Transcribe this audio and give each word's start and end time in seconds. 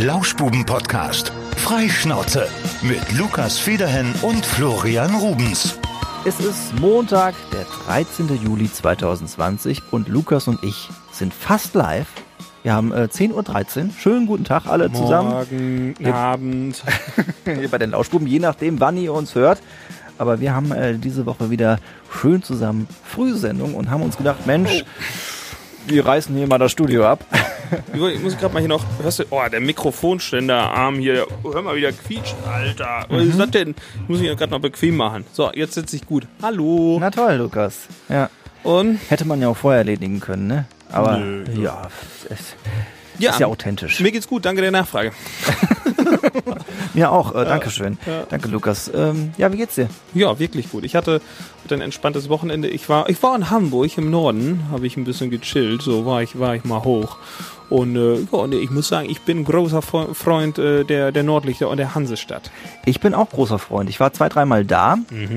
Lauschbuben-Podcast. 0.00 1.32
Freischnauze 1.56 2.46
mit 2.82 3.18
Lukas 3.18 3.58
Federhen 3.58 4.14
und 4.22 4.46
Florian 4.46 5.12
Rubens. 5.16 5.76
Es 6.24 6.38
ist 6.38 6.78
Montag, 6.78 7.34
der 7.52 7.64
13. 7.86 8.28
Juli 8.44 8.72
2020 8.72 9.82
und 9.90 10.06
Lukas 10.06 10.46
und 10.46 10.62
ich 10.62 10.88
sind 11.10 11.34
fast 11.34 11.74
live. 11.74 12.06
Wir 12.62 12.74
haben 12.74 12.92
äh, 12.92 13.08
10.13 13.10 13.32
Uhr. 13.86 13.90
Schönen 13.98 14.26
guten 14.28 14.44
Tag 14.44 14.66
alle 14.66 14.92
zusammen. 14.92 15.30
Morgen, 15.30 16.06
Abend. 16.12 16.84
Hier 17.44 17.68
bei 17.68 17.78
den 17.78 17.90
Lauschbuben, 17.90 18.28
je 18.28 18.38
nachdem, 18.38 18.78
wann 18.78 18.96
ihr 18.96 19.12
uns 19.12 19.34
hört. 19.34 19.60
Aber 20.16 20.38
wir 20.38 20.54
haben 20.54 20.70
äh, 20.70 20.96
diese 20.96 21.26
Woche 21.26 21.50
wieder 21.50 21.80
schön 22.08 22.44
zusammen 22.44 22.86
Frühsendung 23.02 23.74
und 23.74 23.90
haben 23.90 24.02
uns 24.02 24.16
gedacht, 24.16 24.46
Mensch, 24.46 24.84
wir 25.88 26.06
reißen 26.06 26.36
hier 26.36 26.46
mal 26.46 26.58
das 26.58 26.70
Studio 26.70 27.04
ab. 27.04 27.24
Ich 27.92 28.22
muss 28.22 28.36
gerade 28.38 28.52
mal 28.54 28.60
hier 28.60 28.68
noch, 28.68 28.84
hörst 29.02 29.18
du, 29.20 29.24
oh, 29.30 29.40
der 29.50 29.60
Mikrofonständerarm 29.60 30.96
hier, 30.96 31.26
oh, 31.42 31.52
hör 31.52 31.62
mal 31.62 31.76
wieder 31.76 31.92
quietscht, 31.92 32.34
Alter. 32.46 33.06
Was 33.08 33.24
ist 33.24 33.38
das 33.38 33.50
denn? 33.50 33.74
Ich 34.02 34.08
muss 34.08 34.20
mich 34.20 34.36
gerade 34.36 34.50
noch 34.52 34.60
bequem 34.60 34.96
machen. 34.96 35.24
So, 35.32 35.50
jetzt 35.52 35.74
sitze 35.74 35.96
ich 35.96 36.06
gut. 36.06 36.26
Hallo. 36.42 36.98
Na 37.00 37.10
toll, 37.10 37.34
Lukas. 37.34 37.86
Ja, 38.08 38.30
Und? 38.62 38.98
hätte 39.08 39.24
man 39.26 39.40
ja 39.40 39.48
auch 39.48 39.56
vorher 39.56 39.78
erledigen 39.80 40.20
können, 40.20 40.46
ne? 40.46 40.64
Aber 40.90 41.18
Nö. 41.18 41.44
ja, 41.60 41.88
es 42.30 42.54
Ja, 43.18 43.30
ist 43.32 43.40
ja 43.40 43.46
authentisch. 43.46 44.00
mir 44.00 44.12
geht's 44.12 44.28
gut, 44.28 44.44
danke 44.44 44.62
der 44.62 44.70
Nachfrage. 44.70 45.12
Mir 46.94 47.12
auch, 47.12 47.34
äh, 47.34 47.44
Dankeschön. 47.44 47.98
ja. 48.06 48.24
Danke, 48.28 48.48
Lukas. 48.48 48.90
Ähm, 48.94 49.32
ja, 49.36 49.52
wie 49.52 49.56
geht's 49.58 49.74
dir? 49.74 49.88
Ja, 50.14 50.38
wirklich 50.38 50.70
gut. 50.70 50.84
Ich 50.84 50.94
hatte 50.96 51.20
ein 51.70 51.80
entspanntes 51.82 52.28
Wochenende. 52.30 52.68
Ich 52.68 52.88
war, 52.88 53.08
ich 53.10 53.22
war 53.22 53.36
in 53.36 53.50
Hamburg 53.50 53.96
im 53.98 54.10
Norden, 54.10 54.64
habe 54.72 54.86
ich 54.86 54.96
ein 54.96 55.04
bisschen 55.04 55.28
gechillt. 55.30 55.82
So 55.82 56.06
war 56.06 56.22
ich, 56.22 56.38
war 56.38 56.54
ich 56.56 56.64
mal 56.64 56.82
hoch. 56.84 57.18
Und 57.70 57.96
äh, 57.96 58.20
ja, 58.32 58.46
nee, 58.46 58.56
ich 58.56 58.70
muss 58.70 58.88
sagen, 58.88 59.08
ich 59.10 59.20
bin 59.22 59.44
großer 59.44 59.80
Fre- 59.80 60.14
Freund 60.14 60.58
äh, 60.58 60.84
der, 60.84 61.12
der 61.12 61.22
Nordlichter 61.22 61.68
und 61.68 61.76
der 61.76 61.94
Hansestadt. 61.94 62.50
Ich 62.86 63.00
bin 63.00 63.12
auch 63.14 63.28
großer 63.28 63.58
Freund. 63.58 63.90
Ich 63.90 64.00
war 64.00 64.12
zwei, 64.12 64.28
dreimal 64.28 64.64
da 64.64 64.96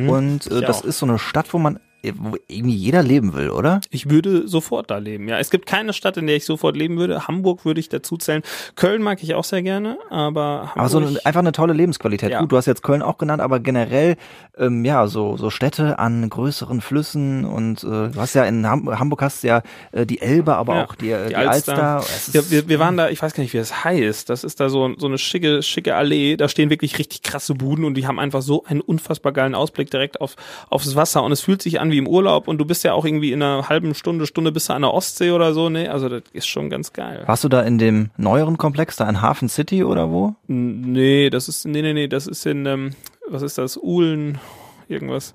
und 0.09 0.47
äh, 0.49 0.61
das 0.61 0.81
auch. 0.81 0.85
ist 0.85 0.99
so 0.99 1.05
eine 1.05 1.19
Stadt, 1.19 1.53
wo 1.53 1.57
man 1.57 1.79
wo 2.15 2.35
irgendwie 2.47 2.75
jeder 2.75 3.03
leben 3.03 3.33
will, 3.33 3.49
oder? 3.49 3.81
Ich 3.89 4.09
würde 4.09 4.47
sofort 4.47 4.89
da 4.89 4.97
leben. 4.97 5.27
Ja, 5.27 5.39
es 5.39 5.49
gibt 5.49 5.65
keine 5.65 5.93
Stadt, 5.93 6.17
in 6.17 6.27
der 6.27 6.35
ich 6.35 6.45
sofort 6.45 6.75
leben 6.75 6.97
würde. 6.97 7.27
Hamburg 7.27 7.65
würde 7.65 7.79
ich 7.79 7.89
dazu 7.89 8.17
zählen. 8.17 8.41
Köln 8.75 9.01
mag 9.01 9.21
ich 9.23 9.35
auch 9.35 9.43
sehr 9.43 9.61
gerne, 9.61 9.97
aber 10.09 10.59
Hamburg, 10.59 10.77
Aber 10.77 10.89
so 10.89 10.97
eine, 10.99 11.25
einfach 11.25 11.39
eine 11.41 11.51
tolle 11.51 11.73
Lebensqualität. 11.73 12.31
Ja. 12.31 12.39
Gut, 12.41 12.51
du 12.51 12.57
hast 12.57 12.65
jetzt 12.65 12.83
Köln 12.83 13.01
auch 13.01 13.17
genannt, 13.17 13.41
aber 13.41 13.59
generell 13.59 14.17
ähm, 14.57 14.83
ja 14.85 15.07
so 15.07 15.37
so 15.37 15.49
Städte 15.49 15.99
an 15.99 16.29
größeren 16.29 16.81
Flüssen 16.81 17.45
und 17.45 17.83
äh, 17.83 18.09
du 18.09 18.15
hast 18.17 18.33
ja 18.33 18.45
in 18.45 18.67
Ham 18.67 18.99
Hamburg 18.99 19.21
hast 19.21 19.43
du 19.43 19.47
ja 19.47 19.61
äh, 19.91 20.05
die 20.05 20.21
Elbe, 20.21 20.55
aber 20.55 20.75
Ja, 20.75 20.85
auch 20.85 20.95
die, 20.95 21.11
äh, 21.11 21.23
die, 21.23 21.29
die 21.29 21.35
Alster. 21.35 21.97
Alster. 21.97 22.39
Ja, 22.39 22.49
wir, 22.49 22.67
wir 22.67 22.79
waren 22.79 22.97
da, 22.97 23.09
ich 23.09 23.21
weiß 23.21 23.33
gar 23.33 23.43
nicht, 23.43 23.53
wie 23.53 23.57
es 23.57 23.83
heißt. 23.83 24.29
Das 24.29 24.43
ist 24.43 24.59
da 24.59 24.69
so, 24.69 24.95
so 24.97 25.07
eine 25.07 25.17
schicke, 25.17 25.61
schicke 25.61 25.95
Allee. 25.95 26.35
Da 26.37 26.47
stehen 26.47 26.69
wirklich 26.69 26.97
richtig 26.97 27.21
krasse 27.21 27.53
Buden 27.53 27.85
und 27.85 27.95
die 27.95 28.07
haben 28.07 28.19
einfach 28.19 28.41
so 28.41 28.63
einen 28.65 28.81
unfassbar 28.81 29.31
geilen 29.31 29.55
Ausblick 29.55 29.91
direkt 29.91 30.21
auf, 30.21 30.35
aufs 30.69 30.95
Wasser 30.95 31.23
und 31.23 31.31
es 31.31 31.41
fühlt 31.41 31.61
sich 31.61 31.79
an 31.79 31.90
wie 31.91 31.97
im 31.97 32.07
Urlaub 32.07 32.47
und 32.47 32.57
du 32.57 32.65
bist 32.65 32.83
ja 32.83 32.93
auch 32.93 33.05
irgendwie 33.05 33.31
in 33.31 33.41
einer 33.41 33.69
halben 33.69 33.93
Stunde, 33.93 34.25
Stunde 34.25 34.51
bist 34.51 34.69
du 34.69 34.73
an 34.73 34.81
der 34.81 34.93
Ostsee 34.93 35.31
oder 35.31 35.53
so. 35.53 35.69
Nee, 35.69 35.87
also 35.87 36.09
das 36.09 36.23
ist 36.33 36.47
schon 36.47 36.69
ganz 36.69 36.93
geil. 36.93 37.23
warst 37.25 37.43
du 37.43 37.49
da 37.49 37.61
in 37.61 37.77
dem 37.77 38.09
neueren 38.17 38.57
Komplex 38.57 38.95
da 38.95 39.07
in 39.09 39.21
Hafen 39.21 39.49
City 39.49 39.83
oder 39.83 40.09
wo? 40.11 40.35
Nee, 40.47 41.29
das 41.29 41.47
ist, 41.47 41.65
nee, 41.65 41.81
nee, 41.81 41.93
nee, 41.93 42.07
das 42.07 42.27
ist 42.27 42.45
in, 42.45 42.65
ähm, 42.65 42.91
was 43.29 43.41
ist 43.41 43.57
das? 43.57 43.77
Uhlen, 43.77 44.39
irgendwas. 44.87 45.33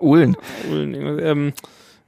Uhlen. 0.00 0.36
Uhlen, 0.70 0.94
irgendwas, 0.94 1.24
ähm, 1.24 1.52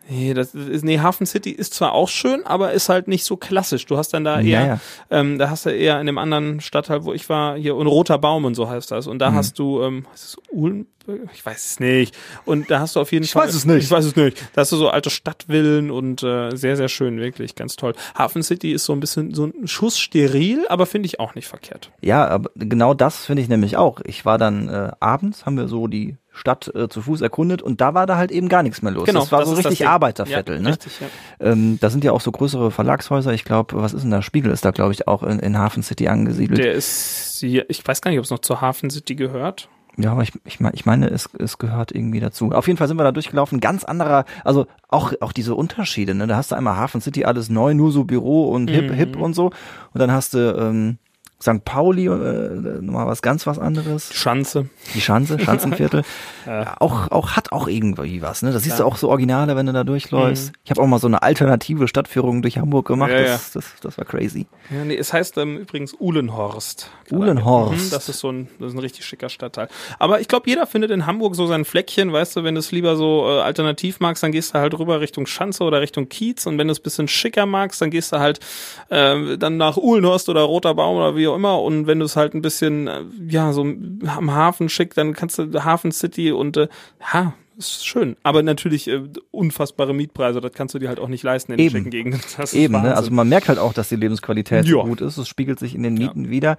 nee, 0.08 0.34
das 0.34 0.54
ist, 0.54 0.84
nee, 0.84 0.98
Hafen 1.00 1.26
City 1.26 1.50
ist 1.50 1.74
zwar 1.74 1.92
auch 1.92 2.08
schön, 2.08 2.44
aber 2.46 2.72
ist 2.72 2.88
halt 2.88 3.08
nicht 3.08 3.24
so 3.24 3.36
klassisch. 3.36 3.86
Du 3.86 3.96
hast 3.96 4.14
dann 4.14 4.24
da 4.24 4.40
eher, 4.40 4.60
Ja, 4.60 4.66
ja. 4.66 4.80
Ähm, 5.10 5.38
da 5.38 5.50
hast 5.50 5.66
du 5.66 5.70
eher 5.70 6.00
in 6.00 6.06
dem 6.06 6.18
anderen 6.18 6.60
Stadtteil, 6.60 7.04
wo 7.04 7.12
ich 7.12 7.28
war, 7.28 7.56
hier, 7.56 7.76
und 7.76 7.86
Roter 7.86 8.18
Baum 8.18 8.44
und 8.44 8.54
so 8.54 8.68
heißt 8.68 8.90
das. 8.90 9.06
Und 9.06 9.16
Mhm. 9.16 9.20
da 9.20 9.32
hast 9.34 9.58
du, 9.58 9.82
ähm, 9.82 10.06
was 10.10 10.22
ist 10.24 10.36
das, 10.38 10.44
Uhlen? 10.54 10.86
Ich 11.32 11.46
weiß 11.46 11.64
es 11.64 11.80
nicht. 11.80 12.14
Und 12.44 12.70
da 12.70 12.80
hast 12.80 12.94
du 12.96 13.00
auf 13.00 13.12
jeden 13.12 13.24
Ich 13.24 13.32
Fall. 13.32 13.46
weiß 13.46 13.54
es 13.54 13.64
nicht. 13.64 13.84
Ich 13.84 13.90
weiß 13.90 14.04
es 14.04 14.14
nicht. 14.14 14.36
Da 14.52 14.60
hast 14.60 14.72
du 14.72 14.76
so 14.76 14.90
alte 14.90 15.08
Stadtvillen 15.08 15.90
und 15.90 16.22
äh, 16.22 16.54
sehr, 16.54 16.76
sehr 16.76 16.88
schön, 16.90 17.18
wirklich, 17.18 17.54
ganz 17.54 17.76
toll. 17.76 17.94
Hafen 18.14 18.42
City 18.42 18.72
ist 18.72 18.84
so 18.84 18.92
ein 18.92 19.00
bisschen 19.00 19.32
so 19.32 19.46
ein 19.46 19.66
Schuss 19.66 19.98
steril, 19.98 20.66
aber 20.68 20.84
finde 20.84 21.06
ich 21.06 21.18
auch 21.18 21.34
nicht 21.34 21.46
verkehrt. 21.48 21.90
Ja, 22.02 22.26
aber 22.28 22.50
genau 22.56 22.92
das 22.92 23.24
finde 23.24 23.40
ich 23.42 23.48
nämlich 23.48 23.78
auch. 23.78 24.00
Ich 24.04 24.26
war 24.26 24.36
dann 24.36 24.68
äh, 24.68 24.90
abends, 25.00 25.46
haben 25.46 25.56
wir 25.56 25.68
so 25.68 25.86
die 25.86 26.16
Stadt 26.32 26.72
äh, 26.74 26.88
zu 26.88 27.02
Fuß 27.02 27.20
erkundet 27.20 27.62
und 27.62 27.80
da 27.80 27.94
war 27.94 28.06
da 28.06 28.16
halt 28.16 28.30
eben 28.30 28.48
gar 28.48 28.62
nichts 28.62 28.80
mehr 28.82 28.92
los. 28.92 29.06
das 29.06 29.14
war 29.14 29.24
so 29.24 29.50
Genau, 29.50 29.56
das 29.56 29.56
richtig 29.66 29.78
Ding. 29.78 29.86
Arbeiterviertel, 29.88 30.56
ja, 30.56 30.62
ne? 30.62 30.68
Richtig, 30.70 31.00
ja. 31.00 31.06
Ähm, 31.40 31.78
da 31.80 31.90
sind 31.90 32.04
ja 32.04 32.12
auch 32.12 32.20
so 32.20 32.30
größere 32.30 32.70
Verlagshäuser. 32.70 33.32
Ich 33.32 33.44
glaube, 33.44 33.80
was 33.82 33.92
ist 33.92 34.02
denn 34.02 34.10
da? 34.10 34.22
Spiegel 34.22 34.52
ist 34.52 34.64
da, 34.64 34.70
glaube 34.70 34.92
ich, 34.92 35.08
auch 35.08 35.22
in, 35.22 35.38
in 35.40 35.58
Hafen 35.58 35.82
City 35.82 36.06
angesiedelt. 36.08 36.58
Der 36.58 36.72
ist 36.72 37.38
hier, 37.40 37.68
ich 37.68 37.86
weiß 37.86 38.00
gar 38.02 38.10
nicht, 38.10 38.18
ob 38.18 38.24
es 38.24 38.30
noch 38.30 38.38
zur 38.40 38.60
Hafen 38.60 38.88
City 38.90 39.14
gehört. 39.16 39.68
ja, 39.96 40.12
aber 40.12 40.22
ich, 40.22 40.32
ich, 40.44 40.60
ich 40.74 40.86
meine, 40.86 41.08
es, 41.08 41.28
es 41.38 41.58
gehört 41.58 41.90
irgendwie 41.92 42.20
dazu. 42.20 42.52
Auf 42.52 42.68
jeden 42.68 42.76
Fall 42.76 42.86
sind 42.88 42.98
wir 42.98 43.04
da 43.04 43.10
durchgelaufen. 43.12 43.58
Ganz 43.58 43.82
anderer, 43.84 44.24
also 44.44 44.66
auch, 44.88 45.12
auch 45.20 45.32
diese 45.32 45.56
Unterschiede. 45.56 46.14
Ne? 46.14 46.28
Da 46.28 46.36
hast 46.36 46.52
du 46.52 46.54
einmal 46.54 46.76
Hafen 46.76 47.00
City, 47.00 47.24
alles 47.24 47.48
neu, 47.48 47.74
nur 47.74 47.90
so 47.90 48.04
Büro 48.04 48.48
und 48.50 48.68
hip, 48.70 48.90
Mhm. 48.90 48.94
hip 48.94 49.16
und 49.16 49.34
so. 49.34 49.46
Und 49.46 49.98
dann 50.00 50.12
hast 50.12 50.34
du 50.34 50.38
ähm, 50.56 50.98
St. 51.40 51.64
Pauli, 51.64 52.06
äh, 52.06 52.80
nochmal 52.80 53.06
was 53.06 53.22
ganz 53.22 53.46
was 53.46 53.60
anderes. 53.60 54.12
Schanze. 54.12 54.68
Die 54.94 55.00
Schanze, 55.00 55.38
Schanzenviertel. 55.44 56.02
Ja. 56.46 56.74
Auch, 56.80 57.10
auch 57.12 57.32
hat 57.36 57.52
auch 57.52 57.68
irgendwie 57.68 58.22
was, 58.22 58.42
ne? 58.42 58.50
Das 58.52 58.64
siehst 58.64 58.80
du 58.80 58.84
auch 58.84 58.96
so 58.96 59.08
Originale, 59.08 59.54
wenn 59.54 59.66
du 59.66 59.72
da 59.72 59.84
durchläufst. 59.84 60.48
Mhm. 60.48 60.54
Ich 60.64 60.70
habe 60.72 60.82
auch 60.82 60.86
mal 60.88 60.98
so 60.98 61.06
eine 61.06 61.22
alternative 61.22 61.86
Stadtführung 61.86 62.42
durch 62.42 62.58
Hamburg 62.58 62.88
gemacht. 62.88 63.12
Ja, 63.12 63.22
das, 63.22 63.52
das, 63.52 63.66
das 63.80 63.98
war 63.98 64.04
crazy. 64.04 64.46
Ja, 64.70 64.84
nee, 64.84 64.96
es 64.96 65.12
heißt 65.12 65.38
ähm, 65.38 65.58
übrigens 65.58 65.94
Uhlenhorst. 66.00 66.90
Uhlenhorst. 67.12 67.86
Mhm, 67.86 67.90
Das 67.90 68.08
ist 68.08 68.18
so 68.18 68.32
ein, 68.32 68.48
das 68.58 68.70
ist 68.70 68.74
ein 68.74 68.80
richtig 68.80 69.04
schicker 69.04 69.28
Stadtteil. 69.28 69.68
Aber 70.00 70.20
ich 70.20 70.26
glaube, 70.26 70.50
jeder 70.50 70.66
findet 70.66 70.90
in 70.90 71.06
Hamburg 71.06 71.36
so 71.36 71.46
sein 71.46 71.64
Fleckchen, 71.64 72.12
weißt 72.12 72.34
du, 72.36 72.42
wenn 72.44 72.56
du 72.56 72.58
es 72.58 72.72
lieber 72.72 72.96
so 72.96 73.24
äh, 73.28 73.42
alternativ 73.42 74.00
magst, 74.00 74.24
dann 74.24 74.32
gehst 74.32 74.54
du 74.54 74.58
halt 74.58 74.76
rüber 74.76 75.00
Richtung 75.00 75.26
Schanze 75.26 75.62
oder 75.62 75.80
Richtung 75.80 76.08
Kiez 76.08 76.46
und 76.46 76.58
wenn 76.58 76.66
du 76.66 76.72
es 76.72 76.80
bisschen 76.80 77.06
schicker 77.06 77.46
magst, 77.46 77.80
dann 77.80 77.90
gehst 77.90 78.12
du 78.12 78.18
halt 78.18 78.40
äh, 78.88 79.38
dann 79.38 79.56
nach 79.56 79.76
Uhlenhorst 79.76 80.28
oder 80.28 80.40
Roter 80.42 80.74
Baum 80.74 80.96
oder 80.96 81.14
wie 81.14 81.27
auch 81.28 81.36
immer 81.36 81.60
und 81.62 81.86
wenn 81.86 81.98
du 81.98 82.04
es 82.04 82.16
halt 82.16 82.34
ein 82.34 82.42
bisschen, 82.42 82.86
äh, 82.88 83.02
ja, 83.28 83.52
so 83.52 83.62
am 83.62 84.30
Hafen 84.34 84.68
schick, 84.68 84.94
dann 84.94 85.12
kannst 85.14 85.38
du 85.38 85.64
Hafen 85.64 85.92
City 85.92 86.32
und 86.32 86.56
äh, 86.56 86.68
ja, 87.12 87.34
ist 87.56 87.84
schön. 87.86 88.16
Aber 88.22 88.42
natürlich 88.42 88.88
äh, 88.88 89.02
unfassbare 89.30 89.92
Mietpreise, 89.92 90.40
das 90.40 90.52
kannst 90.52 90.74
du 90.74 90.78
dir 90.78 90.88
halt 90.88 91.00
auch 91.00 91.08
nicht 91.08 91.24
leisten 91.24 91.52
in 91.52 91.58
den 91.58 91.66
Eben. 91.66 91.76
schicken 91.76 91.90
Gegenden. 91.90 92.20
Eben, 92.52 92.80
ne? 92.82 92.96
Also 92.96 93.10
man 93.10 93.28
merkt 93.28 93.48
halt 93.48 93.58
auch, 93.58 93.72
dass 93.72 93.88
die 93.88 93.96
Lebensqualität 93.96 94.66
Ja. 94.66 94.82
gut 94.82 95.00
ist. 95.00 95.16
Es 95.18 95.26
spiegelt 95.28 95.58
sich 95.58 95.74
in 95.74 95.82
den 95.82 95.94
Mieten 95.94 96.30
wieder. 96.30 96.56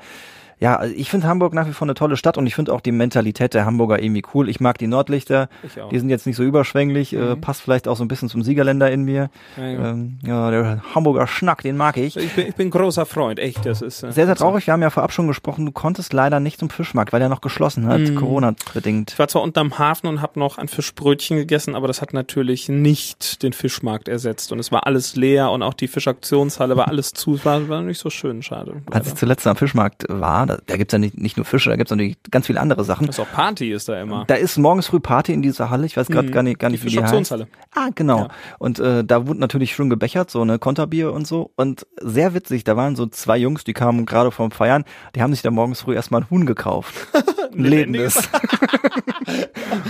Ja, 0.59 0.75
also 0.75 0.93
ich 0.95 1.09
finde 1.09 1.27
Hamburg 1.27 1.53
nach 1.53 1.67
wie 1.67 1.71
vor 1.73 1.85
eine 1.85 1.93
tolle 1.93 2.17
Stadt 2.17 2.37
und 2.37 2.45
ich 2.45 2.53
finde 2.55 2.73
auch 2.73 2.81
die 2.81 2.91
Mentalität 2.91 3.53
der 3.53 3.65
Hamburger 3.65 4.01
irgendwie 4.01 4.23
cool. 4.33 4.49
Ich 4.49 4.59
mag 4.59 4.77
die 4.77 4.87
Nordlichter. 4.87 5.47
Ich 5.63 5.79
auch. 5.81 5.89
Die 5.89 5.97
sind 5.99 6.09
jetzt 6.09 6.25
nicht 6.27 6.35
so 6.35 6.43
überschwänglich, 6.43 7.13
äh, 7.13 7.35
passt 7.37 7.61
vielleicht 7.61 7.87
auch 7.87 7.95
so 7.95 8.03
ein 8.03 8.09
bisschen 8.09 8.27
zum 8.29 8.41
Siegerländer 8.43 8.91
in 8.91 9.03
mir. 9.03 9.29
Ja, 9.55 9.67
ja. 9.67 9.89
Ähm, 9.91 10.19
ja, 10.25 10.51
der 10.51 10.81
Hamburger 10.93 11.27
Schnack, 11.27 11.61
den 11.61 11.77
mag 11.77 11.95
ich. 11.97 12.17
Ich 12.17 12.33
bin, 12.33 12.47
ich 12.47 12.55
bin 12.55 12.69
großer 12.71 13.05
Freund, 13.05 13.39
echt. 13.39 13.65
Das 13.65 13.81
ist 13.81 14.03
äh, 14.03 14.11
Sehr, 14.11 14.25
sehr 14.25 14.35
traurig. 14.35 14.67
Wir 14.67 14.73
haben 14.73 14.81
ja 14.81 14.89
vorab 14.89 15.13
schon 15.13 15.27
gesprochen, 15.27 15.65
du 15.65 15.71
konntest 15.71 16.11
leider 16.11 16.39
nicht 16.41 16.59
zum 16.59 16.69
Fischmarkt, 16.69 17.13
weil 17.13 17.19
der 17.21 17.29
noch 17.29 17.41
geschlossen 17.41 17.87
hat, 17.87 17.99
Mhm. 18.01 18.15
Corona-bedingt. 18.15 19.11
Ich 19.11 19.19
war 19.19 19.27
zwar 19.27 19.41
unterm 19.43 19.77
Hafen 19.79 20.07
und 20.07 20.21
habe 20.21 20.39
noch 20.39 20.57
ein 20.57 20.67
Fischbrötchen 20.67 21.37
gegessen, 21.37 21.75
aber 21.75 21.87
das 21.87 22.01
hat 22.01 22.13
natürlich 22.13 22.67
nicht 22.69 23.43
den 23.43 23.53
Fischmarkt 23.53 24.07
ersetzt. 24.07 24.51
Und 24.51 24.59
es 24.59 24.71
war 24.71 24.85
alles 24.87 25.15
leer 25.15 25.51
und 25.51 25.63
auch 25.63 25.73
die 25.73 25.87
Fischauktionshalle 25.87 26.75
war 26.75 26.87
alles 26.87 27.11
zu. 27.13 27.35
Es 27.35 27.45
war, 27.45 27.67
war 27.69 27.81
nicht 27.81 27.99
so 27.99 28.09
schön, 28.09 28.41
schade. 28.43 28.81
Als 28.91 29.05
ich 29.07 29.11
leider. 29.13 29.15
zuletzt 29.19 29.47
am 29.47 29.55
Fischmarkt 29.55 30.05
war, 30.09 30.48
da, 30.49 30.57
da 30.65 30.77
gibt's 30.77 30.91
ja 30.91 30.99
nicht, 30.99 31.17
nicht 31.17 31.37
nur 31.37 31.45
Fische, 31.45 31.69
da 31.69 31.75
gibt's 31.75 31.91
natürlich 31.91 32.17
ganz 32.31 32.47
viele 32.47 32.59
andere 32.59 32.83
Sachen. 32.83 33.07
Das 33.07 33.17
ist 33.17 33.19
auch 33.19 33.31
Party 33.31 33.71
ist 33.71 33.87
da 33.87 34.01
immer. 34.01 34.25
Da 34.27 34.35
ist 34.35 34.57
morgens 34.57 34.87
früh 34.87 34.99
Party 34.99 35.33
in 35.33 35.41
dieser 35.41 35.69
Halle. 35.69 35.85
Ich 35.85 35.95
weiß 35.95 36.07
gerade 36.07 36.27
Mhm. 36.27 36.31
gar 36.31 36.43
nicht, 36.43 36.59
gar 36.59 36.69
Die 36.69 36.73
nicht, 36.75 36.85
wie 36.85 36.89
die 36.89 37.03
heißt. 37.03 37.31
Ah, 37.75 37.89
genau. 37.95 38.19
Ja. 38.19 38.27
Und 38.57 38.79
äh, 38.79 39.03
da 39.03 39.27
wurde 39.27 39.39
natürlich 39.39 39.75
schon 39.75 39.89
gebechert, 39.89 40.31
so 40.31 40.41
eine 40.41 40.59
Konterbier 40.59 41.13
und 41.13 41.27
so. 41.27 41.51
Und 41.55 41.85
sehr 42.01 42.33
witzig, 42.33 42.63
da 42.63 42.75
waren 42.75 42.95
so 42.95 43.05
zwei 43.05 43.37
Jungs, 43.37 43.63
die 43.63 43.73
kamen 43.73 44.05
gerade 44.05 44.31
vom 44.31 44.51
Feiern, 44.51 44.83
die 45.15 45.21
haben 45.21 45.33
sich 45.33 45.41
da 45.41 45.51
morgens 45.51 45.81
früh 45.81 45.95
erstmal 45.95 46.21
ein 46.21 46.29
Huhn 46.29 46.45
gekauft. 46.45 46.93
Ein 47.51 47.63
lebendes. 47.65 48.15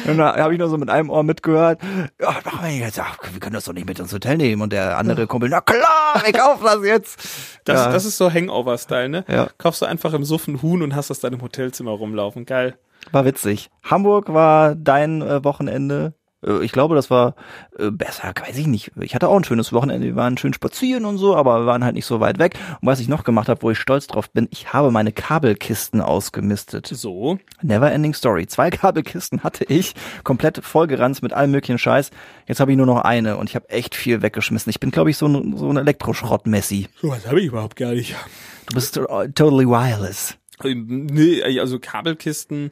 und 0.07 0.17
da 0.17 0.37
habe 0.37 0.53
ich 0.53 0.59
nur 0.59 0.69
so 0.69 0.77
mit 0.77 0.89
einem 0.89 1.09
Ohr 1.09 1.23
mitgehört, 1.23 1.81
ja, 2.21 2.31
machen 2.45 2.59
wir 2.63 2.77
jetzt? 2.77 2.99
Ach, 2.99 3.17
wir 3.31 3.39
können 3.39 3.53
das 3.53 3.65
doch 3.65 3.73
nicht 3.73 3.85
mit 3.85 3.99
ins 3.99 4.13
Hotel 4.13 4.37
nehmen. 4.37 4.61
Und 4.61 4.71
der 4.71 4.97
andere 4.97 5.27
Kumpel, 5.27 5.49
na 5.49 5.59
klar, 5.61 6.21
wir 6.23 6.31
kaufen 6.31 6.63
das 6.63 6.85
jetzt. 6.85 7.19
Das, 7.65 7.85
ja. 7.85 7.91
das 7.91 8.05
ist 8.05 8.17
so 8.17 8.31
Hangover-Style, 8.31 9.09
ne? 9.09 9.25
Ja. 9.27 9.49
Kaufst 9.57 9.81
du 9.81 9.85
einfach 9.85 10.13
im 10.13 10.23
Suffen 10.57 10.61
Huhn 10.61 10.81
und 10.81 10.95
hast 10.95 11.09
das 11.09 11.19
dann 11.19 11.33
im 11.33 11.41
Hotelzimmer 11.41 11.91
rumlaufen. 11.91 12.45
Geil. 12.45 12.77
War 13.11 13.25
witzig. 13.25 13.69
Hamburg 13.83 14.33
war 14.33 14.75
dein 14.75 15.21
äh, 15.21 15.43
Wochenende. 15.43 16.13
Äh, 16.45 16.63
Ich 16.65 16.71
glaube, 16.73 16.95
das 16.95 17.09
war 17.09 17.35
äh, 17.77 17.91
besser, 17.91 18.33
weiß 18.37 18.57
ich 18.57 18.67
nicht. 18.67 18.91
Ich 18.99 19.15
hatte 19.15 19.29
auch 19.29 19.37
ein 19.37 19.43
schönes 19.45 19.71
Wochenende, 19.71 20.05
wir 20.07 20.15
waren 20.15 20.37
schön 20.37 20.53
spazieren 20.53 21.05
und 21.05 21.17
so, 21.17 21.35
aber 21.35 21.61
wir 21.61 21.65
waren 21.65 21.83
halt 21.83 21.95
nicht 21.95 22.05
so 22.05 22.19
weit 22.19 22.39
weg. 22.39 22.55
Und 22.81 22.87
was 22.87 22.99
ich 22.99 23.07
noch 23.07 23.23
gemacht 23.23 23.47
habe, 23.47 23.61
wo 23.61 23.71
ich 23.71 23.77
stolz 23.77 24.07
drauf 24.07 24.29
bin, 24.31 24.47
ich 24.51 24.73
habe 24.73 24.91
meine 24.91 25.11
Kabelkisten 25.13 26.01
ausgemistet. 26.01 26.87
So. 26.87 27.37
Never 27.61 27.89
ending 27.91 28.13
story. 28.13 28.47
Zwei 28.47 28.69
Kabelkisten 28.81 29.43
hatte 29.43 29.63
ich, 29.65 29.95
komplett 30.25 30.63
vollgeranzt 30.63 31.23
mit 31.23 31.31
allem 31.33 31.51
möglichen 31.51 31.77
Scheiß. 31.79 32.11
Jetzt 32.47 32.59
habe 32.59 32.71
ich 32.71 32.77
nur 32.77 32.85
noch 32.85 33.01
eine 33.01 33.37
und 33.37 33.49
ich 33.49 33.55
habe 33.55 33.69
echt 33.69 33.95
viel 33.95 34.21
weggeschmissen. 34.21 34.69
Ich 34.69 34.79
bin, 34.81 34.91
glaube 34.91 35.09
ich, 35.09 35.17
so 35.17 35.27
ein, 35.27 35.55
so 35.55 35.69
ein 35.69 35.77
Elektroschrott-Messi. 35.77 36.87
So 37.01 37.09
was 37.09 37.25
habe 37.27 37.39
ich 37.39 37.45
überhaupt 37.47 37.77
gar 37.77 37.93
nicht. 37.93 38.15
Du 38.69 38.75
bist 38.75 38.97
äh, 38.97 39.29
totally 39.29 39.65
wireless. 39.67 40.37
Ähm, 40.63 41.07
Nee, 41.07 41.41
also 41.59 41.79
Kabelkisten. 41.79 42.71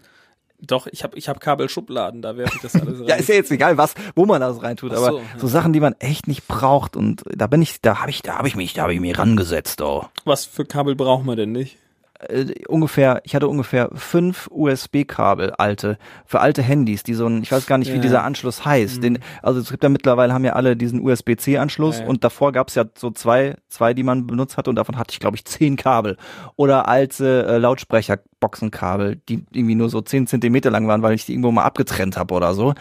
Doch, 0.59 0.87
ich 0.87 1.03
habe 1.03 1.15
ich 1.17 1.29
hab 1.29 1.39
Kabelschubladen, 1.39 2.23
da 2.23 2.35
werfe 2.35 2.55
ich 2.55 2.61
das 2.61 2.75
alles 2.75 2.99
rein. 2.99 3.07
Ja, 3.07 3.15
ist 3.15 3.29
ja 3.29 3.35
jetzt 3.35 3.51
egal, 3.51 3.77
was, 3.77 3.93
wo 4.15 4.25
man 4.25 4.41
das 4.41 4.61
reintut, 4.63 4.91
Ach 4.91 4.97
aber 4.97 5.11
so, 5.11 5.21
so, 5.37 5.47
ja. 5.47 5.51
Sachen, 5.51 5.71
die 5.71 5.79
man 5.79 5.93
echt 5.99 6.27
nicht 6.27 6.47
braucht 6.47 6.95
und 6.95 7.23
da 7.27 7.45
bin 7.45 7.61
ich, 7.61 7.79
da 7.81 7.99
habe 7.99 8.09
ich, 8.09 8.23
da 8.23 8.39
habe 8.39 8.47
ich 8.47 8.55
mich, 8.55 8.73
da 8.73 8.83
habe 8.83 8.93
ich 8.93 8.99
mich 8.99 9.17
rangesetzt, 9.17 9.81
oh. 9.81 10.05
Was 10.25 10.45
für 10.45 10.65
Kabel 10.65 10.95
brauchen 10.95 11.27
wir 11.27 11.35
denn 11.35 11.51
nicht? 11.51 11.77
Äh, 12.19 12.45
ungefähr, 12.67 13.21
ich 13.25 13.35
hatte 13.35 13.47
ungefähr 13.47 13.89
fünf 13.93 14.47
USB-Kabel, 14.51 15.51
alte, 15.51 15.97
für 16.25 16.39
alte 16.39 16.63
Handys, 16.63 17.03
die 17.03 17.13
so 17.13 17.27
ein, 17.27 17.43
ich 17.43 17.51
weiß 17.51 17.67
gar 17.67 17.77
nicht, 17.77 17.91
wie 17.91 17.97
Ja. 17.97 18.01
dieser 18.01 18.23
Anschluss 18.23 18.65
heißt. 18.65 19.03
Den, 19.03 19.19
also 19.43 19.59
es 19.59 19.69
gibt 19.69 19.83
ja 19.83 19.89
mittlerweile, 19.89 20.33
haben 20.33 20.43
ja 20.45 20.53
alle 20.53 20.75
diesen 20.75 20.99
USB-C-Anschluss 21.01 21.97
Ja, 21.97 22.03
ja. 22.03 22.09
und 22.09 22.23
davor 22.23 22.51
gab's 22.53 22.73
ja 22.75 22.85
so 22.97 23.11
zwei, 23.11 23.55
zwei, 23.67 23.93
die 23.93 24.01
man 24.03 24.25
benutzt 24.25 24.57
hat 24.57 24.67
und 24.67 24.75
davon 24.75 24.97
hatte 24.97 25.11
ich, 25.11 25.19
glaube 25.19 25.35
ich, 25.37 25.45
zehn 25.45 25.75
Kabel. 25.75 26.17
Oder 26.55 26.87
alte 26.87 27.45
äh, 27.47 27.57
Lautsprecher-Boxenkabel, 27.59 29.17
die 29.29 29.45
irgendwie 29.51 29.75
nur 29.75 29.89
so 29.89 30.01
zehn 30.01 30.27
Zentimeter 30.27 30.71
lang 30.71 30.87
waren, 30.87 31.01
weil 31.01 31.13
ich 31.13 31.25
die 31.25 31.33
irgendwo 31.33 31.51
mal 31.51 31.63
abgetrennt 31.65 32.17
habe 32.17 32.33
oder 32.33 32.53
so. 32.53 32.73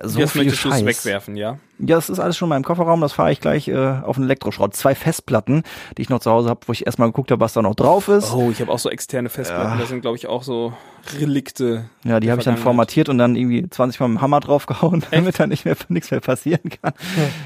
So 0.00 0.20
Jetzt 0.20 0.32
viel 0.32 0.52
Scheiß. 0.52 0.84
wegwerfen, 0.84 1.36
ja? 1.36 1.58
Ja, 1.80 1.96
das 1.96 2.08
ist 2.08 2.20
alles 2.20 2.36
schon 2.36 2.48
mal 2.48 2.56
im 2.56 2.62
Kofferraum, 2.62 3.00
das 3.00 3.12
fahre 3.12 3.32
ich 3.32 3.40
gleich 3.40 3.66
äh, 3.66 3.76
auf 3.76 4.14
den 4.14 4.24
Elektroschrott. 4.24 4.74
Zwei 4.76 4.94
Festplatten, 4.94 5.64
die 5.96 6.02
ich 6.02 6.08
noch 6.08 6.20
zu 6.20 6.30
Hause 6.30 6.48
habe, 6.50 6.60
wo 6.66 6.72
ich 6.72 6.86
erstmal 6.86 7.08
geguckt 7.08 7.32
habe, 7.32 7.40
was 7.40 7.52
da 7.52 7.62
noch 7.62 7.74
drauf 7.74 8.06
ist. 8.06 8.32
Oh, 8.32 8.50
ich 8.50 8.60
habe 8.60 8.70
auch 8.70 8.78
so 8.78 8.90
externe 8.90 9.28
Festplatten, 9.28 9.80
das 9.80 9.88
sind 9.88 10.00
glaube 10.00 10.16
ich 10.16 10.28
auch 10.28 10.44
so 10.44 10.72
Relikte. 11.18 11.90
Ja, 12.04 12.20
die 12.20 12.30
habe 12.30 12.40
ich 12.40 12.44
dann 12.44 12.58
formatiert 12.58 13.08
und 13.08 13.18
dann 13.18 13.34
irgendwie 13.34 13.68
20 13.68 13.98
Mal 13.98 14.08
mit 14.08 14.18
dem 14.18 14.22
Hammer 14.22 14.38
draufgehauen, 14.38 15.04
damit 15.10 15.40
da 15.40 15.48
nicht 15.48 15.64
mehr 15.64 15.76
nichts 15.88 16.12
mehr 16.12 16.20
passieren 16.20 16.70
kann. 16.80 16.92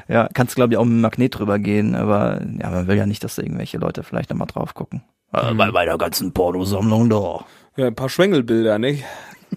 Ja, 0.06 0.28
kannst 0.34 0.54
glaube 0.54 0.75
ich 0.75 0.78
auch 0.78 0.84
mit 0.84 0.93
dem 0.93 1.00
Magnet 1.00 1.38
drüber 1.38 1.58
gehen, 1.58 1.94
aber 1.94 2.43
ja, 2.60 2.70
man 2.70 2.87
will 2.87 2.99
ja 2.99 3.06
nicht, 3.06 3.25
dass 3.25 3.37
da 3.37 3.43
irgendwelche 3.43 3.78
Leute 3.78 4.02
vielleicht 4.02 4.28
nochmal 4.28 4.49
drauf 4.49 4.75
gucken. 4.75 5.02
Äh, 5.32 5.54
bei, 5.54 5.84
der 5.87 5.96
ganzen 5.96 6.32
Pornosammlung 6.32 7.08
da. 7.08 7.46
Ja, 7.76 7.87
ein 7.87 7.94
paar 7.94 8.10
Schwengelbilder, 8.10 8.78
nicht? 8.78 9.04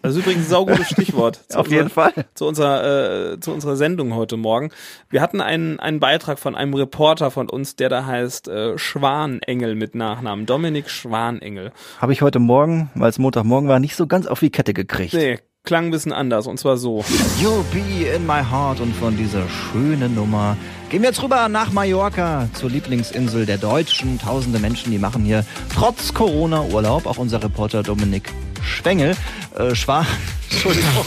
Das 0.02 0.14
ist 0.16 0.22
übrigens 0.22 0.46
ein 0.46 0.50
saugutes 0.50 0.88
Stichwort. 0.90 1.40
Auf 1.56 1.68
jeden 1.70 1.84
unserer- 1.84 2.12
Fall. 2.12 2.26
Zu 2.36 2.46
unserer, 2.46 3.34
äh, 3.34 3.40
zu 3.40 3.52
unserer 3.52 3.76
Sendung 3.76 4.14
heute 4.16 4.38
Morgen. 4.38 4.70
Wir 5.10 5.22
hatten 5.22 5.42
einen, 5.42 5.80
einen 5.80 6.00
Beitrag 6.00 6.38
von 6.40 6.56
einem 6.56 6.74
Reporter 6.74 7.32
von 7.32 7.50
uns, 7.50 7.76
der 7.76 7.90
da 7.90 8.06
heißt 8.06 8.48
äh, 8.48 8.78
Schwanengel 8.78 9.76
mit 9.76 9.96
Nachnamen. 9.96 10.46
Dominik 10.46 10.90
Schwanengel. 10.90 11.72
Habe 12.00 12.14
ich 12.14 12.22
heute 12.22 12.40
Morgen, 12.40 12.90
weil 12.96 13.10
es 13.10 13.20
Montagmorgen 13.20 13.70
war, 13.70 13.80
nicht 13.80 13.96
so 13.96 14.08
ganz 14.08 14.28
auf 14.28 14.40
die 14.40 14.50
Kette 14.50 14.74
gekriegt. 14.74 15.14
Nee, 15.14 15.40
klang 15.64 15.86
ein 15.86 15.92
bisschen 15.92 16.12
anders 16.14 16.46
und 16.48 16.60
zwar 16.60 16.78
so. 16.78 17.00
You'll 17.42 17.64
be 17.74 18.06
in 18.16 18.26
my 18.28 18.42
heart 18.44 18.80
und 18.82 18.96
von 18.96 19.18
dieser 19.18 19.44
schönen 19.50 20.14
Nummer 20.14 20.58
gehen 20.90 21.02
wir 21.02 21.10
jetzt 21.10 21.24
rüber 21.24 21.50
nach 21.50 21.72
Mallorca, 21.72 22.48
zur 22.54 22.70
Lieblingsinsel 22.70 23.46
der 23.46 23.58
Deutschen. 23.58 24.20
Tausende 24.20 24.60
Menschen, 24.60 24.92
die 24.92 25.00
machen 25.00 25.24
hier 25.24 25.44
trotz 25.74 26.14
Corona 26.14 26.62
Urlaub. 26.66 27.06
Auch 27.08 27.18
unser 27.18 27.42
Reporter 27.44 27.82
Dominik 27.82 28.30
Schwengel, 28.66 29.16
äh, 29.58 29.76
Schwan, 29.76 30.06
Entschuldigung. 30.52 31.06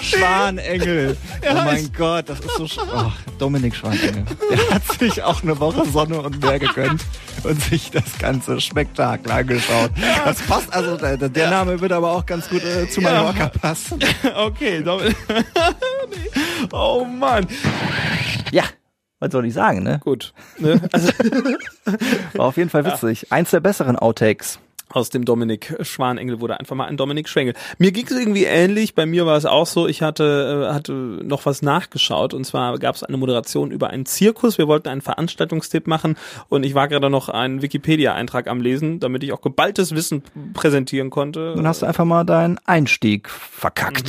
Schwanengel. 0.00 1.16
Oh 1.50 1.54
mein 1.54 1.90
Gott, 1.96 2.28
das 2.28 2.40
ist 2.40 2.56
so. 2.56 2.64
sch- 2.64 2.80
Oh, 2.94 3.10
Dominik 3.38 3.74
Schwanengel. 3.74 4.24
Der 4.50 4.74
hat 4.74 4.82
sich 4.98 5.22
auch 5.22 5.42
eine 5.42 5.58
Woche 5.58 5.84
Sonne 5.90 6.20
und 6.20 6.40
Meer 6.40 6.58
gegönnt 6.58 7.02
und 7.42 7.62
sich 7.62 7.90
das 7.90 8.18
ganze 8.18 8.60
Spektakel 8.60 9.30
angeschaut. 9.32 9.90
Das 10.24 10.38
passt, 10.42 10.72
also 10.72 10.96
der, 10.96 11.16
der 11.16 11.50
Name 11.50 11.80
wird 11.80 11.92
aber 11.92 12.10
auch 12.12 12.26
ganz 12.26 12.48
gut 12.48 12.62
äh, 12.64 12.88
zu 12.88 13.00
Mallorca 13.00 13.48
passen. 13.48 13.98
okay, 14.36 14.82
Dominik. 14.82 15.16
Oh 16.72 17.04
Mann. 17.04 17.46
Ja, 18.50 18.64
was 19.24 19.32
soll 19.32 19.46
ich 19.46 19.54
sagen, 19.54 19.82
ne? 19.82 20.00
Gut. 20.02 20.32
Ne? 20.58 20.80
Also, 20.92 21.08
War 22.34 22.46
auf 22.46 22.56
jeden 22.56 22.70
Fall 22.70 22.84
witzig. 22.84 23.32
Eins 23.32 23.50
der 23.50 23.60
besseren 23.60 23.96
Outtakes. 23.96 24.58
aus 24.90 25.10
dem 25.10 25.24
Dominik 25.24 25.74
Schwanengel 25.80 26.40
wurde 26.40 26.60
einfach 26.60 26.76
mal 26.76 26.86
ein 26.86 26.96
Dominik 26.96 27.28
Schwengel. 27.28 27.54
Mir 27.78 27.90
ging 27.90 28.06
es 28.06 28.12
irgendwie 28.12 28.44
ähnlich. 28.44 28.94
Bei 28.94 29.06
mir 29.06 29.26
war 29.26 29.36
es 29.36 29.44
auch 29.44 29.66
so, 29.66 29.88
ich 29.88 30.02
hatte, 30.02 30.68
äh, 30.70 30.72
hatte 30.74 30.92
noch 30.92 31.46
was 31.46 31.62
nachgeschaut. 31.62 32.32
Und 32.34 32.44
zwar 32.44 32.78
gab 32.78 32.94
es 32.94 33.02
eine 33.02 33.16
Moderation 33.16 33.70
über 33.72 33.90
einen 33.90 34.06
Zirkus. 34.06 34.56
Wir 34.58 34.68
wollten 34.68 34.88
einen 34.88 35.00
Veranstaltungstipp 35.00 35.86
machen. 35.88 36.16
Und 36.48 36.64
ich 36.64 36.74
war 36.74 36.86
gerade 36.86 37.10
noch 37.10 37.28
einen 37.28 37.60
Wikipedia-Eintrag 37.62 38.46
am 38.46 38.60
Lesen, 38.60 39.00
damit 39.00 39.24
ich 39.24 39.32
auch 39.32 39.40
geballtes 39.40 39.94
Wissen 39.96 40.22
präsentieren 40.52 41.10
konnte. 41.10 41.54
Dann 41.56 41.66
hast 41.66 41.82
du 41.82 41.86
einfach 41.86 42.04
mal 42.04 42.24
deinen 42.24 42.60
Einstieg 42.64 43.28
verkackt. 43.30 44.04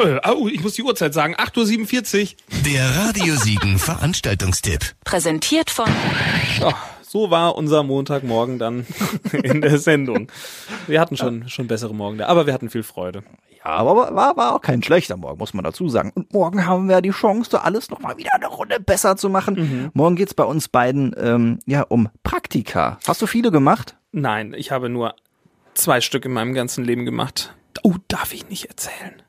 Äh, 0.00 0.18
oh, 0.32 0.48
ich 0.48 0.62
muss 0.62 0.74
die 0.74 0.82
Uhrzeit 0.82 1.12
sagen. 1.12 1.34
8.47 1.34 2.22
Uhr. 2.22 2.62
Der 2.64 2.88
Radio 2.96 3.36
Siegen 3.36 3.78
Veranstaltungstipp. 3.78 4.94
Präsentiert 5.04 5.68
von 5.68 5.90
Ja, 6.58 6.72
so 7.02 7.30
war 7.30 7.54
unser 7.54 7.82
Montagmorgen 7.82 8.58
dann 8.58 8.86
in 9.32 9.60
der 9.60 9.78
Sendung. 9.78 10.32
Wir 10.86 11.00
hatten 11.02 11.18
schon, 11.18 11.50
schon 11.50 11.66
bessere 11.66 11.94
Morgen 11.94 12.16
da, 12.16 12.28
aber 12.28 12.46
wir 12.46 12.54
hatten 12.54 12.70
viel 12.70 12.82
Freude. 12.82 13.24
Ja, 13.58 13.72
aber 13.72 14.14
war, 14.14 14.38
war 14.38 14.54
auch 14.54 14.62
kein 14.62 14.82
schlechter 14.82 15.18
Morgen, 15.18 15.38
muss 15.38 15.52
man 15.52 15.64
dazu 15.64 15.90
sagen. 15.90 16.12
Und 16.14 16.32
morgen 16.32 16.64
haben 16.64 16.88
wir 16.88 17.02
die 17.02 17.10
Chance, 17.10 17.50
da 17.50 17.58
alles 17.58 17.90
nochmal 17.90 18.16
wieder 18.16 18.34
eine 18.34 18.46
Runde 18.46 18.80
besser 18.80 19.18
zu 19.18 19.28
machen. 19.28 19.90
Morgen 19.92 20.16
geht's 20.16 20.32
bei 20.32 20.44
uns 20.44 20.68
beiden 20.68 21.14
ähm, 21.18 21.58
ja 21.66 21.82
um 21.82 22.08
Praktika. 22.22 22.98
Hast 23.06 23.20
du 23.20 23.26
viele 23.26 23.50
gemacht? 23.50 23.96
Nein, 24.12 24.54
ich 24.56 24.70
habe 24.70 24.88
nur 24.88 25.14
zwei 25.74 26.00
Stück 26.00 26.24
in 26.24 26.32
meinem 26.32 26.54
ganzen 26.54 26.84
Leben 26.84 27.04
gemacht. 27.04 27.54
Oh, 27.82 27.96
darf 28.08 28.32
ich 28.32 28.48
nicht 28.48 28.64
erzählen. 28.64 29.22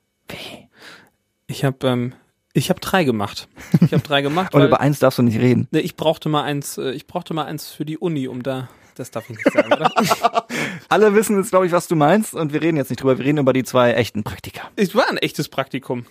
Ich 1.48 1.63
habe 1.63 1.88
ähm, 1.88 2.13
ich 2.54 2.69
habe 2.69 2.80
drei 2.80 3.04
gemacht. 3.04 3.48
Ich 3.81 3.94
habe 3.94 4.04
drei 4.04 4.22
gemacht, 4.22 4.54
Und 4.54 4.63
über 4.63 4.80
eins 4.81 5.00
darfst 5.00 5.19
du 5.19 5.24
nicht 5.24 5.39
reden. 5.39 5.68
nee, 5.72 5.80
ich 5.80 5.95
brauchte 5.95 6.30
mal 6.30 6.44
eins, 6.44 6.78
äh, 6.78 6.92
ich 6.92 7.07
brauchte 7.07 7.33
mal 7.33 7.45
eins 7.45 7.72
für 7.72 7.86
die 7.86 7.98
Uni, 7.98 8.28
um 8.28 8.44
da 8.44 8.69
das 8.95 9.10
darf 9.10 9.30
ich 9.30 9.38
nicht 9.38 9.51
sagen, 9.51 9.72
oder? 9.74 9.92
Alle 10.89 11.16
wissen 11.16 11.38
jetzt, 11.38 11.50
glaube 11.50 11.66
ich, 11.66 11.72
was 11.72 11.88
du 11.88 11.95
meinst. 11.95 12.33
Und 12.33 12.54
wir 12.54 12.62
reden 12.62 12.78
jetzt 12.78 12.89
nicht 12.89 13.01
drüber. 13.01 13.18
Wir 13.18 13.25
reden 13.25 13.38
über 13.39 13.54
die 13.54 13.63
zwei 13.63 13.94
echten 13.94 14.24
Praktika. 14.24 14.69
Es 14.75 14.94
war 14.94 15.10
ein 15.10 15.18
echtes 15.18 15.50
Praktikum. 15.50 16.06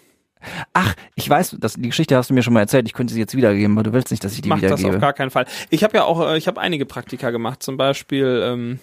Ach, 0.72 0.94
ich 1.14 1.28
weiß, 1.28 1.56
das, 1.60 1.74
die 1.74 1.88
Geschichte 1.90 2.16
hast 2.16 2.30
du 2.30 2.34
mir 2.34 2.42
schon 2.42 2.54
mal 2.54 2.60
erzählt. 2.60 2.86
Ich 2.86 2.94
könnte 2.94 3.12
sie 3.12 3.20
jetzt 3.20 3.36
wiedergeben, 3.36 3.76
aber 3.76 3.82
du 3.82 3.92
willst 3.92 4.10
nicht, 4.10 4.24
dass 4.24 4.32
ich 4.32 4.40
die 4.40 4.48
Mach 4.48 4.60
das 4.60 4.80
wiedergebe. 4.80 4.96
auf 4.96 5.00
gar 5.00 5.12
keinen 5.12 5.30
Fall. 5.30 5.44
Ich 5.68 5.84
habe 5.84 5.98
ja 5.98 6.04
auch, 6.04 6.20
äh, 6.26 6.38
ich 6.38 6.48
habe 6.48 6.60
einige 6.60 6.86
Praktika 6.86 7.30
gemacht, 7.30 7.62
zum 7.62 7.76
Beispiel, 7.76 8.42
ähm, 8.44 8.80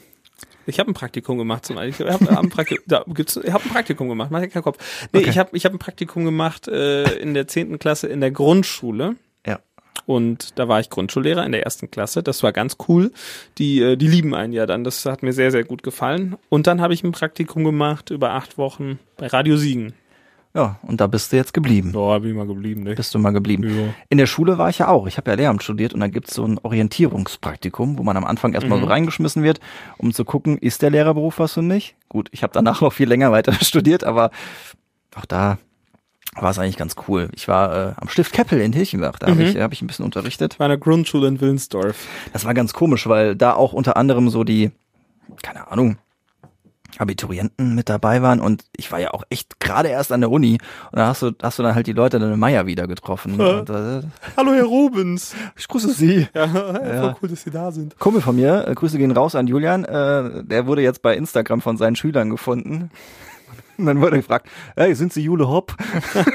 ich 0.68 0.80
habe 0.80 0.92
ein 0.92 0.94
Praktikum 0.94 1.38
gemacht, 1.38 1.66
zum 1.66 1.76
Beispiel. 1.78 2.06
Ich 2.06 2.12
habe 2.14 2.38
ein, 2.38 2.50
Praktikum, 2.50 2.84
da 2.88 3.04
gibt's, 3.08 3.38
ich 3.38 3.52
hab 3.52 3.66
ein 3.66 3.70
Praktikum 3.70 4.08
gemacht, 4.10 4.30
mach 4.32 4.42
dir 4.42 4.50
keinen 4.50 4.64
Kopf. 4.64 4.78
Nee, 5.14 5.20
Okay. 5.20 5.30
ich 5.30 5.38
habe 5.38 5.56
ich 5.58 5.66
hab 5.66 5.74
ein 5.74 5.80
Praktikum 5.80 6.26
gemacht 6.26 6.68
äh, 6.68 7.04
in 7.20 7.34
der 7.34 7.48
zehnten 7.48 7.80
Klasse 7.80 8.08
in 8.08 8.20
der 8.22 8.32
Grundschule. 8.32 9.16
Ja. 9.46 9.60
Und 10.06 10.58
da 10.60 10.68
war 10.68 10.80
ich 10.80 10.90
Grundschullehrer 10.90 11.46
in 11.46 11.52
der 11.52 11.64
ersten 11.64 11.90
Klasse. 11.92 12.24
Das 12.24 12.44
war 12.44 12.52
ganz 12.54 12.78
cool. 12.88 13.12
Die, 13.58 13.82
äh, 13.82 13.96
die 13.98 14.08
lieben 14.08 14.34
einen 14.36 14.54
ja 14.54 14.66
dann. 14.66 14.84
Das 14.84 15.06
hat 15.06 15.24
mir 15.24 15.34
sehr, 15.34 15.52
sehr 15.52 15.64
gut 15.64 15.84
gefallen. 15.84 16.36
Und 16.50 16.68
dann 16.68 16.82
habe 16.82 16.94
ich 16.94 17.04
ein 17.04 17.12
Praktikum 17.12 17.64
gemacht 17.64 18.10
über 18.10 18.32
acht 18.32 18.58
Wochen 18.58 19.00
bei 19.18 19.28
Radio 19.28 19.58
Siegen. 19.58 19.94
Ja, 20.58 20.80
und 20.82 21.00
da 21.00 21.06
bist 21.06 21.32
du 21.32 21.36
jetzt 21.36 21.54
geblieben. 21.54 21.92
Da 21.94 22.18
bin 22.18 22.32
ich 22.32 22.36
mal 22.36 22.48
geblieben, 22.48 22.82
ne? 22.82 22.96
Bist 22.96 23.14
du 23.14 23.20
mal 23.20 23.30
geblieben. 23.32 23.64
Ja. 23.64 23.94
In 24.10 24.18
der 24.18 24.26
Schule 24.26 24.58
war 24.58 24.70
ich 24.70 24.80
ja 24.80 24.88
auch. 24.88 25.06
Ich 25.06 25.18
habe 25.18 25.30
ja 25.30 25.38
Lehramt 25.38 25.62
studiert 25.62 25.94
und 25.94 26.00
da 26.00 26.08
gibt's 26.08 26.34
so 26.34 26.44
ein 26.46 26.58
Orientierungspraktikum, 26.64 27.98
wo 28.00 28.04
man 28.04 28.18
am 28.18 28.26
Anfang 28.26 28.54
erstmal 28.54 28.80
Mhm. 28.80 28.84
so 28.84 28.90
reingeschmissen 28.90 29.44
wird, 29.44 29.60
um 29.98 30.14
zu 30.14 30.26
gucken, 30.26 30.58
ist 30.58 30.82
der 30.82 30.90
Lehrerberuf 30.90 31.38
was 31.38 31.54
für 31.54 31.62
mich? 31.62 31.96
Gut, 32.10 32.30
ich 32.32 32.42
habe 32.42 32.54
danach 32.54 32.82
noch 32.82 32.92
viel 32.92 33.08
länger 33.08 33.32
weiter 33.32 33.54
studiert, 33.64 34.04
aber 34.04 34.32
auch 35.16 35.26
da 35.26 35.60
war 36.36 36.50
es 36.52 36.60
eigentlich 36.60 36.78
ganz 36.78 36.96
cool. 37.08 37.30
Ich 37.36 37.48
war 37.48 37.90
äh, 37.90 37.94
am 37.98 38.10
Stift 38.10 38.34
Keppel 38.34 38.60
in 38.60 38.74
Hilchenbach, 38.74 39.20
da 39.20 39.28
habe 39.28 39.40
Mhm. 39.42 39.48
ich, 39.50 39.58
hab 39.58 39.74
ich 39.74 39.82
ein 39.82 39.88
bisschen 39.88 40.06
unterrichtet. 40.06 40.56
Bei 40.58 40.66
einer 40.66 40.78
Grundschule 40.78 41.28
in 41.28 41.40
Willensdorf. 41.40 42.08
Das 42.34 42.46
war 42.46 42.54
ganz 42.54 42.74
komisch, 42.74 43.08
weil 43.08 43.36
da 43.36 43.54
auch 43.54 43.74
unter 43.74 43.96
anderem 43.96 44.30
so 44.30 44.44
die, 44.44 44.72
keine 45.44 45.72
Ahnung, 45.72 45.98
Abiturienten 47.00 47.76
mit 47.76 47.90
dabei 47.90 48.22
waren 48.22 48.40
und 48.40 48.64
ich 48.76 48.92
war 48.92 49.00
ja 49.00 49.12
auch 49.14 49.24
echt 49.30 49.60
gerade 49.60 49.90
erst 49.90 50.12
an 50.12 50.22
der 50.22 50.32
Uni 50.32 50.58
und 50.92 50.98
da 51.00 51.08
hast 51.08 51.22
du, 51.22 51.32
hast 51.42 51.60
du 51.60 51.64
dann 51.64 51.76
halt 51.76 51.88
die 51.88 51.94
Leute 51.94 52.20
dann 52.20 52.34
in 52.34 52.40
Meier 52.40 52.66
wieder 52.66 52.88
getroffen. 52.88 53.40
Ja. 53.40 53.60
Und, 53.60 53.70
äh, 53.70 54.02
Hallo, 54.36 54.54
Herr 54.54 54.66
Rubens. 54.66 55.34
ich 55.58 55.68
grüße 55.68 55.92
Sie. 55.94 56.28
Ja, 56.34 56.46
Ja. 56.88 57.02
voll 57.02 57.16
cool, 57.22 57.30
dass 57.30 57.44
Sie 57.44 57.52
da 57.52 57.72
sind. 57.72 57.98
Kumpel 58.00 58.22
von 58.22 58.36
mir, 58.36 58.68
äh, 58.68 58.74
Grüße 58.76 58.98
gehen 58.98 59.12
raus 59.12 59.36
an 59.36 59.48
Julian, 59.48 59.84
äh, 59.86 60.44
der 60.44 60.66
wurde 60.68 60.82
jetzt 60.82 61.02
bei 61.02 61.16
Instagram 61.16 61.62
von 61.62 61.78
seinen 61.78 61.96
Schülern 61.96 62.30
gefunden. 62.30 62.90
Und 63.78 63.86
dann 63.86 64.02
wurde 64.02 64.18
gefragt, 64.18 64.48
hey, 64.76 64.94
sind 64.96 65.14
Sie 65.14 65.22
Jule 65.22 65.48
Hopp? 65.48 65.76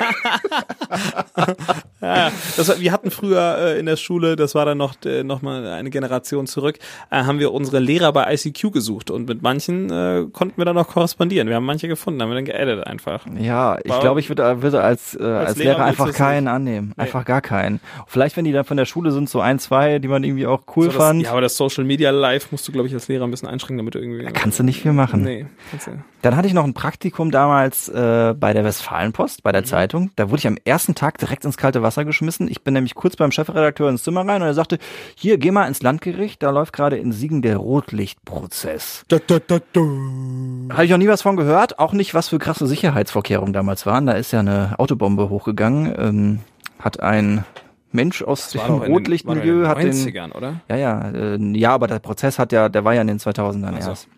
ja, 2.00 2.30
war- 2.56 2.80
wir 2.80 2.92
hatten 2.92 3.10
früher 3.10 3.56
äh, 3.58 3.78
in 3.80 3.86
der 3.86 3.96
Schule, 3.96 4.36
das 4.36 4.54
war 4.54 4.64
dann 4.64 4.78
noch, 4.78 4.94
äh, 5.04 5.22
noch 5.24 5.42
mal 5.42 5.66
eine 5.66 5.90
Generation 5.90 6.46
zurück, 6.46 6.78
äh, 7.10 7.24
haben 7.24 7.38
wir 7.38 7.52
unsere 7.52 7.78
Lehrer 7.78 8.12
bei 8.12 8.32
ICQ 8.32 8.72
gesucht 8.72 9.10
und 9.10 9.28
mit 9.28 9.42
manchen 9.42 9.90
äh, 9.90 10.26
konnten 10.32 10.56
wir 10.58 10.64
dann 10.64 10.76
noch 10.76 10.88
korrespondieren. 10.88 11.48
Wir 11.48 11.56
haben 11.56 11.64
manche 11.66 11.88
gefunden, 11.88 12.22
haben 12.22 12.30
wir 12.30 12.34
dann 12.36 12.44
geaddet 12.44 12.86
einfach. 12.86 13.26
Ja, 13.40 13.78
ich 13.82 14.00
glaube, 14.00 14.20
ich 14.20 14.28
würde, 14.28 14.62
würde 14.62 14.82
als, 14.82 15.14
äh, 15.18 15.22
als, 15.22 15.56
Lehrer 15.56 15.72
Lehrer 15.74 15.84
einfach 15.86 16.12
keinen 16.12 16.44
nicht? 16.44 16.52
annehmen. 16.52 16.92
Einfach 16.96 17.24
gar 17.24 17.40
keinen. 17.40 17.80
Vielleicht, 18.06 18.36
wenn 18.36 18.44
die 18.44 18.52
dann 18.52 18.64
von 18.64 18.76
der 18.76 18.86
Schule 18.86 19.10
sind, 19.12 19.28
so 19.28 19.40
ein, 19.40 19.58
zwei, 19.58 19.98
die 19.98 20.08
man 20.08 20.24
irgendwie 20.24 20.46
auch 20.46 20.62
cool 20.76 20.84
So, 20.86 20.92
das, 20.92 20.96
fand, 20.96 21.22
ja, 21.22 21.30
aber 21.32 21.40
das 21.40 21.56
Social 21.56 21.84
Media 21.84 22.10
Live 22.10 22.52
musst 22.52 22.66
du, 22.68 22.72
glaube 22.72 22.88
ich, 22.88 22.94
als 22.94 23.08
Lehrer 23.08 23.24
ein 23.24 23.30
bisschen 23.30 23.48
einschränken, 23.48 23.78
damit 23.78 23.94
du 23.94 23.98
irgendwie. 23.98 24.24
kannst 24.32 24.58
du 24.58 24.62
nicht 24.62 24.82
viel 24.82 24.92
machen. 24.92 25.22
Nee, 25.22 25.46
kannst 25.70 25.86
du. 25.88 25.92
Dann 26.22 26.36
hatte 26.36 26.46
ich 26.46 26.54
noch 26.54 26.64
ein 26.64 26.72
Praktikum 26.72 27.32
damals 27.32 27.88
äh, 27.88 28.34
bei 28.38 28.52
der 28.52 28.64
Westfalenpost, 28.64 29.42
bei 29.42 29.50
der 29.50 29.64
Zeitung. 29.64 30.12
Da 30.14 30.30
wurde 30.30 30.38
ich 30.38 30.46
am 30.46 30.56
ersten 30.64 30.94
Tag 30.94 31.18
direkt 31.18 31.44
ins 31.44 31.56
kalte 31.56 31.82
Wasser 31.82 32.04
geschmissen. 32.04 32.48
Ich 32.48 32.62
bin 32.62 32.74
nämlich 32.74 32.94
kurz 32.94 33.16
beim 33.16 33.32
Chefredakteur 33.32 33.90
ins 33.90 34.04
Zimmer 34.04 34.20
rein 34.20 34.40
und 34.40 34.46
er 34.46 34.54
sagte, 34.54 34.78
hier, 35.16 35.36
geh 35.36 35.50
mal 35.50 35.66
ins 35.66 35.82
Landgericht, 35.82 36.40
da 36.42 36.50
läuft 36.50 36.72
gerade 36.72 36.96
in 36.96 37.10
Siegen 37.10 37.42
der 37.42 37.56
Rotlichtprozess. 37.56 39.04
Da, 39.08 39.18
da, 39.18 39.40
da, 39.40 39.58
da. 39.72 39.80
Habe 39.80 40.84
ich 40.84 40.90
noch 40.90 40.98
nie 40.98 41.08
was 41.08 41.22
von 41.22 41.36
gehört, 41.36 41.80
auch 41.80 41.92
nicht, 41.92 42.14
was 42.14 42.28
für 42.28 42.38
krasse 42.38 42.68
Sicherheitsvorkehrungen 42.68 43.52
damals 43.52 43.84
waren. 43.84 44.06
Da 44.06 44.12
ist 44.12 44.32
ja 44.32 44.40
eine 44.40 44.78
Autobombe 44.78 45.28
hochgegangen, 45.28 45.92
ähm, 45.98 46.38
hat 46.78 47.00
ein 47.00 47.44
Mensch 47.90 48.22
aus 48.22 48.50
dem 48.50 48.60
Rotlichtmilieu, 48.60 49.54
in 49.54 49.58
den 49.60 49.68
hat 49.68 49.78
den 49.78 49.92
90ern, 49.92 50.36
oder? 50.36 50.60
ja, 50.68 50.76
ja, 50.76 51.10
äh, 51.10 51.58
ja, 51.58 51.74
aber 51.74 51.88
der 51.88 51.98
Prozess 51.98 52.38
hat 52.38 52.52
ja, 52.52 52.68
der 52.68 52.84
war 52.84 52.94
ja 52.94 53.02
in 53.02 53.08
den 53.08 53.18
2000ern 53.18 53.74
Ach 53.76 53.82
so. 53.82 53.90
erst. 53.90 54.08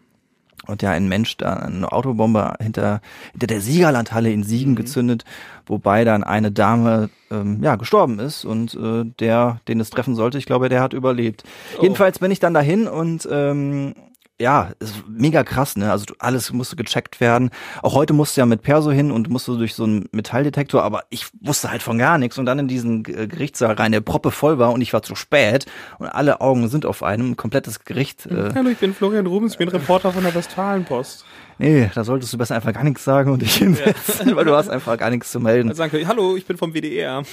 Und 0.67 0.83
ja, 0.83 0.91
ein 0.91 1.09
Mensch 1.09 1.37
da 1.37 1.55
eine 1.55 1.91
Autobombe 1.93 2.55
hinter, 2.61 3.01
hinter 3.33 3.47
der 3.47 3.61
Siegerlandhalle 3.61 4.33
in 4.33 4.43
Siegen 4.45 4.73
Mhm. 4.73 4.77
gezündet, 4.77 5.25
wobei 5.67 6.05
dann 6.05 6.25
eine 6.25 6.51
Dame 6.53 7.11
ähm, 7.31 7.63
ja 7.63 7.77
gestorben 7.77 8.19
ist 8.19 8.45
und 8.45 8.75
äh, 8.75 9.05
der, 9.19 9.61
den 9.69 9.81
es 9.81 9.91
treffen 9.91 10.15
sollte, 10.15 10.39
ich 10.39 10.47
glaube, 10.47 10.69
der 10.69 10.81
hat 10.81 10.93
überlebt. 10.93 11.45
Oh. 11.79 11.83
Jedenfalls 11.83 12.19
bin 12.19 12.31
ich 12.31 12.41
dann 12.41 12.55
dahin 12.55 12.87
und 12.87 13.29
ähm, 13.31 13.95
ja, 14.41 14.73
ist 14.81 15.05
mega 15.09 15.45
krass, 15.45 15.77
ne? 15.77 15.93
Also 15.93 16.07
alles 16.19 16.53
musste 16.53 16.75
gecheckt 16.75 17.21
werden. 17.21 17.51
Auch 17.83 17.95
heute 17.95 18.13
musst 18.13 18.37
du 18.37 18.41
ja 18.41 18.47
mit 18.47 18.63
Perso 18.63 18.91
hin 18.91 19.13
und 19.13 19.31
musst 19.31 19.47
du 19.47 19.57
durch 19.57 19.75
so 19.75 19.85
einen 19.85 20.09
Metalldetektor, 20.11 20.83
aber 20.83 21.05
ich 21.11 21.27
wusste 21.41 21.71
halt 21.71 21.83
von 21.83 21.99
gar 21.99 22.19
nichts 22.19 22.37
und 22.37 22.47
dann 22.47 22.59
in 22.59 22.67
diesen 22.69 23.05
äh, 23.05 23.29
Gerichtssaal 23.29 23.75
rein, 23.75 23.93
der 23.93 24.01
proppe 24.01 24.33
voll 24.33 24.59
war 24.59 24.73
und 24.73 24.81
ich 24.81 24.93
war 24.93 25.03
zu 25.03 25.15
spät 25.15 25.67
und 25.99 26.09
alle 26.09 26.41
Augen 26.41 26.69
sind 26.69 26.85
auf 26.85 27.05
einem, 27.05 27.37
komplettes 27.37 27.85
Gericht. 27.85 28.27
Äh, 28.27 28.51
Hallo, 28.55 28.71
ich 28.71 28.79
bin 28.79 28.93
Florian 28.93 29.27
Rubens, 29.27 29.53
ich 29.53 29.59
bin 29.59 29.69
Reporter 29.69 30.13
von 30.13 30.25
der 30.25 30.35
Westfalenpost. 30.35 31.25
Nee, 31.59 31.91
da 31.95 32.05
solltest 32.05 32.33
du 32.33 32.39
besser 32.39 32.55
einfach 32.57 32.73
gar 32.73 32.85
nichts 32.85 33.05
sagen 33.05 33.31
und 33.33 33.43
dich 33.43 33.57
hinsetzen, 33.57 34.35
weil 34.37 34.45
du 34.45 34.55
hast 34.55 34.69
einfach 34.69 34.97
gar 34.99 35.11
nichts 35.11 35.31
zu 35.31 35.41
melden. 35.41 35.69
Also 35.69 35.79
sagen 35.79 35.91
können, 35.91 36.09
hallo, 36.09 36.37
ich 36.37 36.47
bin 36.47 36.57
vom 36.57 36.73
WDR. 36.75 37.23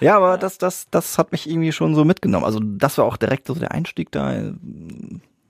Ja, 0.00 0.18
aber 0.18 0.36
das, 0.36 0.58
das, 0.58 0.88
das 0.90 1.16
hat 1.16 1.32
mich 1.32 1.48
irgendwie 1.48 1.72
schon 1.72 1.94
so 1.94 2.04
mitgenommen. 2.04 2.44
Also 2.44 2.60
das 2.62 2.98
war 2.98 3.06
auch 3.06 3.16
direkt 3.16 3.46
so 3.46 3.54
der 3.54 3.72
Einstieg 3.72 4.10
da. 4.12 4.52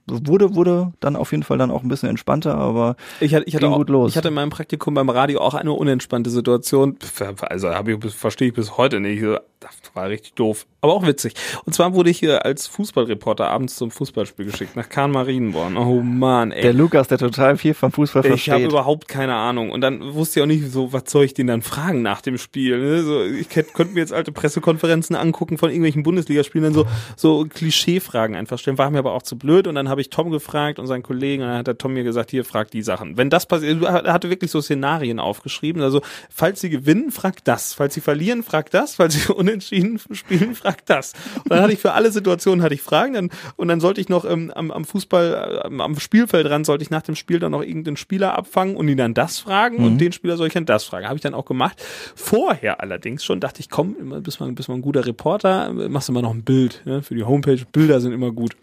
Wurde, 0.09 0.55
wurde 0.55 0.93
dann 1.01 1.17
auf 1.17 1.33
jeden 1.33 1.43
Fall 1.43 1.59
dann 1.59 1.73
auch 1.73 1.83
ein 1.83 1.89
bisschen 1.89 2.09
entspannter, 2.09 2.55
aber 2.55 2.95
Ich 3.19 3.35
hatte, 3.35 3.45
ich 3.49 3.57
hatte 3.57 3.65
Ging 3.67 3.73
auch, 3.75 3.79
gut 3.79 3.91
los. 3.91 4.13
ich 4.13 4.17
hatte 4.17 4.29
in 4.29 4.35
meinem 4.35 4.51
Praktikum 4.51 4.95
beim 4.95 5.09
Radio 5.11 5.41
auch 5.41 5.55
eine 5.55 5.73
unentspannte 5.73 6.31
Situation. 6.31 6.97
Also 7.41 7.71
habe 7.71 7.93
ich 7.93 8.15
verstehe 8.15 8.49
ich 8.49 8.55
bis 8.55 8.77
heute 8.77 9.01
nicht. 9.01 9.25
Das 9.59 9.71
war 9.95 10.11
richtig 10.11 10.35
doof, 10.35 10.67
aber 10.83 10.93
auch 10.93 11.07
witzig. 11.07 11.33
Und 11.65 11.73
zwar 11.73 11.95
wurde 11.95 12.11
ich 12.11 12.19
hier 12.19 12.45
als 12.45 12.67
Fußballreporter 12.67 13.49
abends 13.49 13.77
zum 13.77 13.91
Fußballspiel 13.91 14.45
geschickt 14.45 14.77
nach 14.77 14.89
Kahn-Marienborn. 14.91 15.79
Oh 15.79 16.03
Mann, 16.03 16.53
ey. 16.53 16.61
der 16.61 16.75
Lukas, 16.75 17.09
der 17.09 17.17
total 17.17 17.57
viel 17.57 17.73
vom 17.73 17.91
Fußball 17.91 18.21
Ich 18.27 18.51
habe 18.51 18.61
versteht. 18.61 18.71
überhaupt 18.71 19.09
keine 19.09 19.35
Ahnung. 19.35 19.71
Und 19.71 19.81
dann 19.81 20.13
wusste 20.15 20.39
ich 20.41 20.43
auch 20.45 20.47
nicht 20.47 20.71
so, 20.71 20.93
was 20.93 21.05
soll 21.07 21.25
ich 21.25 21.33
den 21.33 21.47
dann 21.47 21.63
fragen 21.63 22.03
nach 22.03 22.21
dem 22.21 22.37
Spiel. 22.37 22.79
Ne? 22.79 23.03
So, 23.03 23.25
ich 23.25 23.49
könnte 23.49 23.95
mir 23.95 24.01
jetzt 24.01 24.13
alte 24.13 24.31
Pressekonferenzen 24.31 25.17
angucken 25.17 25.57
von 25.57 25.71
irgendwelchen 25.71 26.03
Bundesligaspielen, 26.03 26.75
dann 26.75 26.75
so, 26.75 26.87
so 27.17 27.47
Klischeefragen 27.49 28.37
einfach 28.37 28.59
stellen. 28.59 28.77
War 28.77 28.91
mir 28.91 28.99
aber 28.99 29.13
auch 29.15 29.23
zu 29.23 29.39
blöd. 29.39 29.67
Und 29.67 29.75
dann 29.75 29.89
habe 29.89 30.03
ich 30.03 30.11
Tom 30.11 30.31
gefragt 30.31 30.79
und 30.79 30.87
seinen 30.87 31.03
Kollegen. 31.03 31.43
Und 31.43 31.49
dann 31.49 31.59
hat 31.59 31.67
der 31.67 31.79
Tom 31.79 31.95
mir 31.95 32.05
gesagt, 32.05 32.31
hier, 32.31 32.45
frag 32.45 32.71
die 32.71 32.83
Sachen. 32.83 33.17
Wenn 33.17 33.31
das 33.31 33.47
passiert, 33.47 33.83
er 33.83 34.13
hatte 34.13 34.29
wirklich 34.29 34.51
so 34.51 34.61
Szenarien 34.61 35.19
aufgeschrieben. 35.19 35.81
Also, 35.81 36.03
falls 36.29 36.61
sie 36.61 36.69
gewinnen, 36.69 37.11
frag 37.11 37.43
das. 37.45 37.73
Falls 37.73 37.95
sie 37.95 38.03
verlieren, 38.03 38.43
frag 38.43 38.71
das. 38.71 38.97
Falls 38.97 39.15
sie 39.15 39.33
unentschieden 39.47 40.01
spielen, 40.13 40.55
frag 40.55 40.85
das. 40.87 41.13
Und 41.37 41.51
dann 41.51 41.63
hatte 41.63 41.73
ich 41.73 41.79
für 41.79 41.93
alle 41.93 42.11
Situationen 42.11 42.63
hatte 42.63 42.75
ich 42.75 42.83
Fragen. 42.83 43.15
Dann, 43.15 43.31
und 43.57 43.69
dann 43.69 43.81
sollte 43.81 44.01
ich 44.01 44.09
noch 44.09 44.25
ähm, 44.25 44.51
am, 44.55 44.71
am 44.71 44.85
Fußball, 44.85 45.61
äh, 45.63 45.67
am, 45.67 45.81
am 45.81 45.99
Spielfeldrand, 45.99 46.67
sollte 46.67 46.83
ich 46.83 46.91
nach 46.91 47.03
dem 47.03 47.15
Spiel 47.15 47.39
dann 47.39 47.53
noch 47.53 47.63
irgendeinen 47.63 47.97
Spieler 47.97 48.37
abfangen 48.37 48.77
und 48.77 48.89
ihn 48.89 48.97
dann 48.97 49.15
das 49.15 49.39
fragen. 49.39 49.85
Und 49.85 49.99
den 49.99 50.13
Spieler 50.13 50.37
soll 50.37 50.49
ich 50.49 50.55
dann 50.55 50.67
das 50.67 50.85
fragen. 50.85 51.07
Habe 51.07 51.17
ich 51.17 51.23
dann 51.23 51.35
auch 51.35 51.45
gemacht. 51.45 51.83
Vorher 52.15 52.81
allerdings 52.81 53.25
schon 53.25 53.41
dachte 53.41 53.61
ich, 53.61 53.71
komm, 53.71 53.95
bist 54.23 54.41
mal, 54.41 54.51
bist 54.53 54.69
mal 54.69 54.75
ein 54.75 54.83
guter 54.83 55.07
Reporter, 55.07 55.73
machst 55.73 56.09
immer 56.09 56.23
noch 56.23 56.35
ein 56.35 56.43
Bild 56.43 56.83
ne, 56.85 57.03
für 57.03 57.15
die 57.15 57.25
Homepage. 57.25 57.61
Bilder 57.73 58.01
sind 58.01 58.13
immer 58.13 58.33
gut. 58.33 58.57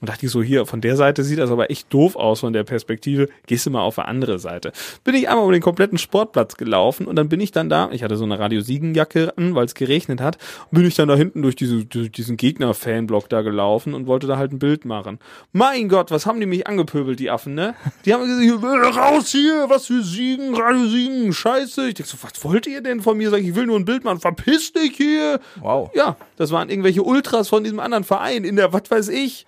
Und 0.00 0.08
dachte 0.08 0.26
ich 0.26 0.32
so, 0.32 0.42
hier, 0.42 0.66
von 0.66 0.80
der 0.80 0.96
Seite 0.96 1.22
sieht 1.24 1.38
das 1.38 1.50
aber 1.50 1.70
echt 1.70 1.92
doof 1.92 2.16
aus, 2.16 2.40
von 2.40 2.52
der 2.52 2.64
Perspektive. 2.64 3.28
Gehst 3.46 3.66
du 3.66 3.70
mal 3.70 3.82
auf 3.82 3.98
eine 3.98 4.08
andere 4.08 4.38
Seite. 4.38 4.72
Bin 5.04 5.14
ich 5.14 5.28
einmal 5.28 5.44
um 5.44 5.52
den 5.52 5.62
kompletten 5.62 5.98
Sportplatz 5.98 6.56
gelaufen 6.56 7.06
und 7.06 7.16
dann 7.16 7.28
bin 7.28 7.40
ich 7.40 7.52
dann 7.52 7.68
da, 7.68 7.90
ich 7.92 8.02
hatte 8.02 8.16
so 8.16 8.24
eine 8.24 8.38
Radio 8.38 8.60
Siegen-Jacke 8.60 9.34
an, 9.36 9.54
weil 9.54 9.66
es 9.66 9.74
geregnet 9.74 10.20
hat, 10.22 10.38
bin 10.70 10.86
ich 10.86 10.94
dann 10.94 11.08
da 11.08 11.14
hinten 11.14 11.42
durch, 11.42 11.56
diese, 11.56 11.84
durch 11.84 12.10
diesen 12.10 12.36
Gegner-Fanblock 12.36 13.28
da 13.28 13.42
gelaufen 13.42 13.94
und 13.94 14.06
wollte 14.06 14.26
da 14.26 14.36
halt 14.36 14.52
ein 14.52 14.58
Bild 14.58 14.84
machen. 14.84 15.18
Mein 15.52 15.88
Gott, 15.88 16.10
was 16.10 16.26
haben 16.26 16.40
die 16.40 16.46
mich 16.46 16.66
angepöbelt, 16.66 17.20
die 17.20 17.30
Affen, 17.30 17.54
ne? 17.54 17.74
Die 18.04 18.14
haben 18.14 18.22
gesagt, 18.22 18.42
hier, 18.42 19.00
raus 19.00 19.28
hier, 19.28 19.66
was 19.68 19.86
für 19.86 20.02
Siegen, 20.02 20.54
Radio 20.54 20.86
Siegen, 20.86 21.32
scheiße. 21.32 21.88
Ich 21.88 21.94
denk 21.94 22.08
so, 22.08 22.16
was 22.22 22.42
wollt 22.44 22.66
ihr 22.66 22.80
denn 22.80 23.00
von 23.00 23.16
mir? 23.16 23.30
Sag 23.30 23.40
ich, 23.40 23.48
ich 23.48 23.54
will 23.54 23.66
nur 23.66 23.78
ein 23.78 23.84
Bild 23.84 24.04
machen, 24.04 24.20
verpiss 24.20 24.72
dich 24.72 24.96
hier. 24.96 25.40
Wow. 25.60 25.90
Ja, 25.94 26.16
das 26.36 26.50
waren 26.50 26.68
irgendwelche 26.68 27.02
Ultras 27.02 27.48
von 27.48 27.64
diesem 27.64 27.80
anderen 27.80 28.04
Verein 28.04 28.44
in 28.44 28.56
der, 28.56 28.72
was 28.72 28.90
weiß 28.90 29.08
ich, 29.08 29.46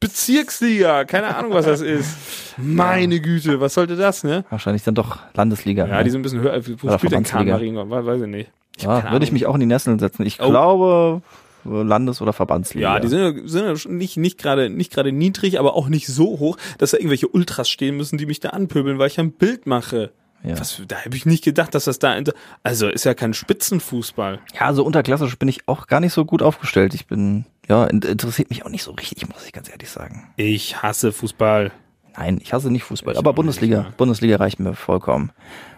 Bezirksliga. 0.00 1.04
Keine 1.04 1.34
Ahnung, 1.34 1.52
was 1.52 1.64
das 1.64 1.80
ist. 1.80 2.16
Meine 2.58 3.20
Güte, 3.20 3.60
was 3.60 3.74
sollte 3.74 3.96
das, 3.96 4.22
ne? 4.22 4.44
Wahrscheinlich 4.50 4.82
dann 4.82 4.94
doch 4.94 5.18
Landesliga. 5.34 5.86
Ja, 5.86 6.02
die 6.02 6.10
sind 6.10 6.20
ein 6.20 6.22
bisschen 6.22 6.40
höher. 6.40 6.60
Wo 6.78 6.88
Oder 6.88 6.98
spielt 6.98 7.12
denn? 7.12 7.24
Weiß, 7.24 8.06
weiß 8.06 8.22
ich 8.22 8.28
nicht. 8.28 8.50
Ja, 8.80 9.12
würde 9.12 9.24
ich 9.24 9.32
mich 9.32 9.46
auch 9.46 9.54
in 9.54 9.60
die 9.60 9.66
Nesseln 9.66 9.98
setzen. 9.98 10.24
Ich 10.26 10.40
Oh. 10.40 10.48
glaube 10.50 11.22
Landes- 11.64 12.20
oder 12.20 12.32
Verbandsliga. 12.34 12.94
Ja, 12.94 13.00
die 13.00 13.08
sind, 13.08 13.20
ja- 13.54 13.74
sind 13.76 13.96
nicht, 13.96 14.16
nicht 14.18 14.36
gerade, 14.38 14.68
nicht 14.68 14.92
gerade 14.92 15.12
niedrig, 15.12 15.58
aber 15.58 15.74
auch 15.74 15.88
nicht 15.88 16.06
so 16.08 16.38
hoch, 16.38 16.58
dass 16.78 16.90
da 16.90 16.98
irgendwelche 16.98 17.28
Ultras 17.28 17.70
stehen 17.70 17.96
müssen, 17.96 18.18
die 18.18 18.26
mich 18.26 18.40
da 18.40 18.50
anpöbeln, 18.50 18.98
weil 18.98 19.06
ich 19.08 19.18
ein 19.18 19.32
Bild 19.32 19.66
mache. 19.66 20.10
Ja. 20.42 20.58
Was, 20.60 20.82
da 20.86 20.96
habe 21.02 21.16
ich 21.16 21.24
nicht 21.24 21.42
gedacht, 21.42 21.74
dass 21.74 21.84
das 21.84 21.98
da, 21.98 22.14
also 22.62 22.88
ist 22.88 23.04
ja 23.04 23.14
kein 23.14 23.32
Spitzenfußball. 23.32 24.40
Ja, 24.60 24.74
so 24.74 24.84
unterklassisch 24.84 25.38
bin 25.38 25.48
ich 25.48 25.66
auch 25.66 25.86
gar 25.86 26.00
nicht 26.00 26.12
so 26.12 26.26
gut 26.26 26.42
aufgestellt. 26.42 26.92
Ich 26.92 27.06
bin, 27.06 27.46
ja, 27.66 27.86
in- 27.86 28.02
interessiert 28.02 28.50
mich 28.50 28.62
auch 28.66 28.68
nicht 28.68 28.82
so 28.82 28.90
richtig, 28.92 29.26
muss 29.26 29.46
ich 29.46 29.52
ganz 29.54 29.70
ehrlich 29.70 29.88
sagen. 29.88 30.28
Ich 30.36 30.82
hasse 30.82 31.12
Fußball. 31.12 31.72
Nein, 32.16 32.38
ich 32.42 32.52
hasse 32.52 32.70
nicht 32.70 32.84
Fußball, 32.84 33.14
Ich 33.14 33.18
aber 33.18 33.32
Bundesliga, 33.32 33.78
nicht, 33.78 33.86
ja. 33.88 33.94
Bundesliga 33.96 34.36
reicht 34.36 34.60
mir 34.60 34.74
vollkommen. 34.74 35.32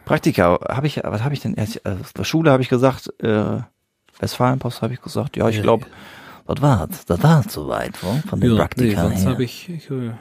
Praktika, 0.04 0.58
habe 0.68 0.86
ich, 0.86 1.00
was 1.02 1.22
habe 1.22 1.34
ich 1.34 1.40
denn 1.40 1.54
erst, 1.54 1.84
also 1.86 2.00
aus 2.02 2.12
der 2.12 2.24
Schule 2.24 2.50
habe 2.50 2.62
ich 2.62 2.68
gesagt, 2.68 3.12
äh, 3.22 3.60
Westfalenpost 4.18 4.82
habe 4.82 4.92
ich 4.94 5.00
gesagt, 5.00 5.36
ja, 5.36 5.48
ich 5.48 5.62
glaube, 5.62 5.86
das 6.46 6.62
war's, 6.62 7.04
das 7.06 7.22
war's 7.22 7.52
soweit, 7.52 7.96
von 7.96 8.40
den 8.40 8.56
Praktika 8.56 9.08
her. 9.08 9.40
ich, 9.40 9.68
ich 9.68 9.90
äh, 9.90 10.12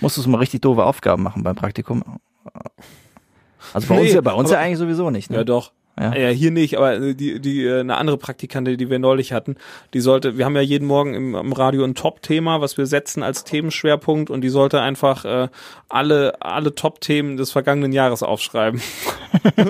Musstest 0.00 0.26
du 0.26 0.30
mal 0.30 0.38
richtig 0.38 0.62
doofe 0.62 0.82
Aufgaben 0.84 1.22
machen 1.22 1.42
beim 1.42 1.54
Praktikum? 1.56 2.02
Also 3.74 3.86
bei 3.88 3.96
Nee, 3.96 4.00
uns 4.02 4.12
ja, 4.14 4.20
bei 4.22 4.32
uns 4.32 4.48
aber- 4.50 4.58
ja 4.58 4.64
eigentlich 4.66 4.78
sowieso 4.78 5.10
nicht, 5.10 5.30
ne? 5.30 5.36
Ja, 5.38 5.44
doch. 5.44 5.72
Ja. 6.00 6.14
Ja. 6.16 6.28
hier 6.30 6.50
nicht, 6.50 6.76
aber 6.78 6.94
äh, 6.94 7.14
die, 7.14 7.40
die, 7.40 7.64
äh, 7.64 7.80
eine 7.80 7.96
andere 7.98 8.16
Praktikantin, 8.16 8.78
die 8.78 8.88
wir 8.90 8.98
neulich 8.98 9.32
hatten, 9.32 9.56
die 9.94 10.00
sollte, 10.00 10.38
wir 10.38 10.44
haben 10.44 10.56
ja 10.56 10.62
jeden 10.62 10.86
Morgen 10.86 11.14
im, 11.14 11.34
im 11.34 11.52
Radio 11.52 11.84
ein 11.84 11.94
Top-Thema, 11.94 12.60
was 12.60 12.78
wir 12.78 12.86
setzen 12.86 13.22
als 13.22 13.44
Themenschwerpunkt 13.44 14.30
und 14.30 14.40
die 14.40 14.48
sollte 14.48 14.80
einfach 14.80 15.24
äh, 15.24 15.48
alle, 15.88 16.40
alle 16.40 16.74
Top-Themen 16.74 17.36
des 17.36 17.50
vergangenen 17.52 17.92
Jahres 17.92 18.22
aufschreiben. 18.22 18.80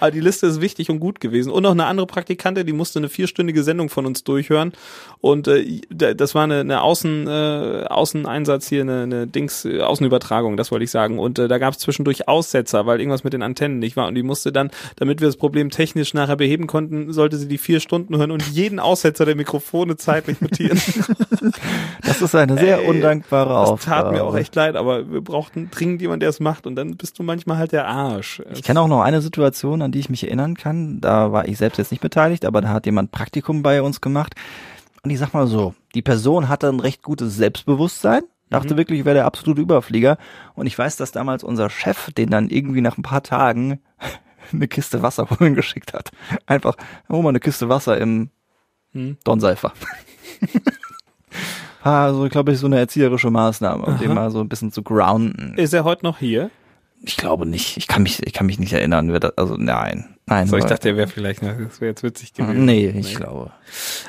aber 0.00 0.10
die 0.10 0.20
Liste 0.20 0.46
ist 0.46 0.60
wichtig 0.60 0.90
und 0.90 1.00
gut 1.00 1.20
gewesen. 1.20 1.50
Und 1.52 1.62
noch 1.62 1.70
eine 1.72 1.86
andere 1.86 2.06
Praktikantin, 2.06 2.66
die 2.66 2.72
musste 2.72 2.98
eine 2.98 3.08
vierstündige 3.08 3.62
Sendung 3.62 3.88
von 3.88 4.06
uns 4.06 4.24
durchhören. 4.24 4.72
Und 5.20 5.48
äh, 5.48 5.80
da- 5.90 6.14
das 6.14 6.34
war 6.34 6.44
eine, 6.44 6.60
eine 6.60 6.82
Außen, 6.82 7.26
äh, 7.26 7.84
Außeneinsatz 7.88 8.68
hier, 8.68 8.82
eine, 8.82 9.02
eine 9.02 9.26
Dings, 9.26 9.64
äh, 9.64 9.80
Außenübertragung, 9.80 10.56
das 10.56 10.70
wollte 10.70 10.84
ich 10.84 10.90
sagen. 10.90 11.18
Und 11.18 11.38
äh, 11.38 11.48
da 11.48 11.58
gab 11.58 11.74
es 11.74 11.80
zwischendurch 11.80 12.28
Aussetzer, 12.28 12.86
weil 12.86 13.00
irgendwas 13.00 13.24
mit 13.24 13.32
den 13.32 13.42
Antennen 13.42 13.78
nicht 13.78 13.96
war. 13.96 14.08
Und 14.08 14.14
die 14.14 14.22
musste 14.22 14.52
dann, 14.52 14.70
damit 15.08 15.22
wir 15.22 15.28
das 15.28 15.38
Problem 15.38 15.70
technisch 15.70 16.12
nachher 16.12 16.36
beheben 16.36 16.66
konnten, 16.66 17.14
sollte 17.14 17.38
sie 17.38 17.48
die 17.48 17.56
vier 17.56 17.80
Stunden 17.80 18.18
hören 18.18 18.30
und 18.30 18.46
jeden 18.48 18.78
Aussetzer 18.78 19.24
der 19.24 19.36
Mikrofone 19.36 19.96
zeitlich 19.96 20.40
notieren. 20.40 20.80
Das 22.04 22.22
ist 22.22 22.34
eine 22.34 22.58
sehr 22.58 22.80
Ey, 22.80 22.88
undankbare 22.88 23.48
Das 23.48 23.68
Aufgabe. 23.70 24.02
tat 24.02 24.12
mir 24.12 24.24
auch 24.24 24.34
echt 24.34 24.54
leid, 24.54 24.76
aber 24.76 25.10
wir 25.10 25.20
brauchten 25.20 25.70
dringend 25.70 26.00
jemanden, 26.00 26.20
der 26.20 26.30
es 26.30 26.40
macht. 26.40 26.66
Und 26.66 26.74
dann 26.74 26.96
bist 26.96 27.18
du 27.18 27.22
manchmal 27.22 27.58
halt 27.58 27.72
der 27.72 27.86
Arsch. 27.86 28.42
Ich 28.52 28.62
kenne 28.62 28.80
auch 28.80 28.88
noch 28.88 29.02
eine 29.02 29.20
Situation, 29.20 29.82
an 29.82 29.92
die 29.92 30.00
ich 30.00 30.08
mich 30.10 30.24
erinnern 30.24 30.56
kann. 30.56 31.00
Da 31.00 31.32
war 31.32 31.46
ich 31.46 31.58
selbst 31.58 31.78
jetzt 31.78 31.90
nicht 31.90 32.00
beteiligt, 32.00 32.44
aber 32.44 32.60
da 32.60 32.68
hat 32.70 32.86
jemand 32.86 33.12
Praktikum 33.12 33.62
bei 33.62 33.82
uns 33.82 34.00
gemacht. 34.00 34.34
Und 35.02 35.10
ich 35.10 35.18
sag 35.18 35.32
mal 35.32 35.46
so, 35.46 35.74
die 35.94 36.02
Person 36.02 36.48
hatte 36.48 36.68
ein 36.68 36.80
recht 36.80 37.02
gutes 37.02 37.36
Selbstbewusstsein, 37.36 38.22
Dachte 38.50 38.78
wirklich, 38.78 39.00
ich 39.00 39.04
wäre 39.04 39.16
der 39.16 39.26
absolute 39.26 39.60
Überflieger. 39.60 40.16
Und 40.54 40.66
ich 40.66 40.78
weiß, 40.78 40.96
dass 40.96 41.12
damals 41.12 41.44
unser 41.44 41.68
Chef 41.68 42.10
den 42.12 42.30
dann 42.30 42.48
irgendwie 42.48 42.80
nach 42.80 42.96
ein 42.96 43.02
paar 43.02 43.22
Tagen 43.22 43.80
eine 44.52 44.68
Kiste 44.68 45.02
Wasser 45.02 45.28
holen 45.30 45.54
geschickt 45.54 45.92
hat. 45.92 46.10
Einfach, 46.46 46.76
hol 47.08 47.22
mal 47.22 47.30
eine 47.30 47.40
Kiste 47.40 47.68
Wasser 47.68 47.98
im 47.98 48.30
Hm. 48.92 49.16
Don 49.24 49.38
Seifer. 49.40 49.72
Also, 51.82 52.28
glaube 52.28 52.52
ich, 52.52 52.58
so 52.58 52.66
eine 52.66 52.78
erzieherische 52.78 53.30
Maßnahme, 53.30 53.84
um 53.84 53.98
den 53.98 54.08
Aha. 54.10 54.14
mal 54.14 54.30
so 54.30 54.40
ein 54.40 54.48
bisschen 54.48 54.72
zu 54.72 54.82
grounden. 54.82 55.54
Ist 55.56 55.72
er 55.72 55.84
heute 55.84 56.04
noch 56.04 56.18
hier? 56.18 56.50
Ich 57.02 57.16
glaube 57.16 57.46
nicht. 57.46 57.76
Ich 57.76 57.86
kann 57.86 58.02
mich, 58.02 58.26
ich 58.26 58.32
kann 58.32 58.46
mich 58.46 58.58
nicht 58.58 58.72
erinnern. 58.72 59.12
wer 59.12 59.20
das- 59.20 59.38
Also, 59.38 59.56
nein. 59.56 60.16
Nein. 60.26 60.48
So, 60.48 60.56
ich 60.56 60.64
dachte, 60.64 60.88
er 60.88 60.96
wäre 60.96 61.06
vielleicht, 61.08 61.40
das 61.42 61.80
wäre 61.80 61.90
jetzt 61.90 62.02
witzig 62.02 62.34
gewesen. 62.34 62.64
Nee, 62.64 62.88
ich 62.88 63.14
glaube. 63.14 63.52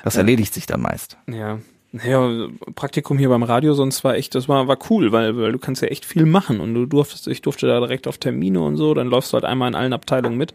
Das 0.04 0.16
erledigt 0.18 0.54
sich 0.54 0.66
dann 0.66 0.82
meist. 0.82 1.18
Ja. 1.30 1.60
Ja, 1.92 2.30
Praktikum 2.76 3.18
hier 3.18 3.30
beim 3.30 3.42
Radio 3.42 3.74
sonst 3.74 4.04
war 4.04 4.14
echt, 4.14 4.36
das 4.36 4.48
war, 4.48 4.68
war 4.68 4.78
cool, 4.92 5.12
weil, 5.12 5.36
weil 5.36 5.52
du 5.52 5.58
kannst 5.58 5.82
ja 5.82 5.88
echt 5.88 6.06
viel 6.06 6.26
machen 6.28 6.60
und 6.60 6.76
du 6.76 6.86
durftest, 6.86 7.28
ich 7.28 7.42
durfte 7.42 7.66
da 7.66 7.80
direkt 7.80 8.08
auf 8.08 8.20
Termine 8.20 8.62
und 8.62 8.78
so, 8.78 8.94
dann 8.94 9.08
läufst 9.08 9.34
du 9.34 9.36
halt 9.36 9.44
einmal 9.46 9.70
in 9.70 9.74
allen 9.76 9.92
Abteilungen 9.94 10.38
mit. 10.38 10.54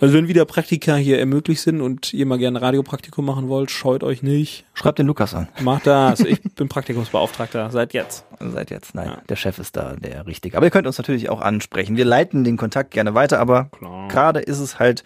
Also 0.00 0.14
wenn 0.14 0.28
wieder 0.28 0.44
Praktika 0.44 0.94
hier 0.94 1.18
ermöglicht 1.18 1.62
sind 1.62 1.80
und 1.80 2.14
ihr 2.14 2.24
mal 2.24 2.38
gerne 2.38 2.62
Radiopraktikum 2.62 3.24
machen 3.24 3.48
wollt, 3.48 3.72
scheut 3.72 4.04
euch 4.04 4.22
nicht. 4.22 4.64
Schreibt 4.74 5.00
den 5.00 5.08
Lukas 5.08 5.34
an. 5.34 5.48
Macht 5.60 5.88
das. 5.88 6.20
Ich 6.20 6.40
bin 6.40 6.68
Praktikumsbeauftragter 6.68 7.68
seit 7.70 7.92
jetzt. 7.92 8.24
Seit 8.38 8.70
jetzt. 8.70 8.94
Nein, 8.94 9.08
Ja. 9.08 9.22
der 9.28 9.36
Chef 9.36 9.58
ist 9.58 9.74
da 9.76 9.96
der 9.96 10.24
Richtige. 10.28 10.56
Aber 10.56 10.66
ihr 10.66 10.70
könnt 10.70 10.86
uns 10.86 10.98
natürlich 10.98 11.30
auch 11.30 11.40
ansprechen. 11.40 11.96
Wir 11.96 12.04
leiten 12.04 12.44
den 12.44 12.56
Kontakt 12.56 12.92
gerne 12.92 13.12
weiter, 13.14 13.40
aber 13.40 13.70
gerade 14.08 14.38
ist 14.38 14.60
es 14.60 14.78
halt 14.78 15.02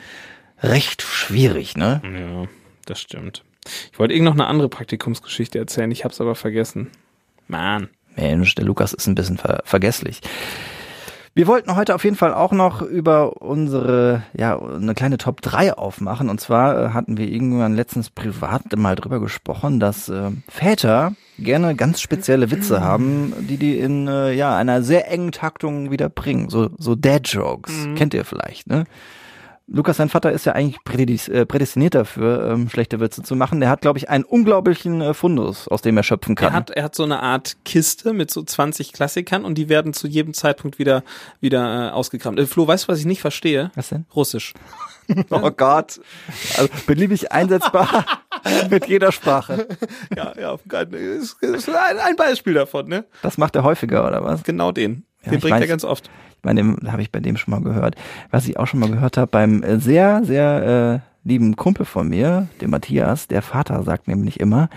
recht 0.62 1.00
schwierig, 1.00 1.74
ne? 1.78 2.02
Ja, 2.04 2.48
das 2.84 3.00
stimmt. 3.00 3.44
Ich 3.92 3.98
wollte 3.98 4.14
irgend 4.14 4.26
noch 4.26 4.34
eine 4.34 4.46
andere 4.46 4.68
Praktikumsgeschichte 4.68 5.58
erzählen, 5.58 5.90
ich 5.90 6.04
hab's 6.04 6.20
aber 6.20 6.34
vergessen. 6.34 6.90
Mann. 7.48 7.88
Mensch, 8.16 8.54
der 8.54 8.64
Lukas 8.64 8.92
ist 8.92 9.06
ein 9.06 9.14
bisschen 9.14 9.38
ver 9.38 9.62
vergesslich. 9.64 10.20
Wir 11.32 11.46
wollten 11.46 11.76
heute 11.76 11.94
auf 11.94 12.02
jeden 12.02 12.16
Fall 12.16 12.34
auch 12.34 12.50
noch 12.50 12.82
über 12.82 13.40
unsere, 13.40 14.24
ja, 14.36 14.60
eine 14.60 14.94
kleine 14.94 15.16
Top 15.16 15.40
3 15.42 15.74
aufmachen. 15.74 16.28
Und 16.28 16.40
zwar 16.40 16.76
äh, 16.76 16.88
hatten 16.90 17.16
wir 17.18 17.28
irgendwann 17.28 17.76
letztens 17.76 18.10
privat 18.10 18.76
mal 18.76 18.96
drüber 18.96 19.20
gesprochen, 19.20 19.78
dass 19.78 20.08
äh, 20.08 20.32
Väter 20.48 21.12
gerne 21.38 21.76
ganz 21.76 22.00
spezielle 22.00 22.50
Witze 22.50 22.80
haben, 22.80 23.32
die 23.48 23.58
die 23.58 23.78
in 23.78 24.08
äh, 24.08 24.32
ja 24.32 24.56
einer 24.56 24.82
sehr 24.82 25.08
engen 25.08 25.30
Taktung 25.30 25.92
wieder 25.92 26.08
bringen. 26.08 26.50
So, 26.50 26.70
so 26.78 26.96
Dad-Jokes. 26.96 27.88
Kennt 27.94 28.12
ihr 28.12 28.24
vielleicht, 28.24 28.66
ne? 28.66 28.84
Lukas, 29.72 29.98
sein 29.98 30.08
Vater 30.08 30.32
ist 30.32 30.46
ja 30.46 30.54
eigentlich 30.54 31.28
äh, 31.28 31.46
prädestiniert 31.46 31.94
dafür, 31.94 32.50
ähm, 32.50 32.68
schlechte 32.68 32.98
Witze 32.98 33.22
zu 33.22 33.36
machen. 33.36 33.60
Der 33.60 33.70
hat, 33.70 33.82
glaube 33.82 33.98
ich, 33.98 34.08
einen 34.08 34.24
unglaublichen 34.24 35.00
äh, 35.00 35.14
Fundus, 35.14 35.68
aus 35.68 35.80
dem 35.80 35.96
er 35.96 36.02
schöpfen 36.02 36.34
kann. 36.34 36.52
Er 36.52 36.56
hat, 36.56 36.70
er 36.70 36.82
hat 36.82 36.96
so 36.96 37.04
eine 37.04 37.22
Art 37.22 37.56
Kiste 37.64 38.12
mit 38.12 38.32
so 38.32 38.42
20 38.42 38.92
Klassikern 38.92 39.44
und 39.44 39.54
die 39.54 39.68
werden 39.68 39.92
zu 39.92 40.08
jedem 40.08 40.34
Zeitpunkt 40.34 40.80
wieder, 40.80 41.04
wieder 41.40 41.88
äh, 41.88 41.90
ausgekramt. 41.92 42.40
Äh, 42.40 42.46
Flo, 42.46 42.66
weißt 42.66 42.88
du, 42.88 42.88
was 42.92 42.98
ich 42.98 43.06
nicht 43.06 43.20
verstehe? 43.20 43.70
Was 43.76 43.90
denn? 43.90 44.06
Russisch. 44.14 44.54
Oh 45.30 45.50
Gott. 45.50 46.00
Also 46.56 46.68
beliebig 46.86 47.32
einsetzbar 47.32 48.04
mit 48.70 48.86
jeder 48.86 49.10
Sprache. 49.10 49.66
Ja, 50.16 50.32
ja, 50.38 50.56
ist, 50.92 51.42
ist 51.42 51.68
ein, 51.68 51.98
ein 51.98 52.14
Beispiel 52.14 52.54
davon, 52.54 52.86
ne? 52.86 53.06
Das 53.20 53.36
macht 53.36 53.56
er 53.56 53.64
häufiger, 53.64 54.06
oder 54.06 54.22
was? 54.22 54.44
Genau 54.44 54.70
den. 54.70 55.04
Ja, 55.24 55.32
den 55.32 55.40
bringt 55.40 55.56
er 55.56 55.62
weiß. 55.62 55.68
ganz 55.68 55.84
oft. 55.84 56.10
Ich 56.38 56.44
meine, 56.44 56.60
dem 56.60 56.78
habe 56.90 57.02
ich 57.02 57.12
bei 57.12 57.20
dem 57.20 57.36
schon 57.36 57.52
mal 57.52 57.62
gehört. 57.62 57.96
Was 58.30 58.48
ich 58.48 58.58
auch 58.58 58.66
schon 58.66 58.80
mal 58.80 58.90
gehört 58.90 59.16
habe, 59.16 59.30
beim 59.30 59.62
äh, 59.62 59.78
sehr, 59.78 60.24
sehr 60.24 61.02
äh, 61.04 61.28
lieben 61.28 61.56
Kumpel 61.56 61.84
von 61.84 62.08
mir, 62.08 62.48
dem 62.60 62.70
Matthias, 62.70 63.28
der 63.28 63.42
Vater 63.42 63.82
sagt 63.82 64.08
nämlich 64.08 64.40
immer, 64.40 64.70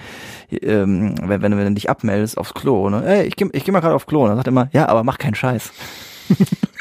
ähm, 0.52 1.16
wenn, 1.22 1.42
wenn 1.42 1.52
du 1.52 1.72
dich 1.74 1.90
abmeldest 1.90 2.38
aufs 2.38 2.54
Klo, 2.54 2.90
ne, 2.90 3.06
ey, 3.06 3.24
ich 3.24 3.38
geh, 3.38 3.48
ich 3.54 3.64
geh 3.64 3.72
mal 3.72 3.80
gerade 3.80 3.96
aufs 3.96 4.08
Klo, 4.08 4.24
und 4.24 4.28
dann 4.30 4.38
sagt 4.38 4.48
er 4.48 4.52
immer, 4.52 4.70
ja, 4.74 4.90
aber 4.90 5.04
mach 5.04 5.18
keinen 5.18 5.36
Scheiß. 5.36 5.72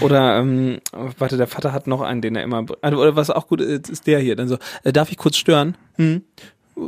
Oder, 0.00 0.38
ähm, 0.38 0.80
warte, 1.18 1.36
der 1.36 1.46
Vater 1.46 1.72
hat 1.72 1.86
noch 1.86 2.00
einen, 2.00 2.20
den 2.20 2.34
er 2.36 2.42
immer, 2.42 2.66
also, 2.82 2.98
oder 3.00 3.14
was 3.16 3.30
auch 3.30 3.46
gut 3.46 3.60
ist, 3.60 3.88
ist 3.88 4.06
der 4.06 4.18
hier. 4.18 4.34
Dann 4.36 4.48
so, 4.48 4.58
äh, 4.82 4.92
darf 4.92 5.10
ich 5.10 5.16
kurz 5.16 5.36
stören? 5.36 5.76
Hm? 5.96 6.22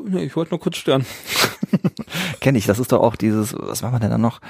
Nee, 0.04 0.24
ich 0.24 0.36
wollte 0.36 0.52
nur 0.52 0.60
kurz 0.60 0.76
stören. 0.76 1.04
Kenn 2.40 2.54
ich, 2.54 2.66
das 2.66 2.78
ist 2.78 2.92
doch 2.92 3.00
auch 3.00 3.16
dieses, 3.16 3.54
was 3.58 3.82
machen 3.82 3.94
wir 3.94 4.00
denn 4.00 4.10
da 4.10 4.18
noch? 4.18 4.40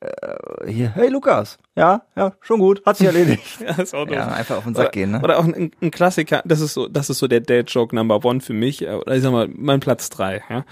Äh, 0.00 0.70
hier, 0.70 0.90
hey 0.94 1.08
Lukas, 1.08 1.58
ja, 1.76 2.02
ja, 2.16 2.34
schon 2.40 2.60
gut, 2.60 2.84
hat 2.84 2.96
sich 2.98 3.06
erledigt. 3.06 3.42
Ja, 3.60 3.70
ist 3.82 3.94
auch 3.94 4.04
doof. 4.06 4.14
ja, 4.14 4.28
einfach 4.28 4.56
auf 4.56 4.64
den 4.64 4.74
Sack 4.74 4.84
oder, 4.86 4.90
gehen, 4.92 5.10
ne? 5.12 5.20
Oder 5.22 5.38
auch 5.38 5.44
ein, 5.44 5.70
ein 5.80 5.90
Klassiker, 5.90 6.42
das 6.44 6.60
ist 6.60 6.74
so, 6.74 6.88
das 6.88 7.08
ist 7.10 7.18
so 7.18 7.26
der 7.26 7.40
Dad-Joke 7.40 7.94
Number 7.96 8.24
One 8.24 8.40
für 8.40 8.52
mich, 8.52 8.82
äh, 8.82 8.94
oder 8.94 9.16
ich 9.16 9.22
sag 9.22 9.32
mal, 9.32 9.48
mein 9.48 9.80
Platz 9.80 10.10
drei, 10.10 10.42
ja. 10.50 10.64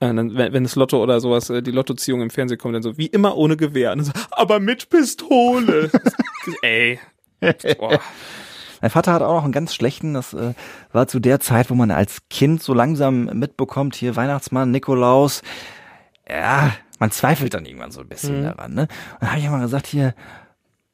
Äh, 0.00 0.12
Dann, 0.14 0.36
wenn, 0.36 0.52
wenn 0.52 0.62
das 0.64 0.74
Lotto 0.74 1.02
oder 1.02 1.20
sowas, 1.20 1.46
die 1.46 1.70
Lottoziehung 1.70 2.20
im 2.22 2.30
Fernsehen 2.30 2.58
kommt, 2.58 2.74
dann 2.74 2.82
so, 2.82 2.98
wie 2.98 3.06
immer 3.06 3.36
ohne 3.36 3.56
Gewehr. 3.56 3.92
Und 3.92 3.98
dann 3.98 4.06
so, 4.06 4.12
aber 4.30 4.60
mit 4.60 4.90
Pistole. 4.90 5.90
Ey. 6.62 6.98
Boah. 7.78 8.00
Mein 8.86 8.92
Vater 8.92 9.12
hat 9.14 9.22
auch 9.22 9.34
noch 9.34 9.42
einen 9.42 9.52
ganz 9.52 9.74
schlechten, 9.74 10.14
das 10.14 10.32
äh, 10.32 10.54
war 10.92 11.08
zu 11.08 11.18
der 11.18 11.40
Zeit, 11.40 11.70
wo 11.70 11.74
man 11.74 11.90
als 11.90 12.18
Kind 12.30 12.62
so 12.62 12.72
langsam 12.72 13.24
mitbekommt, 13.24 13.96
hier 13.96 14.14
Weihnachtsmann, 14.14 14.70
Nikolaus, 14.70 15.42
ja, 16.30 16.70
man 17.00 17.10
zweifelt 17.10 17.52
dann 17.54 17.66
irgendwann 17.66 17.90
so 17.90 18.02
ein 18.02 18.06
bisschen 18.06 18.38
Mhm. 18.42 18.44
daran, 18.44 18.74
ne? 18.74 18.82
Und 18.82 19.22
dann 19.22 19.30
habe 19.30 19.40
ich 19.40 19.44
immer 19.46 19.58
gesagt, 19.58 19.88
hier, 19.88 20.14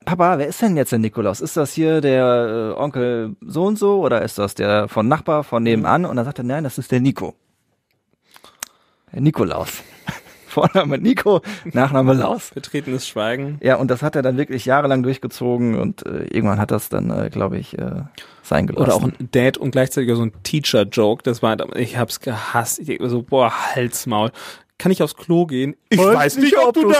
Papa, 0.06 0.38
wer 0.38 0.46
ist 0.46 0.62
denn 0.62 0.74
jetzt 0.74 0.92
der 0.92 1.00
Nikolaus? 1.00 1.42
Ist 1.42 1.58
das 1.58 1.74
hier 1.74 2.00
der 2.00 2.72
äh, 2.78 2.80
Onkel 2.80 3.36
so 3.42 3.64
und 3.64 3.78
so 3.78 4.00
oder 4.00 4.22
ist 4.22 4.38
das 4.38 4.54
der 4.54 4.88
von 4.88 5.06
Nachbar 5.06 5.44
von 5.44 5.62
nebenan? 5.62 6.06
Und 6.06 6.16
dann 6.16 6.24
sagt 6.24 6.38
er, 6.38 6.44
nein, 6.44 6.64
das 6.64 6.78
ist 6.78 6.92
der 6.92 7.00
Nico. 7.00 7.34
Der 9.12 9.20
Nikolaus. 9.20 9.82
Vorname 10.52 10.98
Nico, 10.98 11.40
Nachname 11.72 12.12
Laus. 12.12 12.50
Betretenes 12.54 13.08
Schweigen. 13.08 13.58
Ja, 13.62 13.76
und 13.76 13.90
das 13.90 14.02
hat 14.02 14.16
er 14.16 14.22
dann 14.22 14.36
wirklich 14.36 14.66
jahrelang 14.66 15.02
durchgezogen 15.02 15.78
und 15.78 16.04
äh, 16.04 16.24
irgendwann 16.24 16.58
hat 16.58 16.70
das 16.70 16.90
dann, 16.90 17.10
äh, 17.10 17.30
glaube 17.30 17.56
ich, 17.56 17.78
äh, 17.78 18.02
sein 18.42 18.66
gelassen. 18.66 18.82
Oder 18.84 18.94
auch 18.94 19.02
ein 19.02 19.28
Dad 19.32 19.56
und 19.56 19.70
gleichzeitig 19.70 20.14
so 20.14 20.22
ein 20.22 20.32
Teacher-Joke. 20.42 21.22
Das 21.22 21.42
war, 21.42 21.56
ich 21.76 21.96
hab's 21.96 22.20
gehasst. 22.20 22.80
Ich 22.80 23.00
so, 23.02 23.22
boah, 23.22 23.50
Halsmaul. 23.74 24.30
Kann 24.82 24.90
ich 24.90 25.00
aufs 25.00 25.14
Klo 25.14 25.46
gehen? 25.46 25.76
Ich 25.90 25.98
Weiß 26.00 26.38
nicht, 26.38 26.58
ob 26.58 26.74
du's 26.74 26.96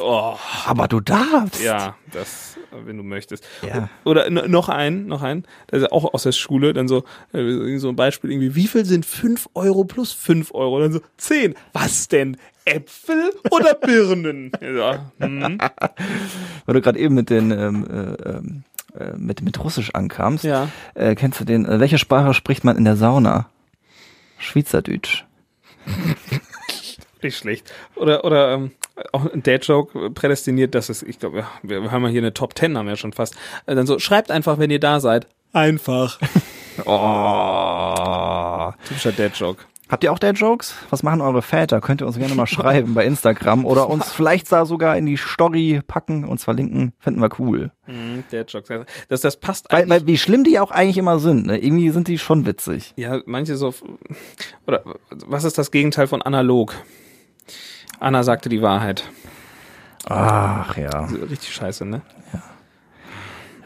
Oh, 0.00 0.34
Aber 0.66 0.88
du 0.88 0.98
darfst. 0.98 1.62
ja, 1.62 1.94
das, 2.10 2.56
wenn 2.84 2.96
du 2.96 3.04
möchtest. 3.04 3.44
Ja. 3.64 3.88
Oder 4.04 4.28
noch 4.28 4.68
ein, 4.68 5.06
noch 5.06 5.22
ein, 5.22 5.44
das 5.68 5.82
ist 5.82 5.92
auch 5.92 6.12
aus 6.12 6.24
der 6.24 6.32
Schule, 6.32 6.72
dann 6.72 6.88
so, 6.88 7.04
äh, 7.32 7.78
so 7.78 7.90
ein 7.90 7.94
Beispiel 7.94 8.32
irgendwie, 8.32 8.56
wie 8.56 8.66
viel 8.66 8.84
sind 8.84 9.06
5 9.06 9.50
Euro 9.54 9.84
plus 9.84 10.12
5 10.12 10.52
Euro? 10.52 10.80
Dann 10.80 10.90
so, 10.92 11.00
10. 11.18 11.54
Was 11.72 12.08
denn? 12.08 12.36
Äpfel 12.64 13.30
oder 13.52 13.74
Birnen? 13.74 14.50
Ja, 14.60 15.12
hm. 15.20 15.58
Weil 16.66 16.74
du 16.74 16.80
gerade 16.80 16.98
eben 16.98 17.14
mit 17.14 17.30
den 17.30 17.52
ähm, 17.52 17.86
äh, 17.88 18.28
ähm, 18.30 18.64
äh, 18.98 19.16
mit 19.16 19.42
mit 19.42 19.62
Russisch 19.62 19.90
ankamst. 19.94 20.42
ja. 20.42 20.68
Äh, 20.94 21.14
kennst 21.14 21.38
du 21.38 21.44
den? 21.44 21.68
Welche 21.68 21.98
Sprache 21.98 22.34
spricht 22.34 22.64
man 22.64 22.76
in 22.76 22.84
der 22.84 22.96
Sauna? 22.96 23.48
Schweizerdeutsch. 24.38 25.24
Nicht 27.22 27.36
schlecht. 27.36 27.72
Oder, 27.96 28.24
oder 28.24 28.52
ähm, 28.54 28.70
auch 29.12 29.30
ein 29.32 29.42
Dad-Joke 29.42 30.10
prädestiniert, 30.10 30.74
dass 30.74 30.88
es, 30.88 31.02
ich 31.02 31.18
glaube, 31.18 31.38
ja, 31.38 31.50
wir 31.62 31.90
haben 31.90 32.02
ja 32.04 32.08
hier 32.08 32.20
eine 32.20 32.34
Top 32.34 32.56
10, 32.56 32.76
haben 32.76 32.86
wir 32.86 32.92
ja 32.92 32.96
schon 32.96 33.12
fast. 33.12 33.34
Äh, 33.66 33.74
dann 33.74 33.86
so, 33.86 33.98
schreibt 33.98 34.30
einfach, 34.30 34.58
wenn 34.58 34.70
ihr 34.70 34.80
da 34.80 35.00
seid. 35.00 35.26
Einfach. 35.52 36.18
Oh. 36.86 38.72
Typischer 38.88 39.12
Dad-Joke. 39.12 39.64
Habt 39.90 40.04
ihr 40.04 40.12
auch 40.12 40.20
der 40.20 40.32
Jokes? 40.32 40.76
Was 40.90 41.02
machen 41.02 41.20
eure 41.20 41.42
Väter? 41.42 41.80
Könnt 41.80 42.00
ihr 42.00 42.06
uns 42.06 42.16
gerne 42.16 42.34
mal 42.36 42.46
schreiben 42.46 42.94
bei 42.94 43.04
Instagram 43.04 43.66
oder 43.66 43.90
uns 43.90 44.12
vielleicht 44.12 44.50
da 44.52 44.64
sogar 44.64 44.96
in 44.96 45.04
die 45.04 45.16
Story 45.16 45.80
packen, 45.86 46.24
uns 46.24 46.44
verlinken. 46.44 46.92
Finden 47.00 47.20
wir 47.20 47.28
cool. 47.40 47.72
Mhm, 47.88 48.22
Dad-Jokes. 48.30 48.86
Das, 49.08 49.20
das 49.20 49.36
passt 49.38 49.66
Weil, 49.70 49.82
eigentlich. 49.82 49.90
weil 49.90 50.06
wie 50.06 50.16
schlimm 50.18 50.44
die 50.44 50.60
auch 50.60 50.70
eigentlich 50.70 50.96
immer 50.96 51.18
sind. 51.18 51.46
Ne? 51.46 51.58
Irgendwie 51.58 51.90
sind 51.90 52.06
die 52.06 52.18
schon 52.18 52.46
witzig. 52.46 52.94
ja, 52.96 53.20
manche 53.26 53.56
so, 53.56 53.74
oder 54.66 54.84
was 55.10 55.42
ist 55.44 55.58
das 55.58 55.72
Gegenteil 55.72 56.06
von 56.06 56.22
analog? 56.22 56.74
Anna 58.00 58.22
sagte 58.22 58.48
die 58.48 58.62
Wahrheit. 58.62 59.04
Ach 60.08 60.76
ja. 60.76 61.04
Richtig 61.04 61.52
scheiße, 61.54 61.84
ne? 61.84 62.00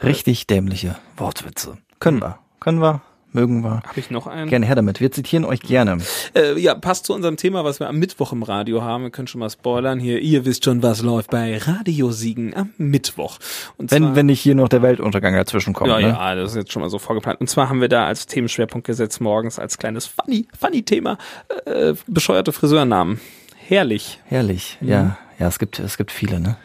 Richtig 0.02 0.46
dämliche 0.46 0.96
Wortwitze. 1.16 1.78
Können 2.00 2.20
wir. 2.20 2.38
Können 2.60 2.80
wir. 2.80 3.00
Mögen 3.32 3.62
wir. 3.64 3.82
Habe 3.84 3.98
ich 3.98 4.10
noch 4.10 4.28
einen? 4.28 4.48
Gerne 4.48 4.64
her 4.66 4.76
damit. 4.76 5.00
Wir 5.00 5.10
zitieren 5.10 5.44
euch 5.44 5.58
gerne. 5.60 5.98
Äh, 6.36 6.56
ja, 6.60 6.76
passt 6.76 7.06
zu 7.06 7.14
unserem 7.14 7.36
Thema, 7.36 7.64
was 7.64 7.80
wir 7.80 7.88
am 7.88 7.98
Mittwoch 7.98 8.32
im 8.32 8.44
Radio 8.44 8.82
haben. 8.82 9.04
Wir 9.04 9.10
können 9.10 9.26
schon 9.26 9.40
mal 9.40 9.50
spoilern 9.50 9.98
hier. 9.98 10.20
Ihr 10.20 10.44
wisst 10.44 10.64
schon, 10.64 10.84
was 10.84 11.02
läuft 11.02 11.30
bei 11.30 11.58
Radiosiegen 11.58 12.54
am 12.54 12.70
Mittwoch. 12.78 13.38
Und 13.76 13.90
Wenn, 13.90 14.04
zwar- 14.04 14.16
wenn 14.16 14.26
nicht 14.26 14.40
hier 14.40 14.54
noch 14.54 14.68
der 14.68 14.82
Weltuntergang 14.82 15.34
dazwischen 15.34 15.72
kommt. 15.74 15.90
Ja, 15.90 15.98
ne? 15.98 16.08
ja, 16.08 16.34
das 16.36 16.50
ist 16.52 16.56
jetzt 16.56 16.72
schon 16.72 16.82
mal 16.82 16.90
so 16.90 17.00
vorgeplant. 17.00 17.40
Und 17.40 17.48
zwar 17.50 17.68
haben 17.68 17.80
wir 17.80 17.88
da 17.88 18.06
als 18.06 18.26
Themenschwerpunkt 18.26 18.86
gesetzt 18.86 19.20
morgens 19.20 19.58
als 19.58 19.78
kleines 19.78 20.06
funny, 20.06 20.46
funny 20.58 20.84
Thema 20.84 21.18
äh, 21.64 21.94
bescheuerte 22.06 22.52
Friseurnamen. 22.52 23.20
Herrlich. 23.66 24.20
Herrlich. 24.26 24.78
Mhm. 24.80 24.88
Ja, 24.88 25.18
ja, 25.38 25.48
es 25.48 25.58
gibt, 25.58 25.78
es 25.78 25.96
gibt 25.96 26.12
viele, 26.12 26.40
ne? 26.40 26.56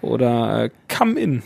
Oder 0.00 0.64
äh, 0.64 0.70
Come 0.88 1.18
In. 1.20 1.42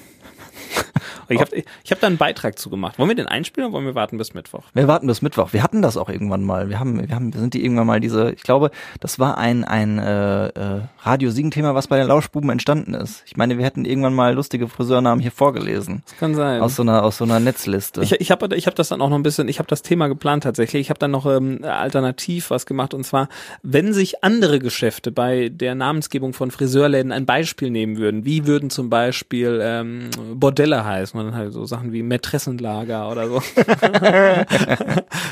ich 1.29 1.41
habe 1.41 1.57
ich 1.57 1.91
hab 1.91 2.01
da 2.01 2.07
einen 2.07 2.17
Beitrag 2.17 2.59
zu 2.59 2.71
gemacht. 2.71 2.99
Wollen 2.99 3.09
wir 3.09 3.17
den 3.17 3.27
einspielen 3.27 3.69
oder 3.69 3.75
wollen 3.75 3.87
wir 3.87 3.95
warten 3.95 4.19
bis 4.19 4.35
Mittwoch? 4.35 4.65
Wir 4.75 4.89
warten 4.89 5.07
bis 5.07 5.23
Mittwoch. 5.23 5.53
Wir 5.53 5.63
hatten 5.63 5.83
das 5.83 5.97
auch 5.97 6.09
irgendwann 6.09 6.45
mal. 6.45 6.69
Wir 6.69 6.79
haben, 6.79 7.09
wir 7.09 7.15
haben, 7.15 7.33
wir 7.33 7.41
sind 7.41 7.55
die 7.55 7.65
irgendwann 7.65 7.87
mal 7.87 8.01
diese, 8.01 8.33
ich 8.33 8.43
glaube, 8.43 8.71
das 9.01 9.19
war 9.19 9.39
ein, 9.39 9.65
ein 9.65 9.99
äh, 9.99 10.47
äh, 10.49 10.81
Radio-Siegen-Thema, 11.01 11.75
was 11.75 11.89
bei 11.89 11.99
den 11.99 12.07
Lauschbuben 12.07 12.51
entstanden 12.51 12.95
ist. 12.95 13.23
Ich 13.27 13.37
meine, 13.37 13.59
wir 13.59 13.65
hätten 13.65 13.85
irgendwann 13.85 14.15
mal 14.15 14.35
lustige 14.35 14.69
Friseurnamen 14.69 15.21
hier 15.21 15.33
vorgelesen. 15.33 16.03
Das 16.07 16.19
kann 16.19 16.35
sein. 16.35 16.61
Aus 16.61 16.77
so 16.77 16.83
einer, 16.83 17.03
aus 17.03 17.19
so 17.19 17.25
einer 17.25 17.41
Netzliste. 17.41 18.03
Ich, 18.03 18.13
ich 18.13 18.31
habe 18.31 18.55
ich 18.55 18.67
hab 18.67 18.75
das 18.75 18.89
dann 18.89 19.01
auch 19.01 19.09
noch 19.09 19.17
ein 19.17 19.23
bisschen, 19.23 19.49
ich 19.49 19.59
habe 19.59 19.69
das 19.69 19.83
Thema 19.83 20.09
geplant 20.09 20.45
tatsächlich. 20.45 20.83
Ich 20.83 20.91
habe 20.91 20.99
dann 20.99 21.11
noch 21.11 21.27
ähm, 21.27 21.61
alternativ 21.63 22.51
was 22.51 22.67
gemacht 22.67 22.95
und 22.95 23.05
zwar, 23.05 23.29
wenn 23.63 23.93
sich 23.93 24.23
andere 24.25 24.59
Geschäfte 24.59 25.13
bei 25.13 25.49
der 25.49 25.75
Namensgebung 25.75 26.33
von 26.33 26.51
Friseurläden 26.51 27.13
ein 27.13 27.27
Beispiel 27.27 27.71
nehmen 27.71 27.97
würden, 27.97 28.25
wie 28.25 28.47
würden 28.47 28.71
zum 28.71 28.91
Beispiel 28.91 29.61
ähm, 29.63 30.11
Bordelle 30.35 30.82
heißen 30.85 31.19
und 31.19 31.27
dann 31.27 31.35
halt 31.35 31.53
so 31.53 31.65
Sachen 31.65 31.93
wie 31.93 32.03
Mätressenlager 32.03 33.11
oder 33.11 33.29
so. 33.29 33.43
ja, 33.57 34.45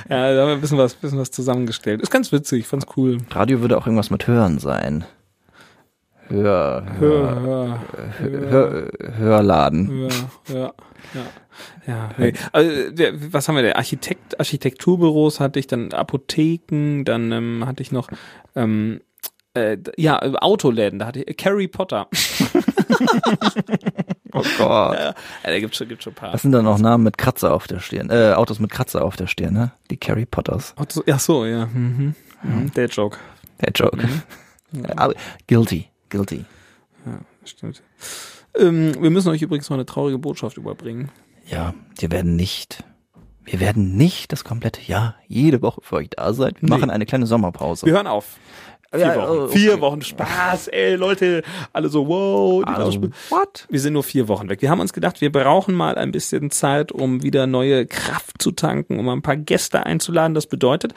da 0.08 0.40
haben 0.40 0.48
wir 0.48 0.52
ein 0.52 0.60
bisschen 0.60 0.78
was, 0.78 0.94
bisschen 0.94 1.18
was 1.18 1.30
zusammengestellt. 1.30 2.00
Ist 2.00 2.10
ganz 2.10 2.32
witzig, 2.32 2.60
ich 2.60 2.66
fand's 2.66 2.86
cool. 2.96 3.18
Radio 3.30 3.60
würde 3.60 3.76
auch 3.76 3.86
irgendwas 3.86 4.10
mit 4.10 4.26
Hören 4.26 4.58
sein. 4.58 5.04
Hör, 6.28 6.84
Hör, 6.98 7.40
hör, 7.40 7.80
Hör, 8.18 8.50
Hör, 8.50 8.90
Hörladen. 9.18 10.08
Ja, 10.48 10.54
ja, 10.54 10.72
ja. 11.14 11.22
Ja, 11.86 12.10
nee. 12.16 12.32
also, 12.52 12.90
der, 12.92 13.32
was 13.32 13.48
haben 13.48 13.56
wir? 13.56 13.62
Der 13.62 13.76
Architekt, 13.76 14.38
Architekturbüros 14.38 15.40
hatte 15.40 15.58
ich, 15.58 15.66
dann 15.66 15.92
Apotheken, 15.92 17.04
dann 17.04 17.32
ähm, 17.32 17.66
hatte 17.66 17.82
ich 17.82 17.90
noch 17.90 18.08
ähm, 18.54 19.00
äh, 19.54 19.76
ja, 19.96 20.20
Autoläden, 20.40 21.00
da 21.00 21.06
hatte 21.06 21.22
ich 21.22 21.36
Carrie 21.36 21.68
Potter. 21.68 22.08
Oh 24.32 24.42
Gott. 24.58 24.94
ja, 24.98 25.14
da 25.42 25.58
gibt's 25.60 25.76
schon, 25.76 25.88
gibt's 25.88 26.04
schon 26.04 26.12
ein 26.12 26.16
paar. 26.16 26.32
Das 26.32 26.42
sind 26.42 26.52
dann 26.52 26.66
auch 26.66 26.78
Namen 26.78 27.04
mit 27.04 27.18
Kratzer 27.18 27.52
auf 27.54 27.66
der 27.66 27.80
Stirn. 27.80 28.10
Äh, 28.10 28.32
Autos 28.34 28.58
mit 28.60 28.70
Kratzer 28.70 29.04
auf 29.04 29.16
der 29.16 29.26
Stirn, 29.26 29.54
ne? 29.54 29.72
Die 29.90 29.96
Carrie 29.96 30.26
Potters. 30.26 30.74
Autos, 30.76 31.02
ja, 31.06 31.18
so, 31.18 31.44
ja. 31.44 31.66
Mhm. 31.66 32.14
Mhm. 32.42 32.72
Der 32.74 32.86
Joke. 32.86 33.18
Der 33.60 33.72
Joke. 33.74 33.98
Aber 34.96 35.14
guilty. 35.48 35.88
Guilty. 36.08 36.44
Ja, 37.06 37.18
stimmt. 37.44 37.82
Ähm, 38.58 38.94
wir 39.00 39.10
müssen 39.10 39.28
euch 39.28 39.42
übrigens 39.42 39.68
noch 39.70 39.76
eine 39.76 39.86
traurige 39.86 40.18
Botschaft 40.18 40.56
überbringen. 40.56 41.10
Ja, 41.46 41.74
wir 41.98 42.10
werden 42.10 42.36
nicht, 42.36 42.84
wir 43.44 43.60
werden 43.60 43.96
nicht 43.96 44.32
das 44.32 44.44
komplette 44.44 44.80
Jahr 44.82 45.16
jede 45.28 45.62
Woche 45.62 45.80
für 45.82 45.96
euch 45.96 46.10
da 46.10 46.32
sein. 46.32 46.52
Wir 46.60 46.68
Nee. 46.68 46.68
machen 46.70 46.90
eine 46.90 47.06
kleine 47.06 47.26
Sommerpause. 47.26 47.86
Wir 47.86 47.92
hören 47.94 48.06
auf. 48.06 48.38
Vier 48.92 49.00
Ja, 49.00 49.16
Wochen. 49.16 49.38
okay. 49.42 49.52
Vier 49.58 49.80
Wochen 49.80 50.02
Spaß, 50.02 50.68
ey, 50.68 50.96
Leute. 50.96 51.42
Alle 51.72 51.88
so, 51.88 52.08
wow. 52.08 52.64
Die 52.64 52.72
Also, 52.72 53.00
what? 53.28 53.66
Wir 53.70 53.78
sind 53.78 53.92
nur 53.92 54.02
vier 54.02 54.26
Wochen 54.26 54.48
weg. 54.48 54.62
Wir 54.62 54.70
haben 54.70 54.80
uns 54.80 54.92
gedacht, 54.92 55.20
wir 55.20 55.30
brauchen 55.30 55.74
mal 55.74 55.94
ein 55.96 56.10
bisschen 56.10 56.50
Zeit, 56.50 56.90
um 56.90 57.22
wieder 57.22 57.46
neue 57.46 57.86
Kraft 57.86 58.42
zu 58.42 58.50
tanken, 58.50 58.98
um 58.98 59.08
ein 59.08 59.22
paar 59.22 59.36
Gäste 59.36 59.86
einzuladen. 59.86 60.34
Das 60.34 60.46
bedeutet, 60.46 60.94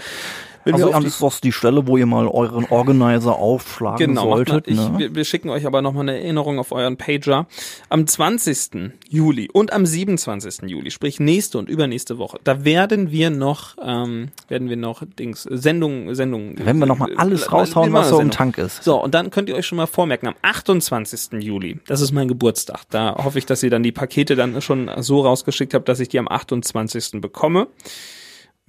wenn 0.65 0.77
wir 0.77 0.85
Also 0.85 0.95
auf 0.95 1.01
die 1.01 1.07
ist 1.07 1.21
das 1.21 1.41
die 1.41 1.51
Stelle, 1.51 1.87
wo 1.87 1.97
ihr 1.97 2.05
mal 2.05 2.27
euren 2.27 2.65
Organizer 2.65 3.35
aufschlagen 3.35 4.07
Genau, 4.07 4.29
solltet. 4.29 4.67
ich, 4.67 4.77
ne? 4.77 4.93
wir, 4.97 5.15
wir 5.15 5.25
schicken 5.25 5.49
euch 5.49 5.65
aber 5.65 5.81
nochmal 5.81 6.07
eine 6.09 6.19
Erinnerung 6.21 6.59
auf 6.59 6.71
euren 6.71 6.97
Pager. 6.97 7.47
Am 7.89 8.07
20. 8.07 8.91
Juli 9.09 9.49
und 9.51 9.73
am 9.73 9.85
27. 9.85 10.69
Juli, 10.69 10.91
sprich 10.91 11.19
nächste 11.19 11.57
und 11.57 11.69
übernächste 11.69 12.17
Woche, 12.17 12.39
da 12.43 12.63
werden 12.63 13.11
wir 13.11 13.29
noch, 13.29 13.75
ähm, 13.83 14.29
werden 14.47 14.69
wir 14.69 14.77
noch 14.77 15.03
Dings, 15.19 15.43
Sendungen, 15.43 16.13
Sendungen. 16.15 16.55
Wenn 16.63 16.77
wir 16.79 16.85
nochmal 16.85 17.13
alles 17.17 17.43
äh, 17.43 17.49
raushauen, 17.49 17.91
wir 17.91 17.99
was 17.99 18.09
so 18.09 18.19
im. 18.19 18.31
Tank 18.31 18.57
ist. 18.57 18.83
So, 18.83 19.01
und 19.03 19.13
dann 19.13 19.29
könnt 19.29 19.49
ihr 19.49 19.55
euch 19.55 19.65
schon 19.67 19.77
mal 19.77 19.85
vormerken, 19.85 20.27
am 20.29 20.35
28. 20.41 21.33
Juli, 21.43 21.79
das 21.87 22.01
ist 22.01 22.11
mein 22.11 22.27
Geburtstag. 22.27 22.81
Da 22.89 23.15
hoffe 23.23 23.37
ich, 23.37 23.45
dass 23.45 23.61
ihr 23.63 23.69
dann 23.69 23.83
die 23.83 23.91
Pakete 23.91 24.35
dann 24.35 24.61
schon 24.61 24.89
so 24.99 25.21
rausgeschickt 25.21 25.73
habt, 25.73 25.87
dass 25.87 25.99
ich 25.99 26.09
die 26.09 26.19
am 26.19 26.27
28. 26.27 27.21
bekomme. 27.21 27.67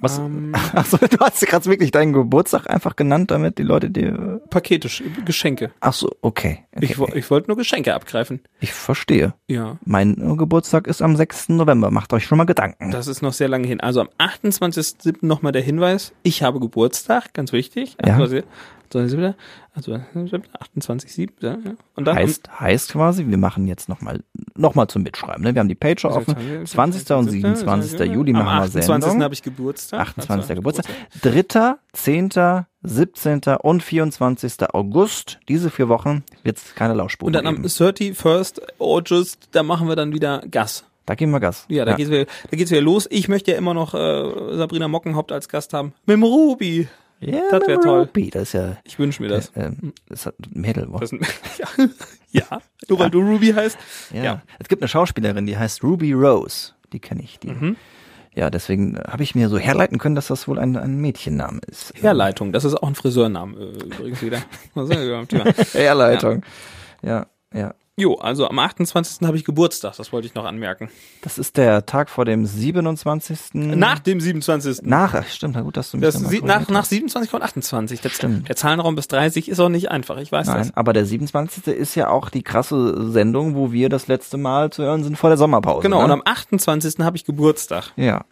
Was? 0.05 0.19
Ähm, 0.19 0.53
Achso, 0.75 0.99
du 0.99 1.19
hast 1.19 1.45
gerade 1.47 1.65
wirklich 1.67 1.91
deinen 1.91 2.13
Geburtstag 2.13 2.71
einfach 2.71 2.95
genannt, 2.95 3.31
damit 3.31 3.59
die 3.59 3.63
Leute 3.65 3.91
dir. 3.91 4.41
Pakete, 4.51 4.89
Sch- 4.89 5.03
Geschenke. 5.25 5.71
Ach 5.81 5.93
so, 5.93 6.11
okay. 6.23 6.65
okay. 6.77 6.85
Ich, 6.85 6.99
ich 7.17 7.31
wollte 7.31 7.49
nur 7.49 7.57
Geschenke 7.57 7.95
abgreifen. 7.95 8.41
ich 8.61 8.73
verstehe. 8.73 9.35
Ja. 9.49 9.79
Mein 9.85 10.17
äh, 10.21 10.37
Geburtstag 10.37 10.87
ist 10.87 11.03
am 11.03 11.17
6. 11.17 11.49
November. 11.51 11.91
Macht 11.91 12.13
euch 12.13 12.25
schon 12.27 12.39
mal 12.39 12.45
Gedanken. 12.45 12.91
Das 12.91 13.07
ist 13.09 13.23
noch 13.23 13.33
sehr 13.33 13.49
lange 13.49 13.67
hin. 13.67 13.81
Also 13.81 14.01
am 14.03 14.09
28.07. 14.19 15.17
nochmal 15.23 15.53
der 15.53 15.63
Hinweis. 15.63 16.13
Ich 16.23 16.43
habe 16.43 16.61
Geburtstag, 16.61 17.33
ganz 17.35 17.53
wichtig. 17.53 17.97
Ja. 18.05 18.19
Also, 19.01 19.17
also, 19.75 19.93
also 20.15 20.37
28.07. 20.37 21.31
Ja. 21.41 21.59
Und 21.97 22.05
dann 22.07 22.17
heißt, 22.17 22.61
heißt 22.61 22.93
quasi, 22.93 23.27
wir 23.27 23.39
machen 23.39 23.67
jetzt 23.67 23.89
nochmal 23.89 24.23
noch 24.57 24.75
mal 24.75 24.89
zum 24.89 25.03
Mitschreiben. 25.03 25.43
Ne? 25.43 25.55
Wir 25.55 25.61
haben 25.61 25.69
die 25.69 25.75
Pager 25.75 26.15
offen. 26.15 26.67
20. 26.67 27.11
und 27.11 27.31
27. 27.31 28.01
Juli 28.11 28.33
am 28.33 28.45
machen 28.45 28.47
wir 28.47 28.63
28. 28.63 28.85
Sendung. 28.85 29.23
habe 29.23 29.35
ich 29.35 29.43
Geburtstag. 29.43 30.01
28. 30.01 30.43
Also, 30.43 30.55
Geburtstag. 30.55 30.87
3., 31.23 31.75
10., 31.93 32.65
17. 32.83 33.41
und 33.63 33.83
24. 33.83 34.71
August. 34.73 35.41
Diese 35.49 35.71
vier 35.71 35.89
Wochen 35.89 36.23
wird 36.43 36.59
es 36.59 36.75
keine 36.75 36.95
Lauschspuren 36.95 37.29
Und 37.29 37.33
dann 37.33 37.47
am 37.47 37.63
geben. 37.63 37.69
31st 37.69 38.61
August, 38.79 39.49
da 39.53 39.63
machen 39.63 39.89
wir 39.89 39.97
dann 39.97 40.13
wieder 40.13 40.43
Gas. 40.51 40.85
Da 41.07 41.15
geben 41.15 41.33
wir 41.33 41.41
Gas. 41.41 41.67
Ja, 41.69 41.85
da 41.85 41.95
geht's 41.95 42.11
wieder, 42.11 42.27
da 42.51 42.57
geht's 42.57 42.71
wieder 42.71 42.81
los. 42.81 43.07
Ich 43.11 43.29
möchte 43.29 43.53
ja 43.53 43.59
immer 43.59 43.75
noch 43.75 43.95
äh, 43.95 44.57
Sabrina 44.57 44.89
Mockenhaupt 44.89 45.33
als 45.33 45.49
Gast 45.49 45.73
haben. 45.75 45.93
Mit 46.07 46.15
dem 46.15 46.23
Ruby. 46.23 46.89
Ja, 47.31 47.43
das 47.51 47.67
wär 47.67 47.81
toll. 47.81 48.01
Ruby, 48.01 48.31
Das 48.31 48.43
ist 48.43 48.53
ja 48.55 48.77
Ich 48.85 48.99
wünsche 48.99 49.23
mir 49.23 49.29
das. 49.29 49.53
ähm, 49.57 49.93
das 50.09 50.27
hat 50.27 50.35
ein 50.39 50.61
Mädel. 50.61 50.89
Das 50.99 51.11
ja. 51.59 51.67
ja, 52.31 52.61
nur 52.89 52.99
weil 52.99 53.11
du 53.11 53.21
Ruby 53.21 53.53
heißt. 53.53 53.79
Ja. 54.13 54.23
Ja. 54.23 54.43
Es 54.59 54.69
gibt 54.69 54.83
eine 54.83 54.89
Schauspielerin, 54.89 55.47
die 55.47 55.57
heißt 55.57 55.83
Ruby 55.83 56.13
Rose. 56.13 56.73
Die 56.93 57.01
kenne 57.01 57.23
ich. 57.23 57.39
Die. 57.39 57.49
Mhm. 57.49 57.77
Ja, 58.35 58.51
deswegen 58.51 58.99
habe 58.99 59.23
ich 59.23 59.35
mir 59.37 59.49
so 59.49 59.59
herleiten 59.59 59.99
können, 59.99 60.17
dass 60.17 60.27
das 60.27 60.49
wohl 60.49 60.59
ein, 60.59 60.77
ein 60.77 60.97
Mädchenname 61.01 61.61
ist. 61.69 61.93
Herleitung, 62.01 62.53
das 62.53 62.65
ist 62.65 62.75
auch 62.75 62.89
ein 62.89 62.97
Friseurname 62.97 63.57
äh, 63.57 63.85
übrigens 63.85 64.23
wieder. 64.23 64.39
Herleitung. 65.73 66.43
Ja, 67.03 67.27
ja. 67.53 67.75
Jo, 67.97 68.15
also 68.17 68.49
am 68.49 68.59
28. 68.59 69.25
habe 69.25 69.37
ich 69.37 69.45
Geburtstag, 69.45 69.95
das 69.97 70.13
wollte 70.13 70.27
ich 70.27 70.35
noch 70.35 70.45
anmerken. 70.45 70.89
Das 71.23 71.39
ist 71.39 71.57
der 71.57 71.87
Tag 71.87 72.11
vor 72.11 72.25
dem 72.25 72.45
27. 72.45 73.51
Nach 73.53 74.01
dem 74.01 74.19
27. 74.19 74.83
Nach, 74.83 75.15
ach, 75.15 75.29
stimmt, 75.29 75.55
na 75.55 75.61
gut, 75.61 75.77
dass 75.77 75.93
du 75.93 75.99
mich 75.99 76.05
Das 76.05 76.17
sieht 76.19 76.45
nach, 76.45 76.69
nach 76.69 76.81
hast. 76.81 76.89
27 76.89 77.31
kommt 77.31 77.45
28. 77.45 78.01
Der, 78.01 78.09
Stimmt. 78.09 78.49
der 78.49 78.57
Zahlenraum 78.57 78.97
bis 78.97 79.07
30 79.07 79.49
ist 79.49 79.61
auch 79.61 79.69
nicht 79.69 79.93
einfach, 79.93 80.17
ich 80.17 80.33
weiß 80.33 80.49
Nein, 80.49 80.59
das. 80.59 80.77
aber 80.77 80.93
der 80.93 81.07
27. 81.07 81.69
ist 81.69 81.95
ja 81.95 82.09
auch 82.09 82.31
die 82.31 82.43
krasse 82.43 83.13
Sendung, 83.13 83.55
wo 83.55 83.71
wir 83.71 83.89
das 83.89 84.09
letzte 84.09 84.39
Mal 84.39 84.71
zu 84.71 84.83
hören 84.83 85.05
sind 85.05 85.17
vor 85.17 85.31
der 85.31 85.37
Sommerpause. 85.37 85.83
Genau, 85.83 85.99
ne? 85.99 86.05
und 86.07 86.11
am 86.11 86.23
28. 86.25 86.97
habe 86.99 87.17
ich 87.17 87.25
Geburtstag. 87.25 87.93
Ja. 87.95 88.25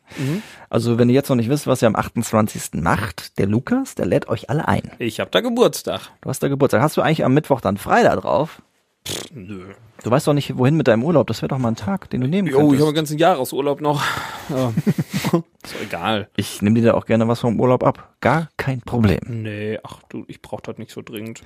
Also 0.70 0.98
wenn 0.98 1.08
ihr 1.08 1.14
jetzt 1.14 1.28
noch 1.28 1.36
nicht 1.36 1.48
wisst, 1.48 1.68
was 1.68 1.82
ihr 1.82 1.86
am 1.86 1.94
28. 1.94 2.82
macht, 2.82 3.38
der 3.38 3.46
Lukas, 3.46 3.94
der 3.94 4.06
lädt 4.06 4.28
euch 4.28 4.50
alle 4.50 4.66
ein. 4.66 4.90
Ich 4.98 5.20
habe 5.20 5.30
da 5.30 5.40
Geburtstag. 5.40 6.10
Du 6.20 6.28
hast 6.28 6.42
da 6.42 6.48
Geburtstag. 6.48 6.82
Hast 6.82 6.96
du 6.96 7.00
eigentlich 7.00 7.24
am 7.24 7.32
Mittwoch 7.32 7.60
dann 7.60 7.76
frei 7.76 8.02
da 8.02 8.16
drauf? 8.16 8.60
Nö. 9.34 9.64
Du 10.04 10.10
weißt 10.10 10.26
doch 10.26 10.32
nicht, 10.34 10.56
wohin 10.56 10.76
mit 10.76 10.88
deinem 10.88 11.02
Urlaub. 11.04 11.26
Das 11.26 11.42
wäre 11.42 11.48
doch 11.48 11.58
mal 11.58 11.68
ein 11.68 11.76
Tag, 11.76 12.10
den 12.10 12.20
du 12.20 12.28
nehmen 12.28 12.48
Jo, 12.48 12.54
ich 12.54 12.58
könntest. 12.60 12.80
habe 12.80 12.88
einen 12.88 12.94
ganzen 12.96 13.18
Jahresurlaub 13.18 13.80
noch. 13.80 14.02
Ja. 14.50 14.72
ist 15.62 15.74
doch 15.74 15.80
egal. 15.82 16.28
Ich 16.36 16.60
nehme 16.62 16.78
dir 16.80 16.86
da 16.86 16.94
auch 16.94 17.06
gerne 17.06 17.26
was 17.28 17.40
vom 17.40 17.58
Urlaub 17.60 17.84
ab. 17.84 18.16
Gar 18.20 18.48
kein 18.56 18.80
Problem. 18.80 19.20
Nee, 19.28 19.78
ach 19.84 20.00
du, 20.08 20.24
ich 20.26 20.42
brauch 20.42 20.60
das 20.60 20.78
nicht 20.78 20.90
so 20.90 21.00
dringend. 21.00 21.42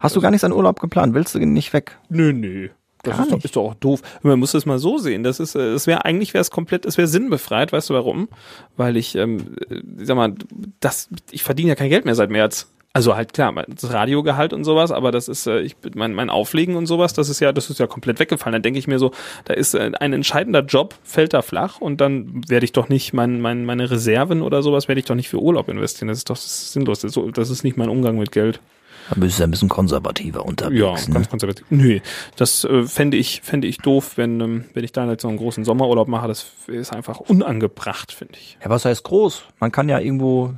Hast 0.00 0.16
du 0.16 0.20
gar 0.22 0.30
nichts 0.30 0.42
an 0.42 0.50
Urlaub 0.52 0.80
geplant? 0.80 1.14
Willst 1.14 1.34
du 1.34 1.38
nicht 1.38 1.72
weg? 1.74 1.98
Nö, 2.08 2.32
nö. 2.32 2.70
Das 3.02 3.18
ist 3.18 3.30
doch, 3.32 3.44
ist 3.44 3.56
doch 3.56 3.64
auch 3.64 3.74
doof. 3.74 4.00
Man 4.22 4.38
muss 4.38 4.52
das 4.52 4.64
mal 4.64 4.78
so 4.78 4.96
sehen. 4.96 5.22
Das 5.24 5.40
ist, 5.40 5.54
äh, 5.54 5.72
es 5.74 5.86
wäre 5.86 6.04
eigentlich 6.04 6.32
wäre 6.34 6.40
es 6.40 6.50
komplett, 6.50 6.86
es 6.86 6.96
wäre 6.96 7.06
sinnbefreit. 7.06 7.72
Weißt 7.72 7.90
du 7.90 7.94
warum? 7.94 8.28
Weil 8.76 8.96
ich, 8.96 9.14
ähm, 9.14 9.56
äh, 9.68 9.82
sag 10.04 10.16
mal, 10.16 10.34
das, 10.80 11.08
ich 11.30 11.42
verdiene 11.44 11.68
ja 11.70 11.74
kein 11.74 11.90
Geld 11.90 12.04
mehr 12.06 12.14
seit 12.14 12.30
März. 12.30 12.72
Also 12.94 13.16
halt 13.16 13.32
klar, 13.32 13.54
das 13.68 13.90
Radiogehalt 13.90 14.52
und 14.52 14.64
sowas, 14.64 14.90
aber 14.90 15.12
das 15.12 15.28
ist, 15.28 15.46
äh, 15.46 15.60
ich 15.60 15.76
mein, 15.94 16.12
mein 16.12 16.28
Auflegen 16.28 16.76
und 16.76 16.84
sowas, 16.86 17.14
das 17.14 17.30
ist 17.30 17.40
ja, 17.40 17.50
das 17.52 17.70
ist 17.70 17.80
ja 17.80 17.86
komplett 17.86 18.18
weggefallen. 18.20 18.52
Dann 18.52 18.62
denke 18.62 18.78
ich 18.78 18.86
mir 18.86 18.98
so, 18.98 19.12
da 19.46 19.54
ist 19.54 19.74
äh, 19.74 19.92
ein 19.98 20.12
entscheidender 20.12 20.60
Job, 20.60 20.94
fällt 21.02 21.32
da 21.32 21.40
flach 21.40 21.80
und 21.80 22.02
dann 22.02 22.42
werde 22.48 22.64
ich 22.64 22.72
doch 22.72 22.90
nicht 22.90 23.14
mein, 23.14 23.40
mein, 23.40 23.64
meine 23.64 23.90
Reserven 23.90 24.42
oder 24.42 24.62
sowas 24.62 24.88
werde 24.88 24.98
ich 24.98 25.06
doch 25.06 25.14
nicht 25.14 25.30
für 25.30 25.40
Urlaub 25.40 25.68
investieren. 25.70 26.08
Das 26.08 26.18
ist 26.18 26.28
doch 26.28 26.36
sinnlos. 26.36 27.00
Das 27.00 27.10
ist, 27.10 27.14
so, 27.14 27.30
das 27.30 27.48
ist 27.48 27.64
nicht 27.64 27.78
mein 27.78 27.88
Umgang 27.88 28.18
mit 28.18 28.30
Geld. 28.30 28.60
Da 29.08 29.16
bist 29.18 29.38
du 29.40 29.44
ein 29.44 29.50
bisschen 29.50 29.68
konservativer 29.70 30.40
Ja, 30.40 30.44
unterwegs. 30.46 31.08
ne? 31.08 31.14
ganz 31.14 31.28
konservativ. 31.30 31.64
Nö, 31.70 31.98
das 32.36 32.64
äh, 32.64 32.84
fände 32.84 33.16
ich, 33.16 33.40
fände 33.42 33.66
ich 33.66 33.78
doof, 33.78 34.12
wenn, 34.16 34.40
ähm, 34.40 34.64
wenn 34.74 34.84
ich 34.84 34.92
da 34.92 35.10
jetzt 35.10 35.22
so 35.22 35.28
einen 35.28 35.38
großen 35.38 35.64
Sommerurlaub 35.64 36.08
mache. 36.08 36.28
Das 36.28 36.46
ist 36.68 36.92
einfach 36.92 37.18
unangebracht, 37.20 38.12
finde 38.12 38.34
ich. 38.38 38.58
Ja, 38.62 38.70
was 38.70 38.84
heißt 38.84 39.02
groß? 39.02 39.44
Man 39.58 39.72
kann 39.72 39.88
ja 39.88 39.98
irgendwo 39.98 40.54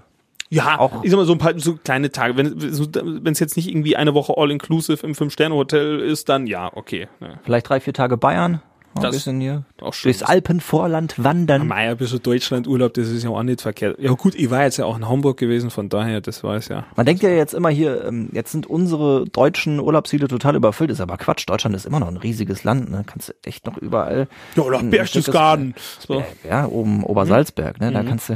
Ja, 0.51 0.79
Auch- 0.79 1.03
ich 1.03 1.11
sag 1.11 1.17
mal 1.17 1.27
so 1.27 1.33
ein 1.33 1.39
paar 1.39 1.59
so 1.59 1.75
kleine 1.83 2.11
Tage. 2.13 2.37
Wenn 2.37 3.27
es 3.33 3.41
jetzt 3.41 3.57
nicht 3.57 3.69
irgendwie 3.69 3.97
eine 3.97 4.15
Woche 4.15 4.35
all-inclusive 4.37 5.05
im 5.07 5.15
Fünf-Sterne-Hotel 5.15 6.01
ist, 6.01 6.29
dann 6.29 6.47
ja, 6.47 6.71
okay. 6.75 7.09
Ja. 7.21 7.29
vielleicht 7.43 7.69
drei, 7.69 7.81
vier 7.81 7.93
Tage 7.95 8.17
Bayern. 8.17 8.61
Ein 8.97 9.03
Das- 9.03 9.17
bisschen 9.17 9.41
hier 9.41 9.65
Auch 9.81 9.93
schön. 9.93 10.13
durchs 10.13 10.23
Alpenvorland 10.23 11.17
wandern. 11.25 11.67
Meier, 11.67 11.91
ein 11.93 11.97
bisschen 11.97 12.23
Deutschland-Urlaub, 12.23 12.95
das 12.95 13.09
ist 13.09 13.25
ja 13.25 13.31
auch 13.31 13.43
nicht 13.43 13.61
verkehrt. 13.61 13.99
Ja 13.99 14.13
gut, 14.13 14.37
ich 14.37 14.49
war 14.51 14.63
jetzt 14.63 14.77
ja 14.77 14.85
auch 14.85 14.97
in 14.97 15.09
Hamburg 15.09 15.37
gewesen, 15.37 15.71
von 15.71 15.89
daher, 15.89 16.21
das 16.21 16.45
weiß 16.45 16.69
ja. 16.69 16.85
Man 16.95 17.05
denkt 17.05 17.25
ja 17.25 17.31
jetzt 17.31 17.55
immer 17.55 17.71
hier, 17.71 18.05
ähm, 18.05 18.29
jetzt 18.33 18.53
sind 18.53 18.69
unsere 18.69 19.25
deutschen 19.25 19.81
Urlaubsziele 19.81 20.29
total 20.29 20.55
überfüllt, 20.55 20.91
ist 20.93 21.01
aber 21.01 21.17
Quatsch. 21.17 21.49
Deutschland 21.49 21.75
ist 21.75 21.87
immer 21.87 21.99
noch 21.99 22.07
ein 22.07 22.19
riesiges 22.19 22.63
Land, 22.63 22.89
ne? 22.89 23.03
Kannst 23.05 23.31
du 23.31 23.33
echt 23.45 23.67
noch 23.67 23.77
überall. 23.79 24.29
Ja, 24.55 24.63
ein 24.79 24.91
Berchtesgaden. 24.91 25.75
So. 25.99 26.23
Ja, 26.49 26.67
oben 26.69 27.03
Obersalzberg, 27.03 27.81
ne? 27.81 27.91
Da 27.91 28.05
Mhm. 28.05 28.07
kannst 28.11 28.29
du. 28.29 28.35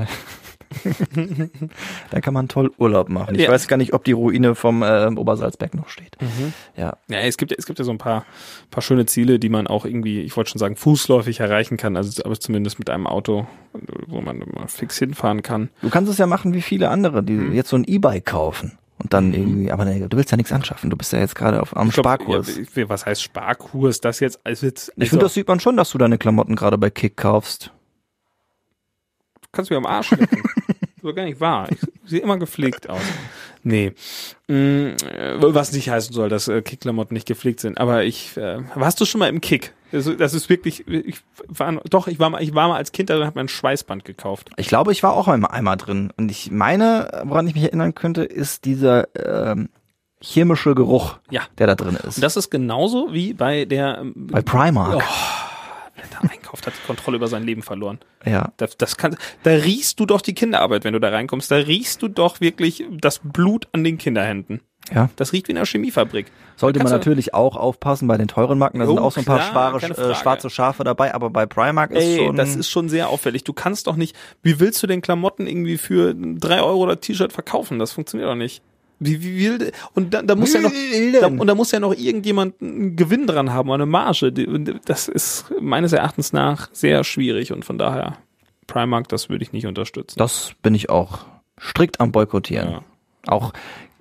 da 2.11 2.20
kann 2.20 2.35
man 2.35 2.48
toll 2.48 2.70
Urlaub 2.78 3.09
machen. 3.09 3.35
Ich 3.35 3.42
Ja. 3.42 3.50
weiß 3.50 3.68
gar 3.68 3.76
nicht, 3.76 3.92
ob 3.92 4.04
die 4.04 4.12
Ruine 4.12 4.54
vom 4.54 4.83
äh, 4.83 5.07
Obersalzberg 5.14 5.74
noch 5.74 5.88
steht. 5.88 6.16
Ja. 6.76 6.96
Ja, 7.09 7.18
es 7.20 7.37
gibt, 7.37 7.50
ja- 7.50 7.57
es 7.59 7.66
gibt 7.66 7.78
ja 7.78 7.85
so 7.85 7.90
ein 7.90 7.98
paar, 7.98 8.24
paar 8.70 8.83
schöne 8.83 9.07
Ziele, 9.07 9.38
die 9.38 9.48
man 9.48 9.66
auch 9.66 9.85
irgendwie, 9.85 10.20
ich 10.22 10.37
wollte 10.37 10.50
schon 10.50 10.59
sagen, 10.59 10.76
fußläufig 10.76 11.40
erreichen 11.40 11.76
kann, 11.76 11.96
also 11.96 12.22
aber 12.24 12.38
zumindest 12.38 12.78
mit 12.78 12.90
einem 12.90 13.07
Auto, 13.07 13.46
wo 14.07 14.20
man 14.20 14.38
mal 14.38 14.68
fix 14.68 14.98
hinfahren 14.98 15.42
kann. 15.42 15.70
Du 15.83 15.90
kannst 15.90 16.11
es 16.11 16.18
ja 16.18 16.26
machen 16.26 16.54
wie 16.54 16.62
viele 16.62 16.90
andere, 16.90 17.22
die 17.22 17.33
Mhm. 17.35 17.54
jetzt 17.54 17.70
so 17.70 17.76
ein 17.76 17.85
E-Bike 17.85 18.26
kaufen. 18.26 18.78
Und 19.00 19.14
dann 19.14 19.33
irgendwie, 19.33 19.70
aber 19.70 19.85
nee, 19.85 20.04
du 20.09 20.16
willst 20.16 20.33
ja 20.33 20.37
nichts 20.37 20.50
anschaffen. 20.50 20.90
Du 20.90 20.96
bist 20.96 21.12
ja 21.12 21.20
jetzt 21.20 21.37
gerade 21.37 21.62
auf 21.62 21.76
am 21.76 21.90
glaub, 21.90 22.04
Sparkurs. 22.04 22.59
Ja, 22.74 22.88
was 22.88 23.07
heißt 23.07 23.22
Sparkurs? 23.22 24.00
Das 24.00 24.18
jetzt, 24.18 24.40
als 24.42 24.61
jetzt, 24.62 24.92
ich 24.96 25.11
finde, 25.11 25.24
das 25.26 25.35
sieht 25.35 25.46
man 25.46 25.61
schon, 25.61 25.76
dass 25.76 25.90
du 25.90 25.98
deine 25.98 26.18
Klamotten 26.18 26.57
gerade 26.57 26.76
bei 26.78 26.90
Kick 26.90 27.16
kaufst. 27.16 27.70
Kannst 29.52 29.70
du 29.70 29.74
mir 29.74 29.78
am 29.78 29.87
Arsch 29.87 30.11
lecken. 30.12 30.42
so 31.02 31.12
gar 31.14 31.24
nicht 31.24 31.40
wahr. 31.40 31.68
Ich 31.70 31.78
sehe 32.11 32.20
immer 32.20 32.38
gepflegt 32.38 32.88
aus. 32.88 33.00
Nee. 33.62 33.92
Mm, 34.48 34.52
äh, 34.52 34.94
was 35.38 35.72
nicht 35.72 35.90
heißen 35.90 36.14
soll, 36.14 36.28
dass 36.28 36.48
äh, 36.48 36.62
Kickklamotten 36.62 37.14
nicht 37.14 37.26
gepflegt 37.26 37.61
sind. 37.61 37.78
Aber 37.78 38.04
ich, 38.04 38.37
äh, 38.37 38.61
warst 38.74 39.00
du 39.00 39.04
schon 39.04 39.18
mal 39.18 39.28
im 39.28 39.40
Kick? 39.40 39.74
Also, 39.92 40.14
das 40.14 40.34
ist 40.34 40.48
wirklich, 40.50 40.87
ich 40.87 41.20
war, 41.48 41.72
doch, 41.88 42.08
ich 42.08 42.18
war 42.18 42.28
mal, 42.30 42.42
ich 42.42 42.54
war 42.54 42.68
mal 42.68 42.76
als 42.76 42.92
Kind, 42.92 43.08
da 43.11 43.14
habe 43.24 43.38
mir 43.38 43.44
ein 43.44 43.48
Schweißband 43.48 44.04
gekauft. 44.04 44.50
Ich 44.56 44.68
glaube, 44.68 44.92
ich 44.92 45.02
war 45.02 45.14
auch 45.14 45.28
einmal, 45.28 45.50
einmal 45.50 45.76
drin. 45.76 46.12
Und 46.16 46.30
ich 46.30 46.50
meine, 46.50 47.22
woran 47.24 47.46
ich 47.48 47.54
mich 47.54 47.64
erinnern 47.64 47.94
könnte, 47.94 48.22
ist 48.24 48.64
dieser 48.66 49.08
ähm, 49.16 49.70
chemische 50.20 50.74
Geruch, 50.74 51.18
Ja. 51.30 51.42
der 51.58 51.68
da 51.68 51.74
drin 51.74 51.96
ist. 51.96 52.16
Und 52.16 52.22
das 52.22 52.37
ist 52.37 52.50
genauso 52.50 53.12
wie 53.12 53.32
bei 53.32 53.64
der, 53.64 53.98
ähm, 54.00 54.12
bei 54.14 54.42
Primark. 54.42 55.02
Wer 55.98 56.20
da 56.20 56.26
einkauft, 56.28 56.66
hat 56.66 56.74
die 56.74 56.87
Kontrolle 56.87 57.16
über 57.16 57.28
sein 57.28 57.44
Leben 57.44 57.62
verloren. 57.62 57.98
Ja. 58.24 58.52
Das, 58.56 58.76
das 58.76 58.96
kann, 58.96 59.16
da 59.42 59.50
riechst 59.50 60.00
du 60.00 60.06
doch 60.06 60.20
die 60.20 60.34
Kinderarbeit, 60.34 60.84
wenn 60.84 60.92
du 60.94 61.00
da 61.00 61.08
reinkommst. 61.11 61.50
Da 61.50 61.56
riechst 61.56 62.02
du 62.02 62.08
doch 62.08 62.40
wirklich 62.40 62.84
das 62.90 63.20
Blut 63.22 63.68
an 63.72 63.84
den 63.84 63.98
Kinderhänden. 63.98 64.61
Ja. 64.94 65.11
Das 65.16 65.34
riecht 65.34 65.48
wie 65.48 65.52
in 65.52 65.58
einer 65.58 65.66
Chemiefabrik. 65.66 66.32
Sollte 66.56 66.78
man 66.78 66.87
Kannst 66.87 66.92
natürlich 67.06 67.34
auch 67.34 67.56
aufpassen 67.56 68.08
bei 68.08 68.16
den 68.16 68.26
teuren 68.26 68.58
Marken. 68.58 68.78
Da 68.78 68.87
sind 68.87 68.98
Oh, 68.98 69.02
auch 69.02 69.12
so 69.12 69.20
ein 69.20 69.26
paar 69.26 69.38
klar, 69.50 69.78
schware, 69.80 70.11
äh, 70.11 70.14
schwarze 70.14 70.48
Schafe 70.48 70.82
dabei, 70.82 71.14
aber 71.14 71.28
bei 71.28 71.44
Primark 71.44 71.90
ist 71.90 72.02
Ey, 72.02 72.16
schon. 72.16 72.37
das 72.37 72.56
ist 72.56 72.70
schon 72.70 72.88
sehr 72.88 73.11
auffällig. 73.11 73.44
Du 73.44 73.52
kannst 73.52 73.87
doch 73.87 73.96
nicht, 73.96 74.16
wie 74.42 74.61
willst 74.61 74.82
du 74.82 74.87
denn 74.87 75.02
Klamotten 75.02 75.46
irgendwie 75.46 75.76
für 75.76 76.14
drei 76.14 76.62
Euro 76.62 76.78
oder 76.78 76.98
T-Shirt 77.00 77.34
verkaufen? 77.34 77.78
Das 77.78 77.92
funktioniert 77.92 78.30
doch 78.30 78.34
nicht. 78.34 78.62
Wie, 79.00 79.22
wie 79.22 79.50
will, 79.61 79.72
und 79.94 80.12
da, 80.12 80.22
da 80.22 80.34
muss 80.34 80.52
ja 80.52 80.61
noch, 80.61 80.72
da, 81.20 81.28
und 81.28 81.46
da 81.46 81.54
muss 81.54 81.70
ja 81.70 81.78
noch 81.78 81.94
irgendjemand 81.94 82.61
einen 82.61 82.96
Gewinn 82.96 83.26
dran 83.26 83.52
haben, 83.52 83.68
oder 83.68 83.84
eine 83.84 83.87
Marge. 83.87 84.32
Das 84.84 85.08
ist 85.08 85.46
meines 85.61 85.92
Erachtens 85.92 86.32
nach 86.32 86.68
sehr 86.72 87.04
schwierig 87.04 87.52
und 87.52 87.64
von 87.64 87.78
daher 87.78 88.18
Primark, 88.66 89.08
das 89.08 89.28
würde 89.28 89.44
ich 89.44 89.52
nicht 89.52 89.66
unterstützen. 89.66 90.18
das 90.18 90.52
bin 90.62 90.74
ich 90.74 90.90
auch 90.90 91.20
strikt 91.61 92.00
am 92.00 92.12
Boykottieren. 92.12 92.70
Ja. 92.70 92.82
Auch 93.26 93.52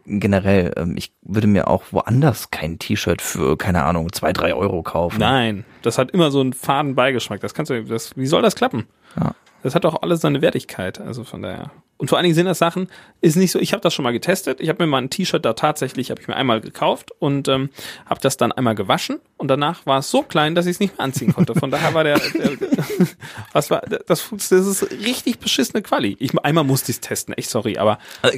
generell, 0.07 0.73
ähm, 0.77 0.95
ich 0.97 1.11
würde 1.21 1.47
mir 1.47 1.67
auch 1.67 1.83
woanders 1.91 2.49
kein 2.51 2.79
T-Shirt 2.79 3.21
für, 3.21 3.57
keine 3.57 3.83
Ahnung, 3.83 4.11
zwei, 4.13 4.33
drei 4.33 4.53
Euro 4.53 4.83
kaufen. 4.83 5.19
Nein, 5.19 5.65
das 5.81 5.97
hat 5.97 6.11
immer 6.11 6.31
so 6.31 6.39
einen 6.39 6.53
faden 6.53 6.95
Beigeschmack. 6.95 7.41
Das 7.41 7.53
kannst 7.53 7.69
du, 7.69 7.83
das, 7.83 8.15
wie 8.15 8.27
soll 8.27 8.41
das 8.41 8.55
klappen? 8.55 8.87
Ja. 9.19 9.33
Das 9.63 9.75
hat 9.75 9.83
doch 9.83 10.01
alles 10.01 10.21
seine 10.21 10.41
Wertigkeit. 10.41 11.01
Also 11.01 11.23
von 11.23 11.41
daher. 11.41 11.71
Und 11.97 12.09
vor 12.09 12.17
allen 12.17 12.23
Dingen 12.23 12.35
sind 12.35 12.45
das 12.45 12.59
Sachen, 12.59 12.87
ist 13.21 13.35
nicht 13.35 13.51
so, 13.51 13.59
ich 13.59 13.73
habe 13.73 13.81
das 13.81 13.93
schon 13.93 14.03
mal 14.03 14.11
getestet. 14.11 14.61
Ich 14.61 14.69
habe 14.69 14.83
mir 14.83 14.87
mal 14.89 14.99
ein 14.99 15.09
T-Shirt 15.09 15.43
da 15.43 15.53
tatsächlich, 15.53 16.11
habe 16.11 16.21
ich 16.21 16.27
mir 16.27 16.35
einmal 16.35 16.61
gekauft 16.61 17.11
und 17.19 17.47
ähm, 17.47 17.69
habe 18.05 18.19
das 18.21 18.37
dann 18.37 18.51
einmal 18.51 18.75
gewaschen 18.75 19.19
und 19.37 19.49
danach 19.49 19.85
war 19.85 19.99
es 19.99 20.09
so 20.09 20.23
klein, 20.23 20.55
dass 20.55 20.65
ich 20.65 20.73
es 20.73 20.79
nicht 20.79 20.97
mehr 20.97 21.05
anziehen 21.05 21.33
konnte. 21.33 21.53
Von 21.55 21.69
daher 21.69 21.93
war 21.93 22.03
der, 22.03 22.19
der 22.19 22.51
was 23.53 23.69
war, 23.69 23.81
das, 23.81 24.29
das 24.29 24.51
ist 24.51 24.91
richtig 24.91 25.39
beschissene 25.39 25.83
Quali. 25.83 26.17
Ich, 26.19 26.37
einmal 26.39 26.63
musste 26.63 26.91
ich 26.91 26.97
es 26.97 27.01
testen, 27.01 27.33
echt 27.35 27.49
sorry, 27.49 27.77
aber 27.77 27.99
Also, 28.21 28.37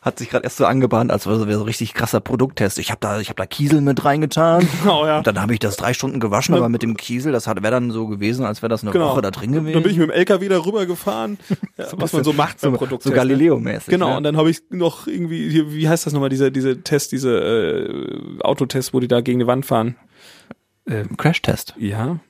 Hat 0.00 0.18
sich 0.18 0.30
gerade 0.30 0.44
erst 0.44 0.56
so 0.56 0.64
angebahnt, 0.64 1.10
als 1.10 1.26
wäre 1.26 1.52
so 1.52 1.62
richtig 1.62 1.94
krasser 1.94 2.20
Produkttest. 2.20 2.78
Ich 2.78 2.90
habe 2.90 3.00
da, 3.00 3.20
ich 3.20 3.28
habe 3.28 3.36
da 3.36 3.46
Kiesel 3.46 3.80
mit 3.80 4.04
reingetan. 4.04 4.66
Oh 4.86 5.04
ja. 5.04 5.18
Und 5.18 5.26
dann 5.26 5.40
habe 5.40 5.52
ich 5.52 5.58
das 5.58 5.76
drei 5.76 5.94
Stunden 5.94 6.20
gewaschen, 6.20 6.54
aber 6.54 6.68
mit 6.68 6.82
dem 6.82 6.96
Kiesel, 6.96 7.32
das 7.32 7.46
wäre 7.48 7.60
dann 7.60 7.90
so 7.90 8.06
gewesen, 8.06 8.44
als 8.44 8.62
wäre 8.62 8.68
das 8.68 8.82
eine 8.84 8.94
Woche 8.94 9.20
da 9.20 9.30
drin 9.30 9.52
gewesen. 9.52 9.74
Dann 9.74 9.82
bin 9.82 9.92
ich 9.92 9.98
mit 9.98 10.08
dem 10.08 10.12
LKW 10.12 10.48
da 10.48 10.64
rüber 10.64 10.86
gefahren, 10.86 11.38
ja, 11.76 11.86
was 11.96 12.12
man 12.12 12.22
so 12.22 12.32
macht 12.32 12.60
so, 12.72 12.78
Produkttest. 12.78 13.08
so 13.08 13.12
Galileo-mäßig. 13.14 13.88
Genau, 13.88 14.10
ne? 14.10 14.16
und 14.18 14.22
dann 14.22 14.36
habe 14.36 14.50
ich 14.50 14.60
noch 14.70 15.06
irgendwie, 15.06 15.48
hier, 15.50 15.72
wie 15.72 15.88
heißt 15.88 16.06
das 16.06 16.12
nochmal, 16.12 16.28
diese, 16.28 16.50
diese 16.52 16.82
Test, 16.82 17.12
diese 17.12 17.38
äh, 17.38 18.40
Autotests, 18.42 18.92
wo 18.94 19.00
die 19.00 19.08
da 19.08 19.20
gegen 19.20 19.38
die 19.38 19.46
Wand 19.46 19.66
fahren. 19.66 19.96
Crashtest. 21.16 21.74
Ja, 21.78 22.20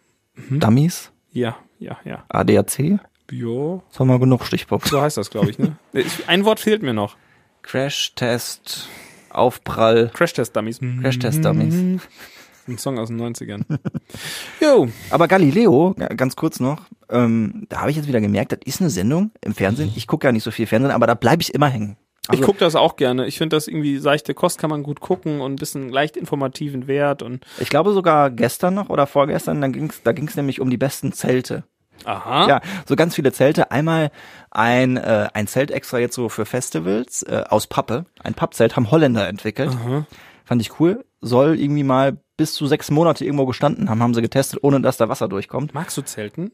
Dummies, 0.51 1.13
ja, 1.33 1.57
ja, 1.79 1.99
ja. 2.05 2.25
ADAC. 2.29 2.99
Jo, 3.31 3.83
Das 3.91 4.01
haben 4.01 4.09
wir 4.09 4.19
genug 4.19 4.45
Stichpunkte. 4.45 4.89
so 4.89 5.01
heißt 5.01 5.17
das, 5.17 5.31
glaube 5.31 5.51
ich, 5.51 5.59
ne? 5.59 5.77
Ein 6.27 6.45
Wort 6.45 6.61
fehlt 6.61 6.83
mir 6.83 6.95
noch. 6.95 7.17
Crashtest, 7.63 8.89
Aufprall, 9.31 10.11
Crash-Test-Dummies. 10.15 10.81
Crashtest-Dummies. 11.03 12.01
Ein 12.69 12.79
Song 12.79 12.99
aus 12.99 13.09
den 13.09 13.21
90ern. 13.21 13.63
jo, 14.61 14.89
Aber 15.11 15.29
Galileo, 15.29 15.95
ganz 16.17 16.37
kurz 16.37 16.61
noch, 16.61 16.83
ähm, 17.11 17.67
da 17.69 17.81
habe 17.81 17.91
ich 17.91 17.97
jetzt 17.97 18.09
wieder 18.09 18.21
gemerkt, 18.21 18.53
das 18.53 18.59
ist 18.65 18.81
eine 18.81 18.91
Sendung 18.91 19.31
im 19.41 19.55
Fernsehen. 19.55 19.93
Ich 19.95 20.07
gucke 20.07 20.27
ja 20.27 20.33
nicht 20.33 20.43
so 20.43 20.51
viel 20.51 20.67
Fernsehen, 20.67 20.91
aber 20.91 21.07
da 21.07 21.15
bleibe 21.15 21.43
ich 21.43 21.55
immer 21.55 21.69
hängen. 21.69 21.97
ich 22.33 22.43
gucke 22.43 22.59
das 22.59 22.75
auch 22.75 22.97
gerne. 22.97 23.27
Ich 23.27 23.39
finde 23.39 23.57
das 23.57 23.69
irgendwie 23.69 23.99
seichte 23.99 24.35
Kost 24.35 24.59
kann 24.59 24.71
man 24.71 24.83
gut 24.83 25.01
gucken 25.01 25.41
und 25.41 25.53
ein 25.53 25.57
bisschen 25.57 25.89
leicht 25.91 26.17
informativen 26.17 26.89
Wert 26.89 27.23
und 27.23 27.45
Ich 27.59 27.69
glaube 27.69 27.93
sogar 27.93 28.31
gestern 28.31 28.75
noch 28.75 28.89
oder 28.89 29.07
vorgestern, 29.07 29.61
dann 29.61 29.73
ging's, 29.73 30.03
da 30.03 30.13
ging's 30.13 30.35
nämlich 30.35 30.61
um 30.61 30.69
die 30.69 30.77
besten 30.77 31.13
Zelte. 31.13 31.63
aha. 32.05 32.49
Ja, 32.49 32.61
so 32.85 32.97
ganz 32.97 33.15
viele 33.15 33.33
Zelte. 33.33 33.71
Einmal 33.71 34.11
ein, 34.51 34.97
äh, 34.97 35.29
ein 35.35 35.47
Zelt 35.47 35.71
extra 35.71 35.99
jetzt 35.99 36.17
so 36.17 36.29
für 36.29 36.47
Festivals 36.47 37.23
äh, 37.23 37.45
aus 37.49 37.69
Pappe. 37.69 38.07
Ein 38.25 38.35
Pappzelt 38.35 38.75
haben 38.75 38.91
Holländer 38.91 39.29
entwickelt. 39.29 39.71
Fand 40.45 40.61
ich 40.63 40.81
cool. 40.81 41.05
Soll 41.21 41.59
irgendwie 41.59 41.83
mal 41.85 42.19
bis 42.37 42.55
zu 42.55 42.67
sechs 42.67 42.91
Monate 42.91 43.25
irgendwo 43.25 43.47
gestanden 43.47 43.89
haben, 43.89 44.03
haben 44.03 44.15
sie 44.15 44.23
getestet, 44.23 44.61
ohne 44.63 44.81
dass 44.81 44.97
da 44.97 45.09
Wasser 45.09 45.29
durchkommt. 45.29 45.75
Magst 45.75 45.97
du 45.97 46.03
Zelten? 46.03 46.53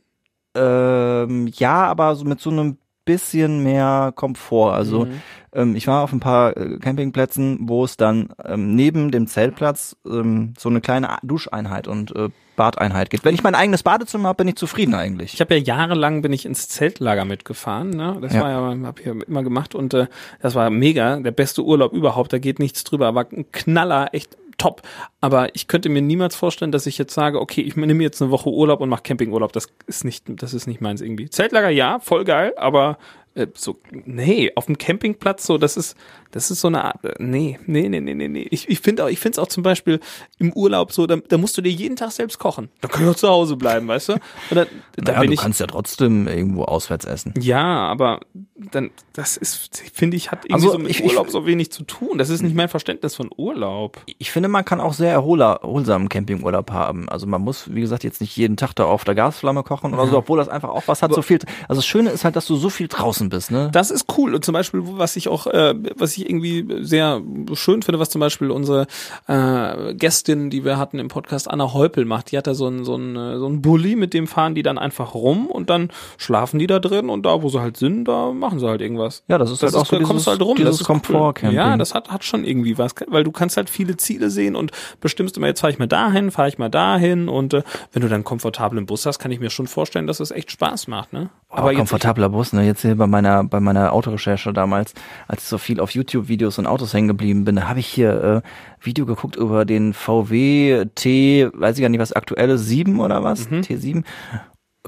Ähm, 0.54 1.48
ja, 1.54 1.84
aber 1.86 2.14
so 2.14 2.24
mit 2.24 2.40
so 2.40 2.50
einem 2.50 2.76
bisschen 3.04 3.64
mehr 3.64 4.12
Komfort. 4.14 4.74
Also 4.74 5.08
ähm, 5.52 5.74
ich 5.74 5.88
war 5.88 6.04
auf 6.04 6.12
ein 6.12 6.20
paar 6.20 6.56
äh, 6.56 6.78
Campingplätzen, 6.78 7.58
wo 7.62 7.84
es 7.84 7.96
dann 7.96 8.28
ähm, 8.44 8.76
neben 8.76 9.10
dem 9.10 9.26
Zeltplatz 9.26 9.96
ähm, 10.06 10.54
so 10.56 10.68
eine 10.68 10.80
kleine 10.80 11.16
Duscheinheit 11.24 11.88
und 11.88 12.14
äh, 12.14 12.28
Badeinheit 12.54 13.10
gibt. 13.10 13.24
Wenn 13.24 13.34
ich 13.34 13.42
mein 13.42 13.56
eigenes 13.56 13.82
Badezimmer 13.82 14.28
habe, 14.28 14.36
bin 14.36 14.48
ich 14.48 14.54
zufrieden 14.56 14.94
eigentlich. 14.94 15.34
Ich 15.34 15.40
habe 15.40 15.56
ja 15.56 15.60
jahrelang 15.60 16.22
bin 16.22 16.32
ich 16.32 16.46
ins 16.46 16.68
Zeltlager 16.68 17.24
mitgefahren, 17.24 17.90
ne? 17.90 18.18
Das 18.20 18.34
Ja. 18.34 18.42
war 18.42 18.50
ja, 18.50 18.86
habe 18.86 19.00
ich 19.00 19.06
ja 19.06 19.14
immer 19.26 19.42
gemacht 19.42 19.74
und 19.74 19.94
äh, 19.94 20.06
das 20.40 20.54
war 20.54 20.70
mega, 20.70 21.16
der 21.18 21.32
beste 21.32 21.64
Urlaub 21.64 21.92
überhaupt, 21.92 22.32
da 22.32 22.38
geht 22.38 22.60
nichts 22.60 22.84
drüber, 22.84 23.14
war 23.16 23.26
ein 23.32 23.50
Knaller, 23.50 24.10
echt 24.12 24.36
top. 24.62 24.82
Aber 25.20 25.54
ich 25.54 25.68
könnte 25.68 25.88
mir 25.88 26.02
niemals 26.02 26.36
vorstellen, 26.36 26.72
dass 26.72 26.86
ich 26.86 26.98
jetzt 26.98 27.14
sage, 27.14 27.40
okay, 27.40 27.60
ich 27.60 27.76
nehme 27.76 28.02
jetzt 28.02 28.22
eine 28.22 28.30
Woche 28.30 28.50
Urlaub 28.50 28.80
und 28.80 28.88
mache 28.88 29.02
Campingurlaub. 29.02 29.52
Das 29.52 29.68
ist 29.86 30.04
nicht, 30.04 30.24
das 30.28 30.54
ist 30.54 30.66
nicht 30.66 30.80
meins 30.80 31.00
irgendwie. 31.00 31.28
Zeltlager 31.28 31.70
ja, 31.70 31.98
voll 31.98 32.24
geil, 32.24 32.52
aber 32.56 32.98
äh, 33.34 33.46
so, 33.54 33.80
nee, 33.90 34.52
auf 34.54 34.66
dem 34.66 34.78
Campingplatz 34.78 35.46
so, 35.46 35.58
das 35.58 35.76
ist, 35.76 35.96
das 36.32 36.50
ist 36.50 36.60
so 36.60 36.68
eine 36.68 36.84
Art, 36.84 37.04
äh, 37.04 37.14
nee, 37.18 37.58
nee, 37.66 37.88
nee, 37.88 38.00
nee, 38.00 38.14
nee, 38.14 38.26
nee. 38.28 38.46
Ich, 38.50 38.68
ich 38.68 38.80
finde 38.80 39.04
auch, 39.04 39.08
ich 39.08 39.20
finde 39.20 39.36
es 39.36 39.38
auch 39.38 39.48
zum 39.48 39.62
Beispiel 39.62 40.00
im 40.38 40.52
Urlaub 40.52 40.92
so, 40.92 41.06
da, 41.06 41.16
da 41.16 41.38
musst 41.38 41.56
du 41.56 41.62
dir 41.62 41.70
jeden 41.70 41.94
Tag 41.96 42.10
selbst 42.12 42.38
kochen. 42.40 42.68
Da 42.80 42.88
kann 42.88 43.04
ich 43.04 43.08
auch 43.10 43.14
zu 43.14 43.28
Hause 43.28 43.56
bleiben, 43.56 43.86
weißt 43.88 44.08
du? 44.10 44.14
Da 44.50 44.66
Naja, 45.00 45.22
du 45.24 45.32
ich, 45.32 45.40
kannst 45.40 45.60
ja 45.60 45.66
trotzdem 45.66 46.26
irgendwo 46.28 46.64
auswärts 46.64 47.04
essen. 47.04 47.32
ja, 47.40 47.62
aber 47.62 48.20
dann, 48.56 48.90
das 49.12 49.36
ist, 49.36 49.70
finde 49.94 50.16
ich, 50.16 50.30
hat 50.30 50.44
irgendwie 50.44 50.54
Also 50.54 50.72
so 50.72 50.78
mit 50.78 50.90
ich- 50.90 51.00
ich- 51.00 51.06
Urlaub 51.06 51.30
so 51.30 51.46
wenig 51.46 51.70
zu 51.72 51.84
tun. 51.84 52.18
Das 52.18 52.28
ist 52.28 52.42
nicht 52.42 52.54
mein 52.54 52.68
Verständnis 52.68 53.14
von 53.14 53.30
Urlaub. 53.36 54.00
Ich 54.18 54.30
finde, 54.30 54.48
man 54.48 54.64
kann 54.64 54.80
auch 54.80 54.92
sehr 54.94 55.10
erholer, 55.12 55.60
erholsamen 55.62 56.08
Campingurlaub 56.08 56.70
haben. 56.70 57.08
Also 57.08 57.26
man 57.26 57.42
muss, 57.42 57.72
wie 57.74 57.80
gesagt, 57.80 58.04
jetzt 58.04 58.20
nicht 58.20 58.36
jeden 58.36 58.56
Tag 58.56 58.72
da 58.74 58.84
auf 58.84 59.04
der 59.04 59.14
Gasflamme 59.14 59.62
kochen 59.62 59.92
oder 59.94 60.06
so, 60.06 60.16
obwohl 60.18 60.38
das 60.38 60.48
einfach 60.48 60.68
auch 60.70 60.84
was 60.86 61.02
hat. 61.02 61.12
So 61.12 61.22
viel. 61.22 61.38
Also 61.68 61.80
das 61.80 61.86
Schöne 61.86 62.10
ist 62.10 62.24
halt, 62.24 62.36
dass 62.36 62.46
du 62.46 62.56
so 62.56 62.70
viel 62.70 62.88
draußen 62.88 63.28
bist, 63.28 63.50
ne? 63.50 63.70
Das 63.72 63.90
ist 63.90 64.06
cool. 64.16 64.34
Und 64.34 64.44
zum 64.44 64.52
Beispiel, 64.52 64.80
was 64.84 65.16
ich 65.16 65.28
auch, 65.28 65.46
äh, 65.46 65.74
was 65.96 66.16
ich 66.16 66.21
ich 66.22 66.28
irgendwie 66.30 66.66
sehr 66.84 67.20
schön 67.54 67.82
finde, 67.82 67.98
was 67.98 68.10
zum 68.10 68.20
Beispiel 68.20 68.50
unsere 68.50 68.86
äh, 69.28 69.94
Gästin, 69.94 70.50
die 70.50 70.64
wir 70.64 70.78
hatten 70.78 70.98
im 70.98 71.08
Podcast, 71.08 71.50
Anna 71.50 71.72
Heupel 71.72 72.04
macht. 72.04 72.32
Die 72.32 72.38
hat 72.38 72.46
da 72.46 72.54
so 72.54 72.66
einen 72.66 72.84
so 72.84 72.94
einen, 72.94 73.38
so 73.38 73.46
einen 73.46 73.62
Bulli, 73.62 73.96
mit 73.96 74.14
dem 74.14 74.26
fahren 74.26 74.54
die 74.54 74.62
dann 74.62 74.78
einfach 74.78 75.14
rum 75.14 75.46
und 75.46 75.70
dann 75.70 75.90
schlafen 76.18 76.58
die 76.58 76.66
da 76.66 76.78
drin 76.78 77.08
und 77.10 77.24
da, 77.26 77.42
wo 77.42 77.48
sie 77.48 77.60
halt 77.60 77.76
sind, 77.76 78.04
da 78.06 78.32
machen 78.32 78.58
sie 78.58 78.68
halt 78.68 78.80
irgendwas. 78.80 79.22
Ja, 79.28 79.38
das 79.38 79.50
ist 79.50 79.62
Das 79.62 79.72
halt 79.74 79.82
ist, 79.82 79.88
auch 79.88 79.90
so 79.92 79.98
da 79.98 80.04
kommst 80.04 80.12
dieses, 80.12 80.24
du 80.24 80.30
halt 80.30 80.42
rum. 80.42 80.56
dieses 80.56 80.70
das 80.72 80.80
ist 80.80 80.88
cool. 80.88 80.94
Komfort-Camping. 80.96 81.56
Ja, 81.56 81.76
das 81.76 81.94
hat, 81.94 82.10
hat 82.10 82.24
schon 82.24 82.44
irgendwie 82.44 82.78
was, 82.78 82.94
weil 83.08 83.24
du 83.24 83.32
kannst 83.32 83.56
halt 83.56 83.68
viele 83.70 83.96
Ziele 83.96 84.30
sehen 84.30 84.56
und 84.56 84.70
bestimmst 85.00 85.36
immer, 85.36 85.46
jetzt 85.46 85.60
fahre 85.60 85.72
ich 85.72 85.78
mal 85.78 85.86
dahin, 85.88 86.30
fahre 86.30 86.48
ich 86.48 86.58
mal 86.58 86.68
dahin 86.68 87.28
und 87.28 87.54
äh, 87.54 87.62
wenn 87.92 88.02
du 88.02 88.08
dann 88.08 88.16
einen 88.16 88.24
komfortablen 88.24 88.86
Bus 88.86 89.06
hast, 89.06 89.18
kann 89.18 89.30
ich 89.32 89.40
mir 89.40 89.50
schon 89.50 89.66
vorstellen, 89.66 90.06
dass 90.06 90.20
es 90.20 90.30
echt 90.30 90.50
Spaß 90.50 90.88
macht, 90.88 91.12
ne? 91.12 91.30
Aber 91.54 91.70
jetzt- 91.70 91.78
komfortabler 91.78 92.28
Bus, 92.30 92.52
ne? 92.52 92.64
Jetzt 92.64 92.82
hier 92.82 92.96
bei 92.96 93.06
meiner, 93.06 93.44
bei 93.44 93.60
meiner 93.60 93.92
Autorecherche 93.92 94.52
damals, 94.52 94.94
als 95.28 95.42
ich 95.42 95.48
so 95.48 95.58
viel 95.58 95.80
auf 95.80 95.90
YouTube-Videos 95.90 96.58
und 96.58 96.66
Autos 96.66 96.94
hängen 96.94 97.08
geblieben 97.08 97.44
bin, 97.44 97.56
da 97.56 97.68
habe 97.68 97.80
ich 97.80 97.86
hier 97.86 98.42
äh, 98.44 98.48
Video 98.80 99.04
geguckt 99.06 99.36
über 99.36 99.64
den 99.64 99.92
VW 99.92 100.86
T, 100.94 101.48
weiß 101.52 101.76
ich 101.76 101.82
gar 101.82 101.88
nicht 101.90 102.00
was, 102.00 102.12
aktuelle 102.12 102.56
7 102.58 102.98
oder 103.00 103.22
was? 103.22 103.50
Mhm. 103.50 103.60
T7. 103.60 104.04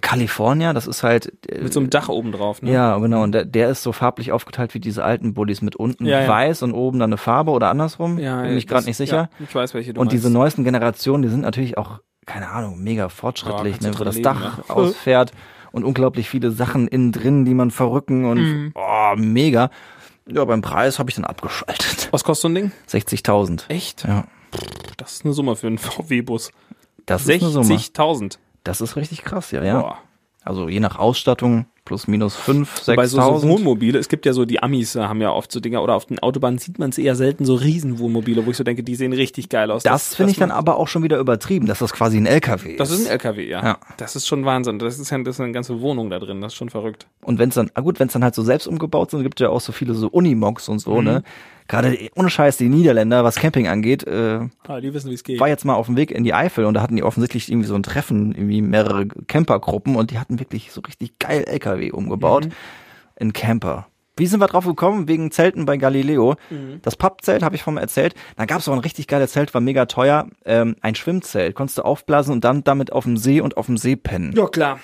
California, 0.01 0.73
das 0.73 0.87
ist 0.89 1.03
halt. 1.05 1.33
äh, 1.49 1.63
mit 1.63 1.73
so 1.73 1.79
einem 1.81 1.89
Dach 1.89 2.09
oben 2.09 2.33
drauf, 2.33 2.63
ne? 2.63 2.73
Ja, 2.73 2.99
genau. 2.99 3.23
Und 3.23 3.33
der, 3.33 3.45
der 3.45 3.69
ist 3.69 3.83
so 3.83 3.93
farblich 3.93 4.33
aufgeteilt 4.33 4.75
wie 4.75 4.81
diese 4.81 5.05
alten 5.05 5.35
Bullies 5.35 5.63
mit 5.63 5.77
unten 5.77 6.05
Ja, 6.07 6.23
ja. 6.23 6.29
weiß 6.29 6.63
und 6.63 6.73
oben 6.73 6.99
dann 6.99 7.11
eine 7.11 7.17
Farbe 7.17 7.53
oder 7.53 7.69
andersrum. 7.71 8.19
ja 8.19 8.43
Bin 8.43 8.57
ich 8.57 8.67
gerade 8.67 8.87
nicht 8.87 8.97
sicher. 8.97 9.29
Ja, 9.39 9.45
ich 9.47 9.55
weiß, 9.55 9.73
welche 9.75 9.93
du 9.95 10.01
und 10.01 10.07
meinst. 10.07 10.15
diese 10.15 10.31
neuesten 10.33 10.65
Generationen, 10.65 11.23
die 11.23 11.29
sind 11.29 11.43
natürlich 11.43 11.79
auch, 11.79 12.01
keine 12.27 12.49
Ahnung, 12.51 12.83
mega 12.83 13.09
fortschrittlich, 13.09 13.81
ne, 13.83 13.93
wo 13.99 14.03
das 14.03 14.21
Dach 14.21 14.41
leben, 14.59 14.65
ja. 14.69 14.75
ausfährt 14.75 15.33
und 15.75 15.85
unglaublich 15.85 16.31
viele 16.31 16.53
Sachen 16.53 16.87
innen 16.89 17.11
drin, 17.13 17.45
die 17.45 17.53
man 17.55 17.71
verrücken 17.73 18.25
und 18.25 18.39
Mhm. 18.41 18.73
oh, 18.75 19.15
mega. 19.17 19.71
Ja, 20.27 20.45
beim 20.45 20.63
Preis 20.63 20.99
habe 20.99 21.11
ich 21.11 21.17
dann 21.17 21.25
abgeschaltet. 21.25 22.09
Was 22.13 22.23
kostet 22.25 22.43
so 22.43 22.49
ein 22.49 22.55
Ding? 22.55 22.73
60.000. 22.89 23.65
Echt? 23.69 24.05
Ja, 24.05 24.25
Das 24.97 25.13
ist 25.15 25.25
eine 25.25 25.35
Summe 25.35 25.57
für 25.57 25.67
einen 25.67 25.79
VW-Bus. 25.79 26.51
das 27.07 27.27
ist 27.27 27.43
eine 27.43 27.51
Summe. 27.51 27.67
60.000. 27.75 28.39
Das 28.63 28.81
ist 28.81 28.97
richtig 28.97 29.23
krass, 29.23 29.51
ja, 29.51 29.63
ja. 29.65 29.81
Boah. 29.81 29.99
Also 30.43 30.69
je 30.69 30.81
nach 30.81 30.99
Ausstattung 30.99 31.67
plus 31.85 32.07
minus 32.09 32.35
5, 32.37 32.87
Bei 32.97 33.07
so, 33.07 33.21
so 33.21 33.23
6.000. 33.47 33.49
Wohnmobile, 33.49 33.99
es 33.99 34.09
gibt 34.09 34.25
ja 34.27 34.33
so, 34.33 34.45
die 34.45 34.63
Amis 34.63 34.95
äh, 34.97 35.01
haben 35.03 35.21
ja 35.21 35.31
oft 35.31 35.53
so 35.53 35.61
Dinger, 35.61 35.83
oder 35.83 35.95
auf 35.95 36.07
den 36.07 36.19
Autobahnen 36.19 36.59
sieht 36.59 36.79
man 36.79 36.91
es 36.91 36.99
eher 36.99 37.15
selten, 37.15 37.45
so 37.45 37.55
Riesenwohnmobile, 37.55 38.47
wo 38.47 38.51
ich 38.51 38.57
so 38.57 38.65
denke, 38.65 38.83
die 38.83 38.95
sehen 38.95 39.13
richtig 39.13 39.49
geil 39.51 39.71
aus. 39.71 39.83
das 39.83 40.15
finde 40.15 40.33
ich 40.33 40.39
dann 40.39 40.51
aber 40.51 40.77
auch 40.79 40.89
schon 40.89 41.03
wieder 41.03 41.19
übertrieben, 41.19 41.67
dass 41.67 41.81
das 41.81 41.93
quasi 41.93 42.17
ein 42.17 42.27
LKW 42.27 42.77
Das 42.77 42.91
ist 42.91 43.07
ein 43.07 43.13
LKW, 43.13 43.47
ja. 43.49 43.63
Ja. 43.63 43.79
Das 43.99 44.17
ist 44.17 44.27
schon 44.27 44.45
Wahnsinn. 44.45 44.79
Das 44.79 44.99
ist 44.99 45.11
ja 45.11 45.19
das 45.19 45.37
ist 45.37 45.41
eine 45.41 45.53
ganze 45.53 45.81
Wohnung 45.81 46.11
da 46.11 46.19
drin. 46.19 46.41
Das 46.41 46.53
ist 46.53 46.57
schon 46.57 46.71
verrückt. 46.71 47.07
Und 47.23 47.39
wenn 47.39 47.51
es 47.51 47.55
dann, 47.55 47.71
ah 47.75 47.81
gut, 47.83 48.01
wenn 48.01 48.07
es 48.09 48.13
dann 48.15 48.25
halt 48.25 48.35
so 48.35 48.43
selbst 48.43 48.67
umgebaut 48.67 49.11
sind, 49.11 49.23
gibt 49.23 49.41
ja 49.41 49.51
auch 49.51 49.61
so 49.61 49.73
viele 49.73 49.95
so 49.95 50.09
Unimogs 50.09 50.69
und 50.69 50.79
so, 50.79 50.99
Mhm. 50.99 51.05
ne? 51.05 51.23
Gerade 51.67 51.97
ohne 52.15 52.29
Scheiß 52.29 52.59
die 52.59 52.69
Niederländer, 52.69 53.25
was 53.25 53.37
Camping 53.37 53.69
angeht, 53.69 54.07
äh, 54.07 54.41
Ah, 54.69 54.81
die 54.83 54.93
wissen, 54.93 55.09
wie 55.09 55.15
es 55.15 55.25
geht. 55.25 55.41
war 55.41 55.49
jetzt 55.49 55.65
mal 55.65 55.73
auf 55.73 55.87
dem 55.87 55.97
Weg 55.97 56.11
in 56.11 56.23
die 56.23 56.35
Eifel 56.35 56.67
und 56.67 56.75
da 56.75 56.83
hatten 56.83 56.95
die 56.95 57.03
offensichtlich 57.03 57.51
irgendwie 57.51 57.67
so 57.69 57.75
ein 57.75 57.83
Treffen, 57.83 58.33
irgendwie 58.33 58.61
mehrere 58.61 59.07
Campergruppen 59.07 59.97
und 59.97 60.11
die 60.11 60.19
hatten 60.19 60.39
wirklich 60.39 60.73
so 60.73 60.83
richtig 60.83 61.19
geil 61.19 61.43
LKW 61.47 61.74
umgebaut 61.93 62.49
in 63.17 63.33
Camper. 63.33 63.87
Wie 64.17 64.27
sind 64.27 64.39
wir 64.41 64.47
drauf 64.47 64.65
gekommen? 64.65 65.09
Wegen 65.09 65.33
Zelten 65.33 65.67
bei 65.67 65.77
Galileo. 65.77 66.37
Das 66.83 66.95
Pappzelt 66.95 67.43
habe 67.43 67.57
ich 67.57 67.65
vom 67.65 67.77
erzählt. 67.77 68.15
Da 68.37 68.45
gab 68.45 68.61
es 68.61 68.69
auch 68.69 68.73
ein 68.73 68.79
richtig 68.79 69.09
geiles 69.09 69.33
Zelt, 69.33 69.53
war 69.55 69.61
mega 69.61 69.87
teuer. 69.87 70.29
Ähm, 70.45 70.77
ein 70.83 70.95
Schwimmzelt. 70.95 71.57
Konntest 71.57 71.79
du 71.79 71.83
aufblasen 71.83 72.33
und 72.33 72.45
dann 72.45 72.63
damit 72.63 72.93
auf 72.93 73.05
dem 73.05 73.17
See 73.17 73.41
und 73.41 73.57
auf 73.57 73.67
dem 73.67 73.77
See 73.77 73.97
pennen. 73.97 74.33
Ja, 74.37 74.47
klar. 74.47 74.79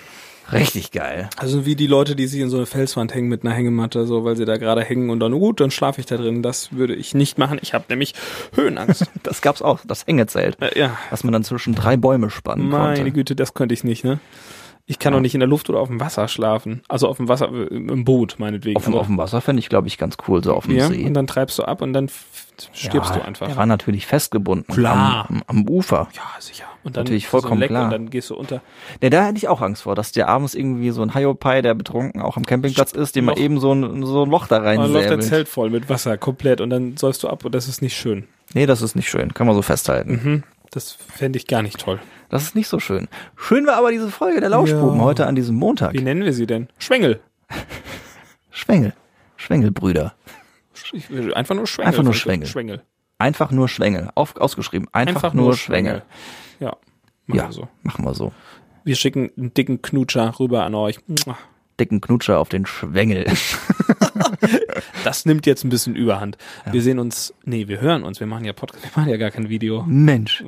Richtig 0.51 0.91
geil. 0.91 1.29
Also 1.37 1.65
wie 1.65 1.77
die 1.77 1.87
Leute, 1.87 2.15
die 2.17 2.27
sich 2.27 2.41
in 2.41 2.49
so 2.49 2.57
eine 2.57 2.65
Felswand 2.65 3.13
hängen 3.13 3.29
mit 3.29 3.45
einer 3.45 3.53
Hängematte, 3.53 4.05
so 4.05 4.25
weil 4.25 4.35
sie 4.35 4.43
da 4.43 4.57
gerade 4.57 4.83
hängen 4.83 5.09
und 5.09 5.21
dann, 5.21 5.31
gut, 5.31 5.61
dann 5.61 5.71
schlafe 5.71 6.01
ich 6.01 6.07
da 6.07 6.17
drin. 6.17 6.43
Das 6.43 6.73
würde 6.73 6.93
ich 6.93 7.13
nicht 7.13 7.37
machen. 7.37 7.57
Ich 7.61 7.73
habe 7.73 7.85
nämlich 7.87 8.13
Höhenangst. 8.53 9.05
Das 9.23 9.41
gab's 9.41 9.61
auch, 9.61 9.79
das 9.85 10.07
Hängezelt. 10.07 10.57
äh, 10.61 10.77
ja, 10.77 10.97
Was 11.09 11.23
man 11.23 11.31
dann 11.31 11.43
zwischen 11.45 11.73
drei 11.73 11.95
Bäume 11.95 12.29
spannen 12.29 12.67
meine 12.69 12.95
konnte. 12.97 13.11
Güte, 13.11 13.35
das 13.35 13.53
könnte 13.53 13.73
ich 13.73 13.83
nicht, 13.85 14.03
ne? 14.03 14.19
Ich 14.91 14.99
kann 14.99 15.13
doch 15.13 15.21
nicht 15.21 15.33
in 15.33 15.39
der 15.39 15.47
Luft 15.47 15.69
oder 15.69 15.79
auf 15.79 15.87
dem 15.87 16.01
Wasser 16.01 16.27
schlafen. 16.27 16.81
Also 16.89 17.07
auf 17.07 17.15
dem 17.15 17.29
Wasser, 17.29 17.49
äh, 17.49 17.67
im 17.67 18.03
Boot 18.03 18.35
meinetwegen. 18.39 18.75
Auf 18.75 18.83
dem, 18.83 18.93
auf 18.95 19.07
dem 19.07 19.17
Wasser 19.17 19.39
fände 19.39 19.61
ich, 19.61 19.69
glaube 19.69 19.87
ich, 19.87 19.97
ganz 19.97 20.17
cool, 20.27 20.43
so 20.43 20.53
auf 20.53 20.65
dem 20.65 20.75
ja, 20.75 20.89
See. 20.89 21.05
und 21.05 21.13
dann 21.13 21.27
treibst 21.27 21.57
du 21.59 21.63
ab 21.63 21.81
und 21.81 21.93
dann 21.93 22.09
stirbst 22.73 23.11
ja, 23.11 23.21
du 23.21 23.25
einfach. 23.25 23.47
Der 23.47 23.55
war 23.55 23.65
natürlich 23.65 24.05
festgebunden 24.05 24.75
Klar. 24.75 25.27
Am, 25.29 25.43
am, 25.47 25.69
Ufer. 25.69 26.09
Ja, 26.13 26.23
sicher. 26.39 26.65
Und 26.83 26.97
dann 26.97 27.05
Natürlich 27.05 27.23
so 27.23 27.29
vollkommen 27.29 27.61
Leck 27.61 27.69
klar. 27.69 27.85
Und 27.85 27.91
dann 27.91 28.09
gehst 28.09 28.31
du 28.31 28.35
unter. 28.35 28.61
Ja, 29.01 29.09
da 29.09 29.27
hätte 29.27 29.37
ich 29.37 29.47
auch 29.47 29.61
Angst 29.61 29.83
vor, 29.83 29.95
dass 29.95 30.11
der 30.11 30.27
abends 30.27 30.55
irgendwie 30.55 30.89
so 30.89 31.01
ein 31.03 31.13
Hiopai, 31.13 31.61
der 31.61 31.73
betrunken 31.73 32.21
auch 32.21 32.35
am 32.35 32.45
Campingplatz 32.45 32.91
ist, 32.91 33.15
dem 33.15 33.23
mal 33.25 33.39
eben 33.39 33.61
so 33.61 33.73
ein, 33.73 34.05
so 34.05 34.25
ein 34.25 34.29
Loch 34.29 34.47
da 34.47 34.57
Und 34.57 34.65
dann 34.65 34.91
läuft 34.91 35.09
dein. 35.09 35.21
Zelt 35.21 35.47
voll 35.47 35.69
mit 35.69 35.87
Wasser, 35.87 36.17
komplett. 36.17 36.59
Und 36.59 36.69
dann 36.69 36.97
säufst 36.97 37.23
du 37.23 37.29
ab 37.29 37.45
und 37.45 37.55
das 37.55 37.69
ist 37.69 37.81
nicht 37.81 37.95
schön. 37.95 38.27
Nee, 38.53 38.65
das 38.65 38.81
ist 38.81 38.95
nicht 38.95 39.09
schön. 39.09 39.33
Kann 39.33 39.47
man 39.47 39.55
so 39.55 39.61
festhalten. 39.61 40.19
Mhm. 40.21 40.43
Das 40.69 40.91
fände 40.91 41.37
ich 41.37 41.47
gar 41.47 41.61
nicht 41.61 41.79
toll. 41.79 42.01
Das 42.31 42.43
ist 42.43 42.55
nicht 42.55 42.67
so 42.69 42.79
schön. 42.79 43.07
Schön 43.35 43.67
war 43.67 43.75
aber 43.75 43.91
diese 43.91 44.09
Folge 44.09 44.39
der 44.39 44.49
Lauschbuben 44.49 44.97
Ja. 44.99 45.03
heute 45.03 45.27
an 45.27 45.35
diesem 45.35 45.55
Montag. 45.57 45.93
Wie 45.93 46.01
nennen 46.01 46.23
wir 46.23 46.33
sie 46.33 46.47
denn? 46.47 46.69
Schwengel. 46.79 47.19
Schwengel. 48.51 48.93
Schwengelbrüder. 49.35 50.13
Einfach 51.35 51.55
nur 51.55 51.67
Schwengel. 51.67 51.87
Einfach 51.87 52.03
nur 52.03 52.13
Schwengel. 52.13 52.47
Schwengel. 52.47 52.75
Schwengel. 52.77 52.81
Einfach 53.17 53.51
nur 53.51 53.67
Schwengel. 53.67 54.09
Auf, 54.15 54.35
ausgeschrieben. 54.37 54.87
Einfach, 54.93 55.33
nur 55.33 55.55
Schwengel. 55.55 56.03
Ja. 56.59 56.77
Machen 57.27 57.37
Ja, 57.37 57.47
wir 57.47 57.51
so. 57.53 57.67
machen 57.83 58.05
wir 58.05 58.13
so. 58.15 58.31
Wir 58.83 58.95
schicken 58.95 59.29
einen 59.37 59.53
dicken 59.53 59.81
Knutscher 59.81 60.39
rüber 60.39 60.63
an 60.63 60.73
euch. 60.73 60.99
Dicken 61.79 62.01
Knutscher 62.01 62.39
auf 62.39 62.49
den 62.49 62.65
Schwengel. 62.65 63.25
Das 65.03 65.25
nimmt 65.25 65.45
jetzt 65.47 65.63
ein 65.63 65.69
bisschen 65.69 65.95
Überhand. 65.95 66.37
Wir 66.71 66.81
sehen 66.81 66.99
uns, 66.99 67.33
nee, 67.43 67.67
wir 67.67 67.81
hören 67.81 68.03
uns. 68.03 68.19
Wir 68.19 68.27
machen 68.27 68.45
ja 68.45 68.53
Podcast, 68.53 68.83
wir 68.83 68.91
machen 68.95 69.09
ja 69.09 69.17
gar 69.17 69.31
kein 69.31 69.49
Video. 69.49 69.83
Mensch 69.87 70.43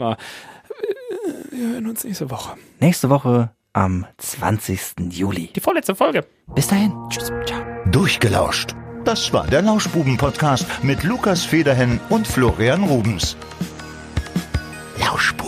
wir 1.53 1.69
hören 1.69 1.87
uns 1.87 2.03
nächste 2.03 2.29
Woche. 2.29 2.55
Nächste 2.79 3.09
Woche 3.09 3.51
am 3.73 4.05
20. 4.17 5.11
Juli. 5.11 5.51
Die 5.55 5.59
vorletzte 5.59 5.95
Folge. 5.95 6.25
Bis 6.55 6.67
dahin. 6.67 6.93
Tschüss. 7.09 7.31
Ciao. 7.45 7.63
Durchgelauscht. 7.91 8.75
Das 9.05 9.33
war 9.33 9.45
der 9.47 9.61
Lauschbuben-Podcast 9.61 10.65
mit 10.83 11.03
Lukas 11.03 11.43
Federhen 11.43 11.99
und 12.09 12.25
Florian 12.25 12.83
Rubens. 12.83 13.35
Lauschbuben. 14.99 15.42